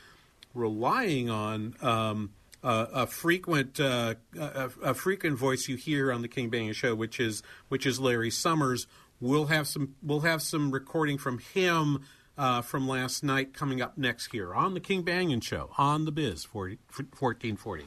relying 0.57 1.31
on 1.31 1.75
um, 1.83 2.31
a 2.63 3.07
frequent 3.07 3.79
uh, 3.79 4.15
a, 4.39 4.71
a, 4.83 4.95
frequent 4.95 5.39
voice 5.39 5.69
you 5.69 5.77
hear 5.77 6.13
on 6.13 6.23
the 6.23 6.29
King 6.29 6.51
Banaian 6.51 6.75
show, 6.75 6.95
which 6.95 7.21
is 7.21 7.43
which 7.69 7.87
is 7.87 8.01
Larry 8.01 8.31
Summers. 8.31 8.87
We'll 9.21 9.47
have 9.47 9.69
some 9.69 9.95
we'll 10.03 10.21
have 10.21 10.43
some 10.43 10.73
recording 10.73 11.19
from 11.19 11.39
him 11.39 12.05
uh, 12.37 12.63
from 12.63 12.89
last 12.89 13.23
night 13.23 13.55
coming 13.55 13.81
up 13.81 13.97
next 13.97 14.33
here 14.33 14.55
on 14.55 14.75
the 14.75 14.81
King 14.81 15.05
Banaian 15.05 15.43
show 15.43 15.71
on 15.79 16.05
the 16.05 16.13
Biz 16.13 16.45
40, 16.45 16.79
1440. 16.95 17.85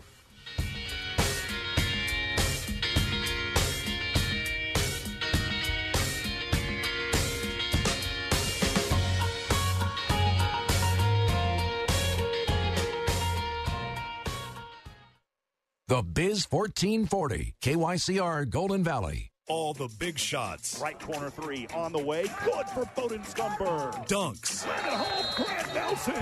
Biz 16.03 16.45
1440, 16.45 17.53
KYCR 17.61 18.45
Golden 18.49 18.85
Valley. 18.85 19.29
All 19.49 19.73
the 19.73 19.87
big 19.97 20.19
shots. 20.19 20.79
Right 20.79 20.99
corner 20.99 21.31
three 21.31 21.65
on 21.73 21.91
the 21.91 21.97
way. 21.97 22.25
Good 22.45 22.69
for 22.69 22.87
Boden 22.95 23.21
Skunberg. 23.21 24.07
Dunks. 24.07 24.67
At 24.67 24.93
home, 24.93 25.43
Grant 25.43 25.73
Nelson. 25.73 26.13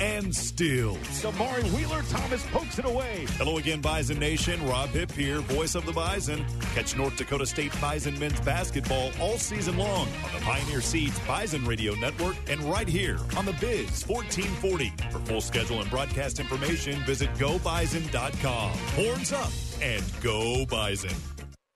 And 0.00 0.34
steals. 0.34 0.96
Damari 1.22 1.70
Wheeler 1.74 2.02
Thomas 2.08 2.46
pokes 2.46 2.78
it 2.78 2.86
away. 2.86 3.26
Hello 3.32 3.58
again, 3.58 3.82
Bison 3.82 4.18
Nation. 4.18 4.66
Rob 4.66 4.88
Hipp 4.88 5.12
here, 5.12 5.40
voice 5.40 5.74
of 5.74 5.84
the 5.84 5.92
Bison. 5.92 6.46
Catch 6.74 6.96
North 6.96 7.14
Dakota 7.18 7.44
State 7.44 7.78
Bison 7.78 8.18
men's 8.18 8.40
basketball 8.40 9.10
all 9.20 9.36
season 9.36 9.76
long 9.76 10.08
on 10.24 10.32
the 10.32 10.40
Pioneer 10.40 10.80
Seeds 10.80 11.18
Bison 11.26 11.66
Radio 11.66 11.94
Network 11.96 12.36
and 12.48 12.58
right 12.64 12.88
here 12.88 13.18
on 13.36 13.44
the 13.44 13.52
Biz 13.60 14.06
1440. 14.06 14.94
For 15.10 15.18
full 15.26 15.40
schedule 15.42 15.82
and 15.82 15.90
broadcast 15.90 16.40
information, 16.40 16.98
visit 17.02 17.28
gobison.com. 17.34 18.70
Horns 18.70 19.30
up 19.30 19.50
and 19.82 20.02
go 20.22 20.64
Bison. 20.64 21.12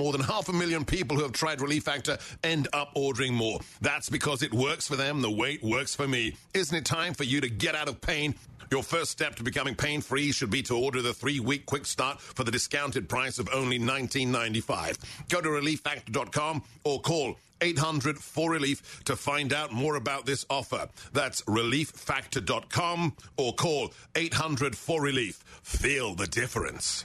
more 0.00 0.12
than 0.12 0.22
half 0.22 0.48
a 0.48 0.52
million 0.52 0.82
people 0.82 1.14
who 1.14 1.22
have 1.22 1.32
tried 1.32 1.60
Relief 1.60 1.82
Factor 1.82 2.16
end 2.42 2.68
up 2.72 2.90
ordering 2.94 3.34
more. 3.34 3.60
That's 3.82 4.08
because 4.08 4.42
it 4.42 4.54
works 4.54 4.88
for 4.88 4.96
them 4.96 5.20
the 5.20 5.30
weight 5.30 5.62
works 5.62 5.94
for 5.94 6.08
me. 6.08 6.36
Isn't 6.54 6.74
it 6.74 6.86
time 6.86 7.12
for 7.12 7.24
you 7.24 7.42
to 7.42 7.50
get 7.50 7.74
out 7.74 7.86
of 7.86 8.00
pain? 8.00 8.34
Your 8.70 8.82
first 8.82 9.10
step 9.10 9.34
to 9.34 9.42
becoming 9.42 9.74
pain 9.74 10.00
free 10.00 10.32
should 10.32 10.50
be 10.50 10.62
to 10.62 10.74
order 10.74 11.02
the 11.02 11.12
three 11.12 11.38
week 11.38 11.66
quick 11.66 11.84
start 11.84 12.18
for 12.18 12.44
the 12.44 12.50
discounted 12.50 13.10
price 13.10 13.38
of 13.38 13.50
only 13.52 13.78
$19.95. 13.78 15.28
Go 15.28 15.42
to 15.42 15.48
relieffactor.com 15.50 16.62
or 16.84 17.00
call 17.02 17.36
800 17.60 18.16
4 18.18 18.50
Relief 18.50 19.04
to 19.04 19.16
find 19.16 19.52
out 19.52 19.70
more 19.70 19.96
about 19.96 20.24
this 20.24 20.46
offer. 20.48 20.88
That's 21.12 21.42
relieffactor.com 21.42 23.16
or 23.36 23.52
call 23.52 23.92
800 24.14 24.74
4 24.74 25.02
Relief. 25.02 25.44
Feel 25.62 26.14
the 26.14 26.26
difference. 26.26 27.04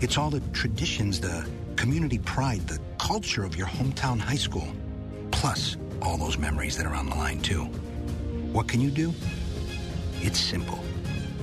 It's 0.00 0.16
all 0.16 0.30
the 0.30 0.40
traditions, 0.52 1.20
the 1.20 1.46
community 1.76 2.18
pride, 2.18 2.66
the 2.66 2.78
culture 2.96 3.44
of 3.44 3.54
your 3.54 3.66
hometown 3.66 4.18
high 4.18 4.36
school. 4.36 4.66
Plus, 5.30 5.76
all 6.00 6.16
those 6.16 6.38
memories 6.38 6.74
that 6.78 6.86
are 6.86 6.94
on 6.94 7.10
the 7.10 7.14
line, 7.14 7.42
too. 7.42 7.64
What 8.50 8.66
can 8.66 8.80
you 8.80 8.90
do? 8.90 9.12
It's 10.22 10.40
simple. 10.40 10.80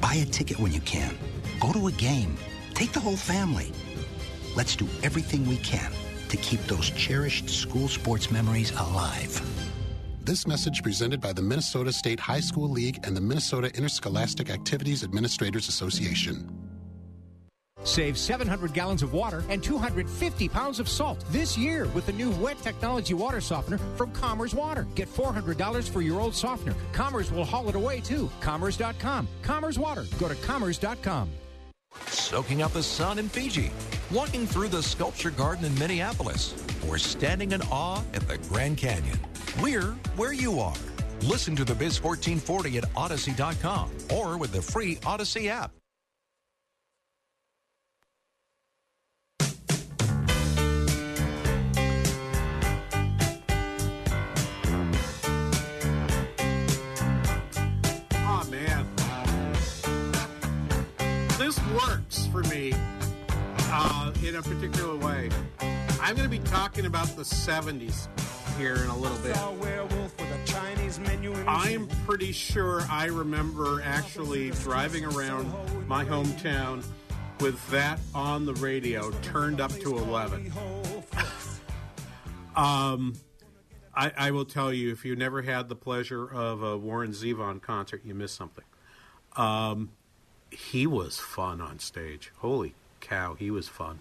Buy 0.02 0.16
a 0.16 0.26
ticket 0.26 0.60
when 0.60 0.74
you 0.74 0.82
can. 0.82 1.16
Go 1.60 1.72
to 1.72 1.88
a 1.88 1.92
game. 1.92 2.36
Take 2.74 2.94
the 2.94 3.00
whole 3.00 3.16
family. 3.16 3.72
Let's 4.56 4.76
do 4.76 4.88
everything 5.04 5.48
we 5.48 5.58
can 5.58 5.92
to 6.30 6.38
keep 6.38 6.62
those 6.62 6.90
cherished 6.90 7.52
school 7.52 7.88
sports 7.88 8.32
memories 8.32 8.72
alive. 8.72 9.40
This 10.24 10.48
message 10.48 10.82
presented 10.82 11.22
by 11.22 11.32
the 11.32 11.44
Minnesota 11.44 11.94
State 11.94 12.20
High 12.20 12.42
School 12.42 12.70
League 12.70 13.00
and 13.04 13.16
the 13.16 13.22
Minnesota 13.22 13.72
Interscholastic 13.78 14.50
Activities 14.50 15.04
Administrators 15.04 15.70
Association. 15.70 16.57
Save 17.88 18.18
700 18.18 18.74
gallons 18.74 19.02
of 19.02 19.14
water 19.14 19.44
and 19.50 19.64
250 19.64 20.50
pounds 20.50 20.80
of 20.80 20.90
salt 20.90 21.24
this 21.30 21.58
year 21.58 21.88
with 21.88 22.06
the 22.06 22.12
new 22.12 22.32
wet 22.32 22.62
technology 22.62 23.14
water 23.14 23.40
softener 23.40 23.78
from 23.96 24.12
Commers 24.12 24.54
Water. 24.54 24.86
Get 24.94 25.08
$400 25.08 25.90
for 25.90 26.02
your 26.02 26.20
old 26.20 26.36
softener. 26.36 26.76
Commerce 26.92 27.32
will 27.32 27.46
haul 27.46 27.70
it 27.70 27.76
away 27.76 28.02
too. 28.02 28.30
Commerce.com. 28.42 29.28
Commers 29.42 29.80
Water. 29.80 30.06
Go 30.20 30.28
to 30.28 30.36
commerce.com. 30.36 31.30
Soaking 32.08 32.62
up 32.62 32.74
the 32.74 32.84
sun 32.84 33.20
in 33.20 33.30
Fiji, 33.30 33.72
walking 34.12 34.46
through 34.46 34.68
the 34.68 34.84
sculpture 34.84 35.32
garden 35.32 35.64
in 35.64 35.80
Minneapolis, 35.80 36.54
or 36.88 36.98
standing 36.98 37.54
in 37.54 37.62
awe 37.72 38.04
at 38.14 38.28
the 38.28 38.38
Grand 38.50 38.78
Canyon. 38.78 39.18
We're 39.62 39.94
where 40.18 40.34
you 40.34 40.60
are. 40.60 40.76
Listen 41.22 41.56
to 41.56 41.64
the 41.64 41.74
Biz 41.74 42.04
1440 42.04 42.80
at 42.80 42.84
Audacy.com 42.96 43.90
or 44.14 44.38
with 44.38 44.52
the 44.52 44.62
free 44.62 44.98
Audacy 44.98 45.48
app. 45.48 45.72
Works 61.78 62.26
for 62.28 62.42
me 62.44 62.74
uh, 63.70 64.12
in 64.24 64.36
a 64.36 64.42
particular 64.42 64.96
way. 64.96 65.30
I'm 66.02 66.16
going 66.16 66.30
to 66.30 66.30
be 66.30 66.40
talking 66.40 66.86
about 66.86 67.08
the 67.16 67.24
70s 67.24 68.08
here 68.58 68.76
in 68.76 68.88
a 68.88 68.98
little 68.98 69.18
bit. 69.20 69.38
I'm 71.48 71.88
pretty 72.06 72.32
sure 72.32 72.82
I 72.90 73.06
remember 73.06 73.82
actually 73.84 74.52
driving 74.52 75.06
around 75.06 75.54
my 75.88 76.04
hometown 76.04 76.84
with 77.40 77.70
that 77.70 78.00
on 78.16 78.46
the 78.46 78.54
radio 78.56 79.12
turned 79.22 79.62
up 79.62 79.72
to 79.72 79.98
11. 79.98 80.52
um, 82.56 83.14
I, 83.94 84.12
I 84.18 84.32
will 84.32 84.46
tell 84.46 84.74
you, 84.74 84.92
if 84.92 85.06
you 85.06 85.16
never 85.16 85.44
had 85.44 85.70
the 85.70 85.76
pleasure 85.76 86.28
of 86.28 86.64
a 86.64 86.78
Warren 86.78 87.12
Zevon 87.12 87.62
concert, 87.62 88.02
you 88.04 88.16
missed 88.16 88.36
something. 88.36 88.66
Um, 89.36 89.92
he 90.52 90.88
was 90.88 91.20
fun 91.20 91.62
on 91.62 91.80
stage. 91.80 92.32
Holy 92.38 92.74
cow, 93.02 93.36
he 93.36 93.52
was 93.52 93.68
fun. 93.68 94.00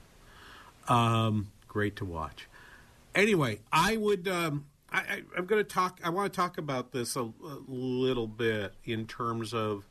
Um, 0.89 1.53
great 1.69 1.97
to 1.97 2.05
watch. 2.05 2.49
Anyway, 3.15 3.61
I 3.73 3.97
would. 3.97 4.29
Um, 4.29 4.67
I, 4.93 5.23
I'm 5.37 5.47
going 5.47 5.63
to 5.63 5.69
talk. 5.69 6.01
I 6.05 6.11
want 6.11 6.33
to 6.33 6.37
talk 6.37 6.59
about 6.59 6.93
this 6.93 7.17
a, 7.17 7.23
a 7.23 7.59
little 7.67 8.27
bit 8.27 8.75
in 8.85 9.07
terms 9.07 9.53
of 9.53 9.87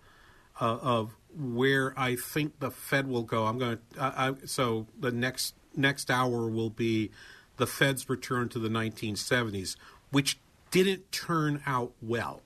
uh, 0.61 0.77
of 0.81 1.15
where 1.37 1.93
I 1.97 2.15
think 2.15 2.59
the 2.59 2.71
Fed 2.71 3.07
will 3.07 3.23
go. 3.23 3.45
I'm 3.45 3.57
going 3.57 3.77
to. 3.93 4.01
I, 4.01 4.33
so 4.45 4.87
the 4.97 5.11
next 5.11 5.55
next 5.75 6.09
hour 6.09 6.49
will 6.49 6.69
be 6.69 7.11
the 7.57 7.67
Fed's 7.67 8.09
return 8.09 8.49
to 8.49 8.59
the 8.59 8.69
1970s, 8.69 9.75
which 10.11 10.39
didn't 10.71 11.11
turn 11.11 11.61
out 11.65 11.93
well. 12.01 12.41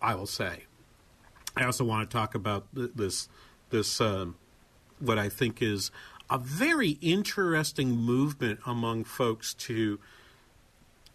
I 0.00 0.14
will 0.14 0.26
say. 0.26 0.64
I 1.56 1.64
also 1.64 1.84
want 1.84 2.08
to 2.08 2.16
talk 2.16 2.34
about 2.34 2.66
this 2.72 3.28
this 3.70 4.00
um, 4.00 4.36
what 4.98 5.18
I 5.18 5.28
think 5.28 5.62
is 5.62 5.90
a 6.30 6.38
very 6.38 6.98
interesting 7.00 7.90
movement 7.90 8.60
among 8.66 9.04
folks 9.04 9.54
to 9.54 10.00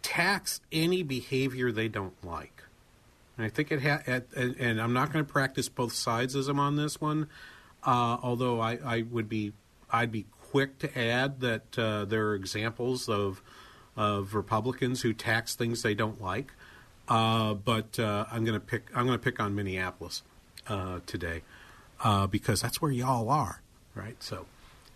tax 0.02 0.60
any 0.72 1.02
behavior 1.02 1.72
they 1.72 1.88
don't 1.88 2.24
like. 2.24 2.64
And 3.36 3.46
I 3.46 3.48
think 3.48 3.72
it 3.72 3.82
ha- 3.82 4.02
and, 4.06 4.56
and 4.58 4.80
I'm 4.80 4.92
not 4.92 5.12
going 5.12 5.24
to 5.24 5.30
practice 5.30 5.68
both 5.68 5.92
sides 5.92 6.36
as 6.36 6.48
I'm 6.48 6.60
on 6.60 6.76
this 6.76 7.00
one, 7.00 7.28
uh, 7.84 8.18
although 8.22 8.60
I, 8.60 8.78
I 8.84 9.02
would 9.02 9.28
be 9.28 9.52
I'd 9.90 10.12
be 10.12 10.26
quick 10.50 10.78
to 10.80 10.98
add 10.98 11.40
that 11.40 11.78
uh, 11.78 12.04
there 12.04 12.28
are 12.28 12.34
examples 12.34 13.08
of 13.08 13.42
of 13.96 14.34
Republicans 14.34 15.02
who 15.02 15.12
tax 15.12 15.54
things 15.54 15.82
they 15.82 15.94
don't 15.94 16.20
like. 16.20 16.52
Uh, 17.08 17.54
but 17.54 17.98
uh, 17.98 18.24
I'm 18.30 18.44
going 18.44 18.58
to 18.58 18.64
pick 18.64 18.88
I'm 18.94 19.06
going 19.06 19.18
to 19.18 19.22
pick 19.22 19.40
on 19.40 19.54
Minneapolis 19.54 20.22
uh, 20.70 21.00
today 21.06 21.42
uh, 22.02 22.26
because 22.26 22.62
that's 22.62 22.80
where 22.80 22.90
y'all 22.90 23.28
are, 23.28 23.60
right? 23.94 24.16
So, 24.22 24.46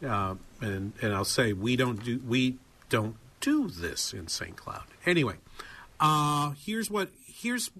uh, 0.06 0.36
and 0.60 0.92
and 1.02 1.12
I'll 1.12 1.24
say 1.24 1.52
we 1.52 1.76
don't 1.76 2.02
do 2.02 2.20
we 2.26 2.56
don't 2.88 3.16
do 3.40 3.68
this 3.68 4.14
in 4.14 4.28
St. 4.28 4.56
Cloud. 4.56 4.84
Anyway, 5.04 5.34
uh, 6.00 6.52
here's 6.64 6.90
what 6.90 7.10
here's 7.26 7.70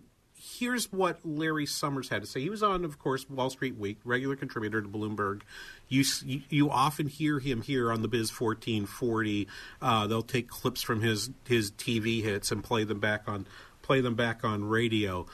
here's 0.59 0.93
what 0.93 1.19
Larry 1.25 1.67
Summers 1.67 2.11
had 2.11 2.23
to 2.23 2.29
say. 2.29 2.41
He 2.41 2.51
was 2.51 2.63
on, 2.63 2.85
of 2.85 2.99
course, 2.99 3.29
Wall 3.29 3.51
Street 3.51 3.77
Week, 3.77 3.99
regular 4.05 4.37
contributor 4.37 4.83
to 4.83 4.89
Bloomberg. 4.89 5.43
You 5.89 6.05
you, 6.51 6.71
often 6.71 7.07
hear 7.09 7.39
him 7.39 7.63
here 7.63 7.93
on 7.93 8.03
the 8.03 8.09
Biz 8.09 8.31
1440. 8.31 9.49
Uh, 9.81 10.07
they'll 10.07 10.23
take 10.23 10.49
clips 10.49 10.83
from 10.83 11.01
his 11.03 11.31
his 11.47 11.71
TV 11.71 12.23
hits 12.23 12.51
and 12.51 12.63
play 12.63 12.85
them 12.85 13.01
back 13.01 13.23
on 13.27 13.47
play 13.83 14.01
them 14.01 14.15
back 14.15 14.45
on 14.45 14.65
radio. 14.65 15.27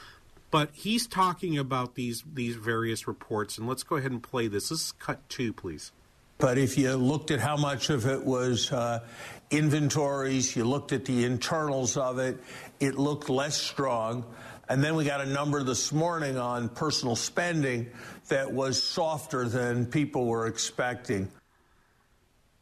But 0.51 0.69
he's 0.73 1.07
talking 1.07 1.57
about 1.57 1.95
these 1.95 2.23
these 2.31 2.57
various 2.57 3.07
reports, 3.07 3.57
and 3.57 3.67
let's 3.67 3.83
go 3.83 3.95
ahead 3.95 4.11
and 4.11 4.21
play 4.21 4.47
this. 4.47 4.69
This 4.69 4.81
is 4.81 4.91
cut 4.91 5.27
two, 5.29 5.53
please. 5.53 5.93
But 6.37 6.57
if 6.57 6.77
you 6.77 6.93
looked 6.95 7.31
at 7.31 7.39
how 7.39 7.55
much 7.55 7.89
of 7.89 8.05
it 8.05 8.25
was 8.25 8.71
uh, 8.71 9.05
inventories, 9.51 10.55
you 10.55 10.65
looked 10.65 10.91
at 10.91 11.05
the 11.05 11.23
internals 11.23 11.97
of 11.97 12.17
it, 12.17 12.37
it 12.79 12.97
looked 12.97 13.29
less 13.29 13.55
strong. 13.55 14.25
And 14.67 14.83
then 14.83 14.95
we 14.95 15.05
got 15.05 15.21
a 15.21 15.25
number 15.25 15.63
this 15.63 15.91
morning 15.91 16.37
on 16.37 16.69
personal 16.69 17.15
spending 17.15 17.91
that 18.29 18.51
was 18.51 18.81
softer 18.81 19.47
than 19.47 19.85
people 19.85 20.25
were 20.25 20.47
expecting. 20.47 21.27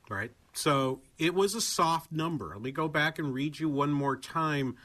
Right. 0.09 0.31
So 0.53 1.01
it 1.17 1.33
was 1.33 1.55
a 1.55 1.61
soft 1.61 2.11
number. 2.11 2.47
Let 2.47 2.61
me 2.61 2.71
go 2.71 2.87
back 2.87 3.17
and 3.19 3.33
read 3.33 3.59
you 3.59 3.69
one 3.69 3.93
more 3.93 4.17
time 4.17 4.75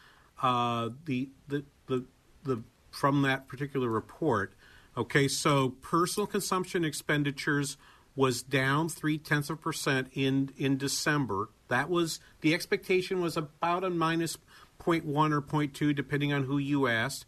uh, 0.40 0.90
the, 1.04 1.30
the 1.48 1.64
the 1.86 2.04
the 2.44 2.62
from 2.94 3.22
that 3.22 3.48
particular 3.48 3.88
report. 3.88 4.54
Okay, 4.96 5.26
so 5.26 5.70
personal 5.70 6.26
consumption 6.26 6.84
expenditures 6.84 7.76
was 8.14 8.42
down 8.42 8.88
three 8.88 9.18
tenths 9.18 9.50
of 9.50 9.60
percent 9.60 10.08
in 10.14 10.50
in 10.56 10.78
December. 10.78 11.48
That 11.68 11.90
was 11.90 12.20
the 12.40 12.54
expectation 12.54 13.20
was 13.20 13.36
about 13.36 13.82
a 13.82 13.90
minus 13.90 14.38
0.1 14.78 15.32
or 15.32 15.42
0.2, 15.42 15.94
depending 15.94 16.32
on 16.32 16.44
who 16.44 16.58
you 16.58 16.86
asked. 16.86 17.26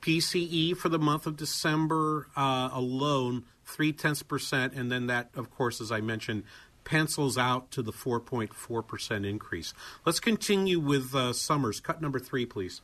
PCE 0.00 0.76
for 0.76 0.88
the 0.88 0.98
month 0.98 1.26
of 1.26 1.36
December 1.36 2.28
uh, 2.36 2.70
alone, 2.72 3.44
three 3.64 3.92
tenths 3.92 4.22
percent, 4.22 4.72
and 4.74 4.90
then 4.90 5.06
that, 5.06 5.30
of 5.34 5.50
course, 5.50 5.80
as 5.80 5.90
I 5.90 6.00
mentioned, 6.00 6.44
pencils 6.84 7.38
out 7.38 7.70
to 7.72 7.82
the 7.82 7.92
4.4 7.92 8.86
percent 8.86 9.26
increase. 9.26 9.74
Let's 10.06 10.20
continue 10.20 10.78
with 10.78 11.14
uh, 11.14 11.32
Summers. 11.32 11.80
Cut 11.80 12.00
number 12.00 12.20
three, 12.20 12.46
please. 12.46 12.82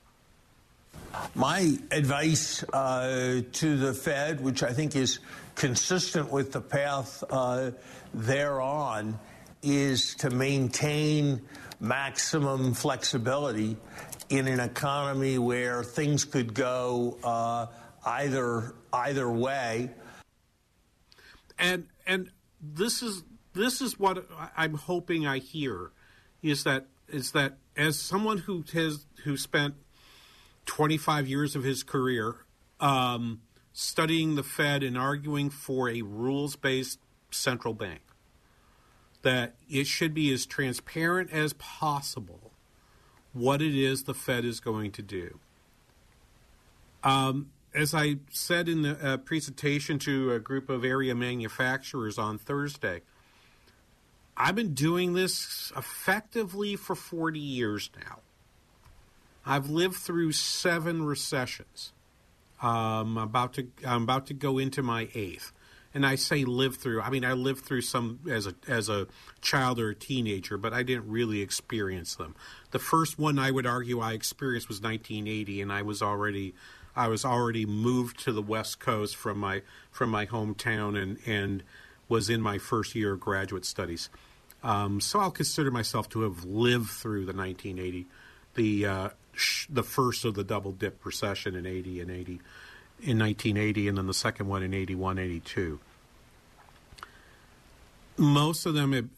My 1.34 1.78
advice 1.90 2.62
uh, 2.72 3.42
to 3.52 3.76
the 3.76 3.94
Fed, 3.94 4.40
which 4.40 4.62
I 4.62 4.72
think 4.72 4.96
is 4.96 5.20
consistent 5.54 6.30
with 6.30 6.52
the 6.52 6.60
path 6.60 7.22
uh, 7.30 7.72
they're 8.14 8.60
on, 8.60 9.18
is 9.62 10.14
to 10.16 10.30
maintain 10.30 11.42
maximum 11.80 12.74
flexibility 12.74 13.76
in 14.28 14.46
an 14.46 14.60
economy 14.60 15.38
where 15.38 15.82
things 15.82 16.24
could 16.24 16.54
go 16.54 17.18
uh, 17.24 17.66
either 18.04 18.74
either 18.92 19.30
way. 19.30 19.90
And 21.58 21.86
and 22.06 22.30
this 22.60 23.02
is 23.02 23.22
this 23.54 23.80
is 23.80 23.98
what 23.98 24.26
I'm 24.56 24.74
hoping 24.74 25.26
I 25.26 25.38
hear 25.38 25.90
is 26.42 26.64
that 26.64 26.86
is 27.08 27.32
that 27.32 27.58
as 27.76 27.98
someone 27.98 28.38
who 28.38 28.64
has 28.72 29.06
who 29.24 29.36
spent 29.36 29.74
25 30.68 31.26
years 31.26 31.56
of 31.56 31.64
his 31.64 31.82
career 31.82 32.36
um, 32.78 33.40
studying 33.72 34.36
the 34.36 34.42
Fed 34.42 34.82
and 34.82 34.96
arguing 34.96 35.50
for 35.50 35.88
a 35.88 36.02
rules 36.02 36.54
based 36.54 37.00
central 37.30 37.74
bank. 37.74 38.02
That 39.22 39.56
it 39.68 39.88
should 39.88 40.14
be 40.14 40.32
as 40.32 40.46
transparent 40.46 41.32
as 41.32 41.54
possible 41.54 42.52
what 43.32 43.60
it 43.60 43.74
is 43.74 44.04
the 44.04 44.14
Fed 44.14 44.44
is 44.44 44.60
going 44.60 44.92
to 44.92 45.02
do. 45.02 45.40
Um, 47.02 47.50
as 47.74 47.94
I 47.94 48.16
said 48.30 48.68
in 48.68 48.82
the 48.82 49.04
uh, 49.04 49.16
presentation 49.16 49.98
to 50.00 50.32
a 50.32 50.38
group 50.38 50.68
of 50.68 50.84
area 50.84 51.14
manufacturers 51.14 52.18
on 52.18 52.38
Thursday, 52.38 53.02
I've 54.36 54.54
been 54.54 54.74
doing 54.74 55.14
this 55.14 55.72
effectively 55.76 56.76
for 56.76 56.94
40 56.94 57.40
years 57.40 57.90
now. 57.96 58.20
I've 59.48 59.70
lived 59.70 59.96
through 59.96 60.32
seven 60.32 61.04
recessions. 61.06 61.94
Um, 62.60 63.16
I'm 63.16 63.18
about 63.18 63.54
to 63.54 63.68
I'm 63.86 64.02
about 64.02 64.26
to 64.26 64.34
go 64.34 64.58
into 64.58 64.82
my 64.82 65.08
eighth, 65.14 65.52
and 65.94 66.04
I 66.04 66.16
say 66.16 66.44
live 66.44 66.76
through. 66.76 67.00
I 67.00 67.08
mean, 67.08 67.24
I 67.24 67.32
lived 67.32 67.64
through 67.64 67.80
some 67.80 68.20
as 68.28 68.46
a 68.46 68.54
as 68.68 68.90
a 68.90 69.06
child 69.40 69.80
or 69.80 69.90
a 69.90 69.94
teenager, 69.94 70.58
but 70.58 70.74
I 70.74 70.82
didn't 70.82 71.08
really 71.08 71.40
experience 71.40 72.14
them. 72.14 72.36
The 72.72 72.78
first 72.78 73.18
one 73.18 73.38
I 73.38 73.50
would 73.50 73.66
argue 73.66 74.00
I 74.00 74.12
experienced 74.12 74.68
was 74.68 74.82
1980, 74.82 75.62
and 75.62 75.72
I 75.72 75.80
was 75.80 76.02
already 76.02 76.54
I 76.94 77.08
was 77.08 77.24
already 77.24 77.64
moved 77.64 78.18
to 78.24 78.32
the 78.32 78.42
West 78.42 78.80
Coast 78.80 79.16
from 79.16 79.38
my 79.38 79.62
from 79.90 80.10
my 80.10 80.26
hometown, 80.26 81.00
and 81.00 81.16
and 81.24 81.62
was 82.06 82.28
in 82.28 82.42
my 82.42 82.58
first 82.58 82.94
year 82.94 83.14
of 83.14 83.20
graduate 83.20 83.64
studies. 83.64 84.10
Um, 84.62 85.00
so 85.00 85.20
I'll 85.20 85.30
consider 85.30 85.70
myself 85.70 86.08
to 86.10 86.22
have 86.22 86.44
lived 86.44 86.90
through 86.90 87.24
the 87.26 87.32
1980, 87.32 88.06
the 88.54 88.86
uh, 88.86 89.08
the 89.68 89.82
first 89.82 90.24
of 90.24 90.34
the 90.34 90.44
double 90.44 90.72
dip 90.72 91.04
recession 91.04 91.54
in 91.54 91.66
80 91.66 92.00
and 92.00 92.10
80 92.10 92.32
in 93.00 93.18
1980 93.18 93.88
and 93.88 93.98
then 93.98 94.06
the 94.06 94.14
second 94.14 94.48
one 94.48 94.62
in 94.62 94.74
81 94.74 95.18
82 95.18 95.78
most 98.16 98.66
of 98.66 98.74
them 98.74 99.10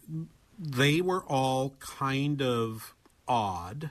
they 0.61 1.01
were 1.01 1.23
all 1.25 1.75
kind 1.81 2.43
of 2.43 2.95
odd. 3.27 3.91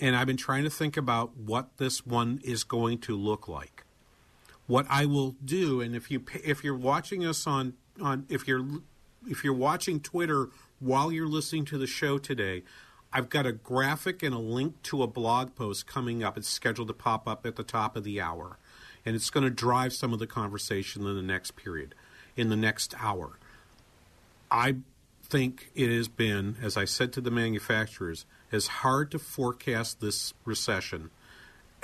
And 0.00 0.16
I've 0.16 0.26
been 0.26 0.38
trying 0.38 0.64
to 0.64 0.70
think 0.70 0.96
about 0.96 1.36
what 1.36 1.76
this 1.76 2.06
one 2.06 2.40
is 2.42 2.64
going 2.64 2.98
to 3.00 3.16
look 3.16 3.46
like. 3.46 3.84
What 4.66 4.86
I 4.88 5.04
will 5.04 5.36
do, 5.44 5.82
and 5.82 5.94
if 5.94 6.10
you 6.10 6.24
if 6.42 6.64
you're 6.64 6.76
watching 6.76 7.24
us 7.26 7.46
on 7.46 7.74
on 8.00 8.24
if 8.30 8.48
you're 8.48 8.66
if 9.28 9.44
you're 9.44 9.52
watching 9.52 10.00
Twitter 10.00 10.48
while 10.80 11.12
you're 11.12 11.28
listening 11.28 11.66
to 11.66 11.78
the 11.78 11.86
show 11.86 12.16
today, 12.16 12.62
I've 13.16 13.30
got 13.30 13.46
a 13.46 13.52
graphic 13.52 14.24
and 14.24 14.34
a 14.34 14.40
link 14.40 14.82
to 14.84 15.04
a 15.04 15.06
blog 15.06 15.54
post 15.54 15.86
coming 15.86 16.24
up. 16.24 16.36
It's 16.36 16.48
scheduled 16.48 16.88
to 16.88 16.94
pop 16.94 17.28
up 17.28 17.46
at 17.46 17.54
the 17.54 17.62
top 17.62 17.96
of 17.96 18.02
the 18.02 18.20
hour, 18.20 18.58
and 19.06 19.14
it's 19.14 19.30
going 19.30 19.44
to 19.44 19.50
drive 19.50 19.92
some 19.92 20.12
of 20.12 20.18
the 20.18 20.26
conversation 20.26 21.06
in 21.06 21.14
the 21.14 21.22
next 21.22 21.52
period, 21.52 21.94
in 22.36 22.48
the 22.48 22.56
next 22.56 22.92
hour. 22.98 23.38
I 24.50 24.78
think 25.22 25.70
it 25.76 25.90
has 25.90 26.08
been, 26.08 26.56
as 26.60 26.76
I 26.76 26.86
said 26.86 27.12
to 27.12 27.20
the 27.20 27.30
manufacturers, 27.30 28.26
as 28.50 28.66
hard 28.66 29.12
to 29.12 29.20
forecast 29.20 30.00
this 30.00 30.34
recession 30.44 31.10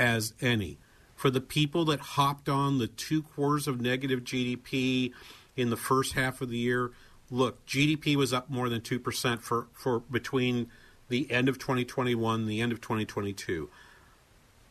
as 0.00 0.34
any. 0.40 0.78
For 1.14 1.30
the 1.30 1.40
people 1.40 1.84
that 1.86 2.00
hopped 2.00 2.48
on 2.48 2.78
the 2.78 2.88
two 2.88 3.22
quarters 3.22 3.68
of 3.68 3.80
negative 3.80 4.24
GDP 4.24 5.12
in 5.56 5.70
the 5.70 5.76
first 5.76 6.14
half 6.14 6.40
of 6.40 6.48
the 6.48 6.58
year, 6.58 6.90
look, 7.30 7.64
GDP 7.66 8.16
was 8.16 8.32
up 8.32 8.50
more 8.50 8.68
than 8.68 8.80
2% 8.80 9.40
for, 9.40 9.68
for 9.72 10.00
between 10.00 10.68
the 11.10 11.30
end 11.30 11.48
of 11.48 11.58
2021 11.58 12.46
the 12.46 12.60
end 12.60 12.72
of 12.72 12.80
2022. 12.80 13.68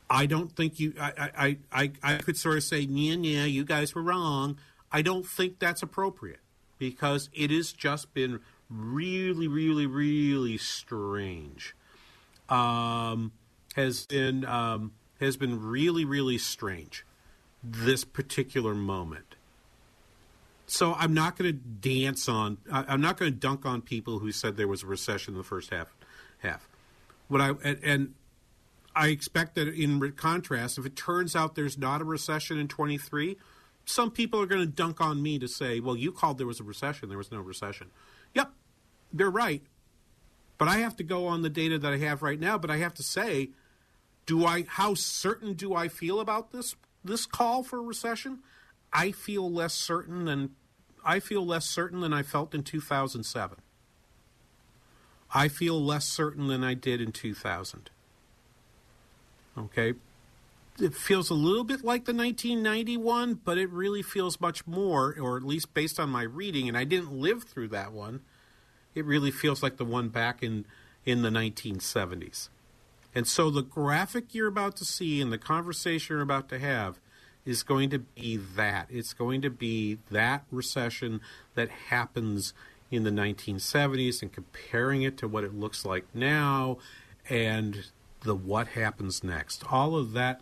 I 0.10 0.26
don't 0.26 0.52
think 0.52 0.80
you, 0.80 0.94
I, 1.00 1.30
I, 1.38 1.58
I, 1.72 1.92
I 2.02 2.18
could 2.18 2.36
sort 2.36 2.58
of 2.58 2.64
say, 2.64 2.80
yeah, 2.80 3.16
yeah, 3.16 3.46
you 3.46 3.64
guys 3.64 3.94
were 3.94 4.02
wrong. 4.02 4.58
I 4.92 5.04
don't 5.04 5.26
think 5.26 5.60
that's 5.60 5.84
appropriate 5.84 6.40
because 6.80 7.30
it 7.32 7.52
has 7.52 7.72
just 7.72 8.12
been 8.16 8.40
really, 8.70 9.48
really, 9.48 9.86
really 9.86 10.58
strange. 10.58 11.76
Um, 12.50 13.34
has 13.76 14.08
been 14.08 14.46
um, 14.46 14.94
has 15.20 15.38
been 15.38 15.62
really, 15.62 16.06
really 16.06 16.40
strange. 16.40 17.06
This 17.62 18.04
particular 18.04 18.74
moment. 18.74 19.36
So 20.66 20.94
I'm 20.94 21.14
not 21.14 21.38
going 21.38 21.52
to 21.52 21.60
dance 21.60 22.30
on. 22.30 22.58
I'm 22.72 23.02
not 23.02 23.18
going 23.18 23.32
to 23.32 23.38
dunk 23.38 23.66
on 23.66 23.82
people 23.82 24.20
who 24.20 24.32
said 24.32 24.56
there 24.56 24.68
was 24.68 24.84
a 24.84 24.88
recession 24.88 25.34
in 25.34 25.38
the 25.38 25.44
first 25.44 25.72
half. 25.72 25.94
Half. 26.40 26.68
What 27.28 27.42
I 27.42 27.50
and, 27.64 27.80
and 27.84 28.14
I 28.96 29.10
expect 29.10 29.56
that 29.56 29.68
in 29.68 30.12
contrast, 30.14 30.78
if 30.78 30.86
it 30.86 30.96
turns 30.96 31.36
out 31.36 31.56
there's 31.56 31.78
not 31.78 32.02
a 32.02 32.04
recession 32.04 32.58
in 32.58 32.68
23, 32.68 33.38
some 33.86 34.12
people 34.12 34.42
are 34.42 34.46
going 34.46 34.62
to 34.62 34.68
dunk 34.68 35.00
on 35.00 35.22
me 35.22 35.40
to 35.40 35.48
say, 35.48 35.80
"Well, 35.80 35.96
you 35.96 36.12
called 36.12 36.38
there 36.38 36.48
was 36.48 36.60
a 36.60 36.64
recession. 36.64 37.10
There 37.10 37.18
was 37.18 37.32
no 37.32 37.40
recession." 37.40 37.92
Yep, 38.34 38.52
they're 39.14 39.30
right. 39.30 39.64
But 40.58 40.68
I 40.68 40.80
have 40.80 40.96
to 40.98 41.04
go 41.04 41.26
on 41.26 41.42
the 41.42 41.50
data 41.50 41.80
that 41.80 41.94
I 41.94 41.98
have 41.98 42.22
right 42.22 42.40
now. 42.40 42.58
But 42.58 42.70
I 42.70 42.78
have 42.78 42.94
to 42.96 43.04
say, 43.04 43.52
do 44.26 44.46
I? 44.46 44.66
How 44.68 44.94
certain 44.94 45.54
do 45.54 45.74
I 45.74 45.88
feel 45.88 46.20
about 46.20 46.52
this 46.52 46.76
this 47.04 47.26
call 47.26 47.64
for 47.64 47.82
recession? 47.82 48.40
I 48.94 49.12
feel 49.12 49.52
less 49.52 49.74
certain 49.74 50.26
than 50.26 50.52
I 51.04 51.20
feel 51.20 51.46
less 51.46 51.66
certain 51.66 52.02
than 52.02 52.14
I 52.14 52.22
felt 52.22 52.54
in 52.54 52.62
2007. 52.62 53.58
I 55.34 55.48
feel 55.48 55.84
less 55.84 56.06
certain 56.06 56.48
than 56.48 56.64
I 56.64 56.74
did 56.74 57.02
in 57.02 57.12
2000. 57.12 57.90
Okay? 59.58 59.94
It 60.80 60.96
feels 60.96 61.30
a 61.30 61.34
little 61.34 61.64
bit 61.64 61.84
like 61.84 62.06
the 62.06 62.14
1991, 62.14 63.42
but 63.44 63.58
it 63.58 63.70
really 63.70 64.02
feels 64.02 64.40
much 64.40 64.66
more, 64.66 65.16
or 65.20 65.38
at 65.38 65.44
least 65.44 65.74
based 65.74 66.00
on 66.00 66.10
my 66.10 66.24
reading, 66.24 66.68
and 66.68 66.78
I 66.78 66.86
didn't 66.86 67.12
live 67.12 67.44
through 67.44 67.68
that 67.70 67.92
one, 67.92 68.22
it 68.96 69.06
really 69.06 69.32
feels 69.32 69.62
like 69.62 69.78
the 69.78 69.86
one 69.86 70.10
back 70.10 70.42
in, 70.42 70.66
in 71.06 71.22
the 71.22 71.30
1970s. 71.30 72.50
And 73.14 73.28
so 73.28 73.50
the 73.50 73.62
graphic 73.62 74.34
you're 74.34 74.48
about 74.48 74.76
to 74.78 74.86
see 74.86 75.20
and 75.20 75.32
the 75.32 75.38
conversation 75.38 76.16
you're 76.16 76.24
about 76.24 76.50
to 76.50 76.60
have 76.60 77.00
is 77.46 77.64
going 77.64 77.90
to 77.90 78.00
be 78.00 78.38
that. 78.38 78.88
It's 78.90 79.14
going 79.14 79.42
to 79.42 79.50
be 79.50 79.98
that 80.12 80.44
recession 80.52 81.22
that 81.56 81.70
happens 81.70 82.54
in 82.92 83.04
the 83.04 83.12
1970s 83.12 84.22
and 84.22 84.32
comparing 84.32 85.02
it 85.04 85.18
to 85.18 85.28
what 85.28 85.44
it 85.44 85.54
looks 85.54 85.86
like 85.86 86.06
now 86.14 86.78
and 87.30 87.86
the 88.22 88.36
what 88.36 88.70
happens 88.70 89.24
next. 89.24 89.64
All 89.72 89.96
of 89.96 90.14
that 90.14 90.42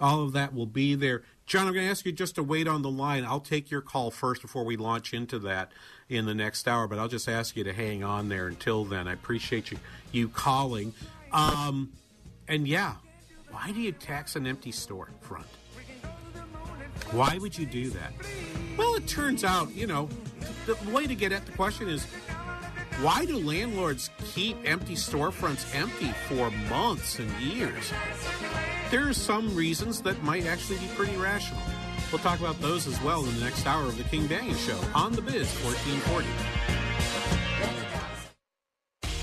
all 0.00 0.22
of 0.22 0.32
that 0.32 0.54
will 0.54 0.66
be 0.66 0.94
there. 0.94 1.22
John, 1.46 1.66
I'm 1.66 1.72
going 1.72 1.86
to 1.86 1.90
ask 1.90 2.06
you 2.06 2.12
just 2.12 2.36
to 2.36 2.42
wait 2.42 2.68
on 2.68 2.82
the 2.82 2.90
line. 2.90 3.24
I'll 3.24 3.40
take 3.40 3.70
your 3.70 3.80
call 3.80 4.10
first 4.10 4.42
before 4.42 4.64
we 4.64 4.76
launch 4.76 5.12
into 5.12 5.38
that 5.40 5.72
in 6.08 6.26
the 6.26 6.34
next 6.34 6.68
hour, 6.68 6.86
but 6.86 6.98
I'll 6.98 7.08
just 7.08 7.28
ask 7.28 7.56
you 7.56 7.64
to 7.64 7.72
hang 7.72 8.04
on 8.04 8.28
there 8.28 8.46
until 8.46 8.84
then. 8.84 9.08
I 9.08 9.12
appreciate 9.12 9.70
you 9.70 9.78
you 10.12 10.28
calling. 10.28 10.94
Um, 11.32 11.92
and 12.46 12.68
yeah, 12.68 12.94
why 13.50 13.72
do 13.72 13.80
you 13.80 13.92
tax 13.92 14.36
an 14.36 14.46
empty 14.46 14.72
store 14.72 15.08
front? 15.20 15.46
Why 17.10 17.38
would 17.38 17.56
you 17.56 17.66
do 17.66 17.90
that? 17.90 18.12
Well, 18.76 18.94
it 18.94 19.06
turns 19.06 19.44
out, 19.44 19.74
you 19.74 19.86
know, 19.86 20.08
the 20.76 20.90
way 20.90 21.06
to 21.06 21.14
get 21.14 21.32
at 21.32 21.46
the 21.46 21.52
question 21.52 21.88
is 21.88 22.04
why 23.00 23.24
do 23.24 23.38
landlords 23.38 24.10
keep 24.34 24.56
empty 24.64 24.94
storefronts 24.94 25.74
empty 25.74 26.12
for 26.28 26.50
months 26.68 27.18
and 27.18 27.30
years? 27.40 27.92
There 28.90 29.08
are 29.08 29.12
some 29.12 29.54
reasons 29.54 30.02
that 30.02 30.22
might 30.22 30.46
actually 30.46 30.78
be 30.78 30.88
pretty 30.96 31.16
rational. 31.16 31.62
We'll 32.10 32.18
talk 32.20 32.40
about 32.40 32.60
those 32.60 32.86
as 32.86 33.00
well 33.02 33.24
in 33.24 33.34
the 33.34 33.44
next 33.44 33.66
hour 33.66 33.84
of 33.84 33.96
the 33.96 34.04
King 34.04 34.26
Banaian 34.28 34.56
Show 34.66 34.78
on 34.94 35.12
the 35.12 35.22
Biz 35.22 35.48
1440. 35.62 36.26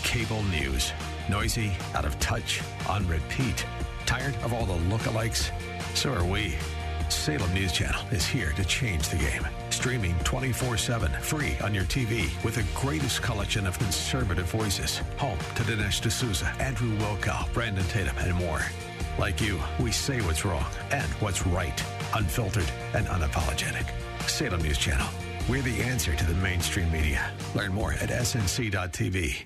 Cable 0.03 0.43
news. 0.43 0.93
Noisy, 1.29 1.73
out 1.95 2.05
of 2.05 2.17
touch, 2.19 2.61
on 2.87 3.07
repeat. 3.07 3.65
Tired 4.05 4.35
of 4.37 4.53
all 4.53 4.65
the 4.65 4.77
lookalikes? 4.89 5.51
So 5.95 6.13
are 6.13 6.23
we. 6.23 6.55
Salem 7.09 7.53
News 7.53 7.71
Channel 7.71 8.01
is 8.11 8.25
here 8.25 8.51
to 8.53 8.65
change 8.65 9.09
the 9.09 9.17
game. 9.17 9.45
Streaming 9.69 10.15
24 10.19 10.77
7, 10.77 11.11
free 11.21 11.57
on 11.63 11.73
your 11.73 11.83
TV 11.85 12.27
with 12.43 12.55
the 12.55 12.65
greatest 12.73 13.21
collection 13.21 13.67
of 13.67 13.77
conservative 13.77 14.45
voices. 14.45 14.97
Home 15.17 15.37
to 15.55 15.63
Dinesh 15.63 16.01
D'Souza, 16.01 16.47
Andrew 16.59 16.97
Wilkow, 16.97 17.51
Brandon 17.53 17.85
Tatum, 17.85 18.15
and 18.19 18.33
more. 18.35 18.61
Like 19.17 19.39
you, 19.41 19.59
we 19.79 19.91
say 19.91 20.21
what's 20.21 20.45
wrong 20.45 20.65
and 20.91 21.07
what's 21.21 21.45
right, 21.47 21.83
unfiltered 22.13 22.69
and 22.93 23.07
unapologetic. 23.07 23.89
Salem 24.27 24.61
News 24.61 24.77
Channel. 24.77 25.07
We're 25.47 25.61
the 25.61 25.81
answer 25.81 26.15
to 26.15 26.25
the 26.25 26.33
mainstream 26.35 26.91
media. 26.91 27.31
Learn 27.53 27.73
more 27.73 27.93
at 27.93 28.09
snc.tv. 28.09 29.45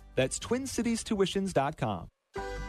That's 0.15 0.39
TwinCitiesTuitions.com. 0.39 2.07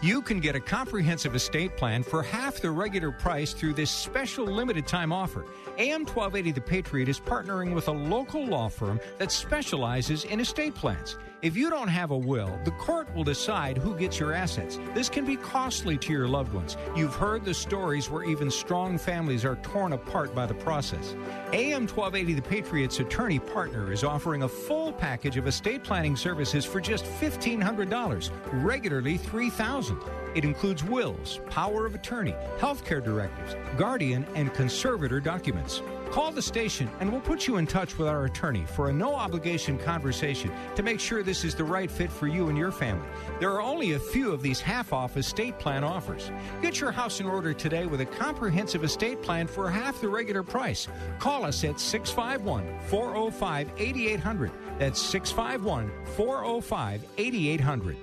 You 0.03 0.21
can 0.21 0.41
get 0.41 0.57
a 0.57 0.61
comprehensive 0.61 1.37
estate 1.37 1.77
plan 1.77 2.03
for 2.03 2.25
half 2.25 2.57
the 2.57 2.73
regular 2.73 3.13
price 3.13 3.53
through 3.53 3.75
this 3.75 3.89
special 3.89 4.45
limited 4.45 4.85
time 4.89 5.13
offer. 5.13 5.47
AM 5.79 6.05
1280 6.05 6.51
The 6.51 6.61
Patriot 6.61 7.09
is 7.09 7.21
partnering 7.21 7.73
with 7.73 7.87
a 7.87 7.93
local 7.93 8.45
law 8.45 8.69
firm 8.69 8.99
that 9.19 9.31
specializes 9.31 10.25
in 10.25 10.41
estate 10.41 10.75
plans. 10.75 11.17
If 11.43 11.57
you 11.57 11.71
don't 11.71 11.89
have 11.89 12.13
a 12.13 12.17
will, 12.17 12.57
the 12.65 12.71
court 12.71 13.13
will 13.17 13.25
decide 13.25 13.77
who 13.77 13.99
gets 13.99 14.21
your 14.21 14.33
assets. 14.33 14.79
This 14.95 15.09
can 15.09 15.25
be 15.25 15.35
costly 15.35 15.99
to 15.99 16.13
your 16.13 16.29
loved 16.29 16.53
ones. 16.53 16.77
You've 16.95 17.17
heard 17.17 17.45
the 17.45 17.53
stories 17.53 18.09
where 18.09 18.23
even 18.23 18.49
strong 18.49 18.97
families 18.97 19.45
are 19.45 19.57
torn 19.57 19.93
apart 19.93 20.37
by 20.37 20.47
the 20.47 20.55
process. 20.55 21.17
AM 21.53 21.89
1280 21.89 22.35
The 22.35 22.43
Patriot's 22.43 23.01
attorney 23.01 23.41
partner 23.41 23.93
is 23.93 24.05
offering 24.05 24.45
a 24.45 24.49
full 24.49 24.93
package 24.93 25.37
of 25.37 25.49
estate 25.49 25.83
planning 25.83 26.15
services 26.15 26.65
for 26.65 26.81
just 26.81 27.07
$1,500, 27.07 28.31
regularly 28.65 29.17
3,000. 29.17 29.99
It 30.37 30.45
includes 30.45 30.85
wills, 30.85 31.41
power 31.51 31.87
of 31.87 31.97
attorney, 31.97 32.37
healthcare 32.59 33.03
directives, 33.03 33.57
guardian, 33.77 34.25
and 34.37 34.55
conservator 34.55 35.19
documents. 35.19 35.83
Call 36.13 36.31
the 36.31 36.43
station 36.43 36.91
and 37.01 37.11
we'll 37.11 37.23
put 37.23 37.47
you 37.47 37.57
in 37.57 37.67
touch 37.67 37.97
with 37.97 38.07
our 38.07 38.27
attorney 38.27 38.67
for 38.67 38.91
a 38.91 38.93
no 38.93 39.15
obligation 39.15 39.79
conversation 39.79 40.53
to 40.77 40.83
make 40.83 41.01
sure 41.01 41.23
this 41.23 41.43
is 41.43 41.55
the 41.55 41.65
right 41.65 41.91
fit 41.91 42.13
for 42.13 42.27
you 42.27 42.51
and 42.51 42.59
your 42.59 42.71
family. 42.71 43.09
There 43.41 43.51
are 43.51 43.63
only 43.63 43.93
a 43.93 43.99
few 43.99 44.31
of 44.31 44.43
these 44.43 44.61
half 44.61 44.93
off 44.93 45.17
estate 45.17 45.59
plan 45.59 45.85
offers. 45.85 46.31
Get 46.61 46.79
your 46.81 46.93
house 46.93 47.21
in 47.21 47.25
order 47.25 47.55
today 47.55 47.87
with 47.87 48.03
a 48.03 48.05
comprehensive 48.05 48.85
estate 48.85 49.23
plan 49.23 49.47
for 49.47 49.71
half 49.71 50.03
the 50.03 50.09
regular 50.09 50.43
price. 50.43 50.87
Call 51.19 51.47
us 51.47 51.65
at 51.65 51.81
651 51.81 52.79
405 52.89 53.71
8800. 53.79 54.51
That's 54.79 55.01
651 55.01 55.91
405 56.15 57.07
8800. 57.17 57.97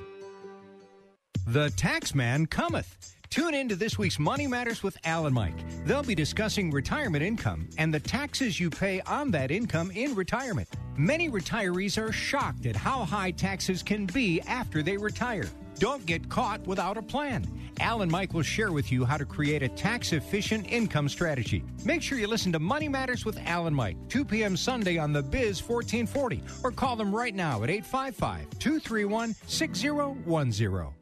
The 1.46 1.70
Taxman 1.70 2.50
cometh. 2.50 3.19
Tune 3.30 3.54
in 3.54 3.70
to 3.70 3.76
this 3.76 4.00
week's 4.00 4.18
Money 4.18 4.48
Matters 4.48 4.82
with 4.82 4.98
Al 5.04 5.28
and 5.28 5.36
Mike. 5.36 5.54
They'll 5.86 6.02
be 6.02 6.16
discussing 6.16 6.72
retirement 6.72 7.24
income 7.24 7.70
and 7.78 7.94
the 7.94 8.00
taxes 8.00 8.60
you 8.60 8.72
pay 8.72 9.02
on 9.02 9.30
that 9.32 9.52
income 9.52 9.92
in 9.92 10.16
retirement. 10.16 10.68
Many 10.98 11.30
retirees 11.30 12.02
are 12.02 12.12
shocked 12.12 12.66
at 12.66 12.76
how 12.76 13.06
high 13.06 13.30
taxes 13.30 13.84
can 13.84 14.08
be 14.08 14.42
after 14.42 14.82
they 14.82 14.98
retire. 14.98 15.46
Don't 15.78 16.04
get 16.08 16.28
caught 16.28 16.66
without 16.66 16.98
a 16.98 17.04
plan. 17.04 17.46
Al 17.80 18.02
and 18.02 18.12
Mike 18.12 18.34
will 18.34 18.42
share 18.42 18.72
with 18.72 18.92
you 18.92 19.06
how 19.06 19.16
to 19.16 19.26
create 19.26 19.62
a 19.62 19.70
tax 19.70 20.12
efficient 20.12 20.66
income 20.68 21.08
strategy. 21.08 21.64
Make 21.86 22.02
sure 22.02 22.18
you 22.18 22.28
listen 22.28 22.52
to 22.54 22.60
Money 22.60 22.90
Matters 22.90 23.26
with 23.26 23.38
Al 23.46 23.68
and 23.68 23.76
Mike, 23.76 23.96
2 24.10 24.26
p.m. 24.26 24.58
Sunday 24.58 24.98
on 24.98 25.14
the 25.14 25.22
Biz 25.22 25.62
1440, 25.62 26.42
or 26.64 26.72
call 26.72 26.96
them 26.96 27.16
right 27.16 27.36
now 27.36 27.62
at 27.64 27.70
855 27.70 28.58
231 28.58 29.36
6010. 29.46 30.94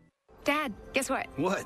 Dad, 0.44 0.74
guess 0.94 1.10
what? 1.10 1.28
What? 1.38 1.66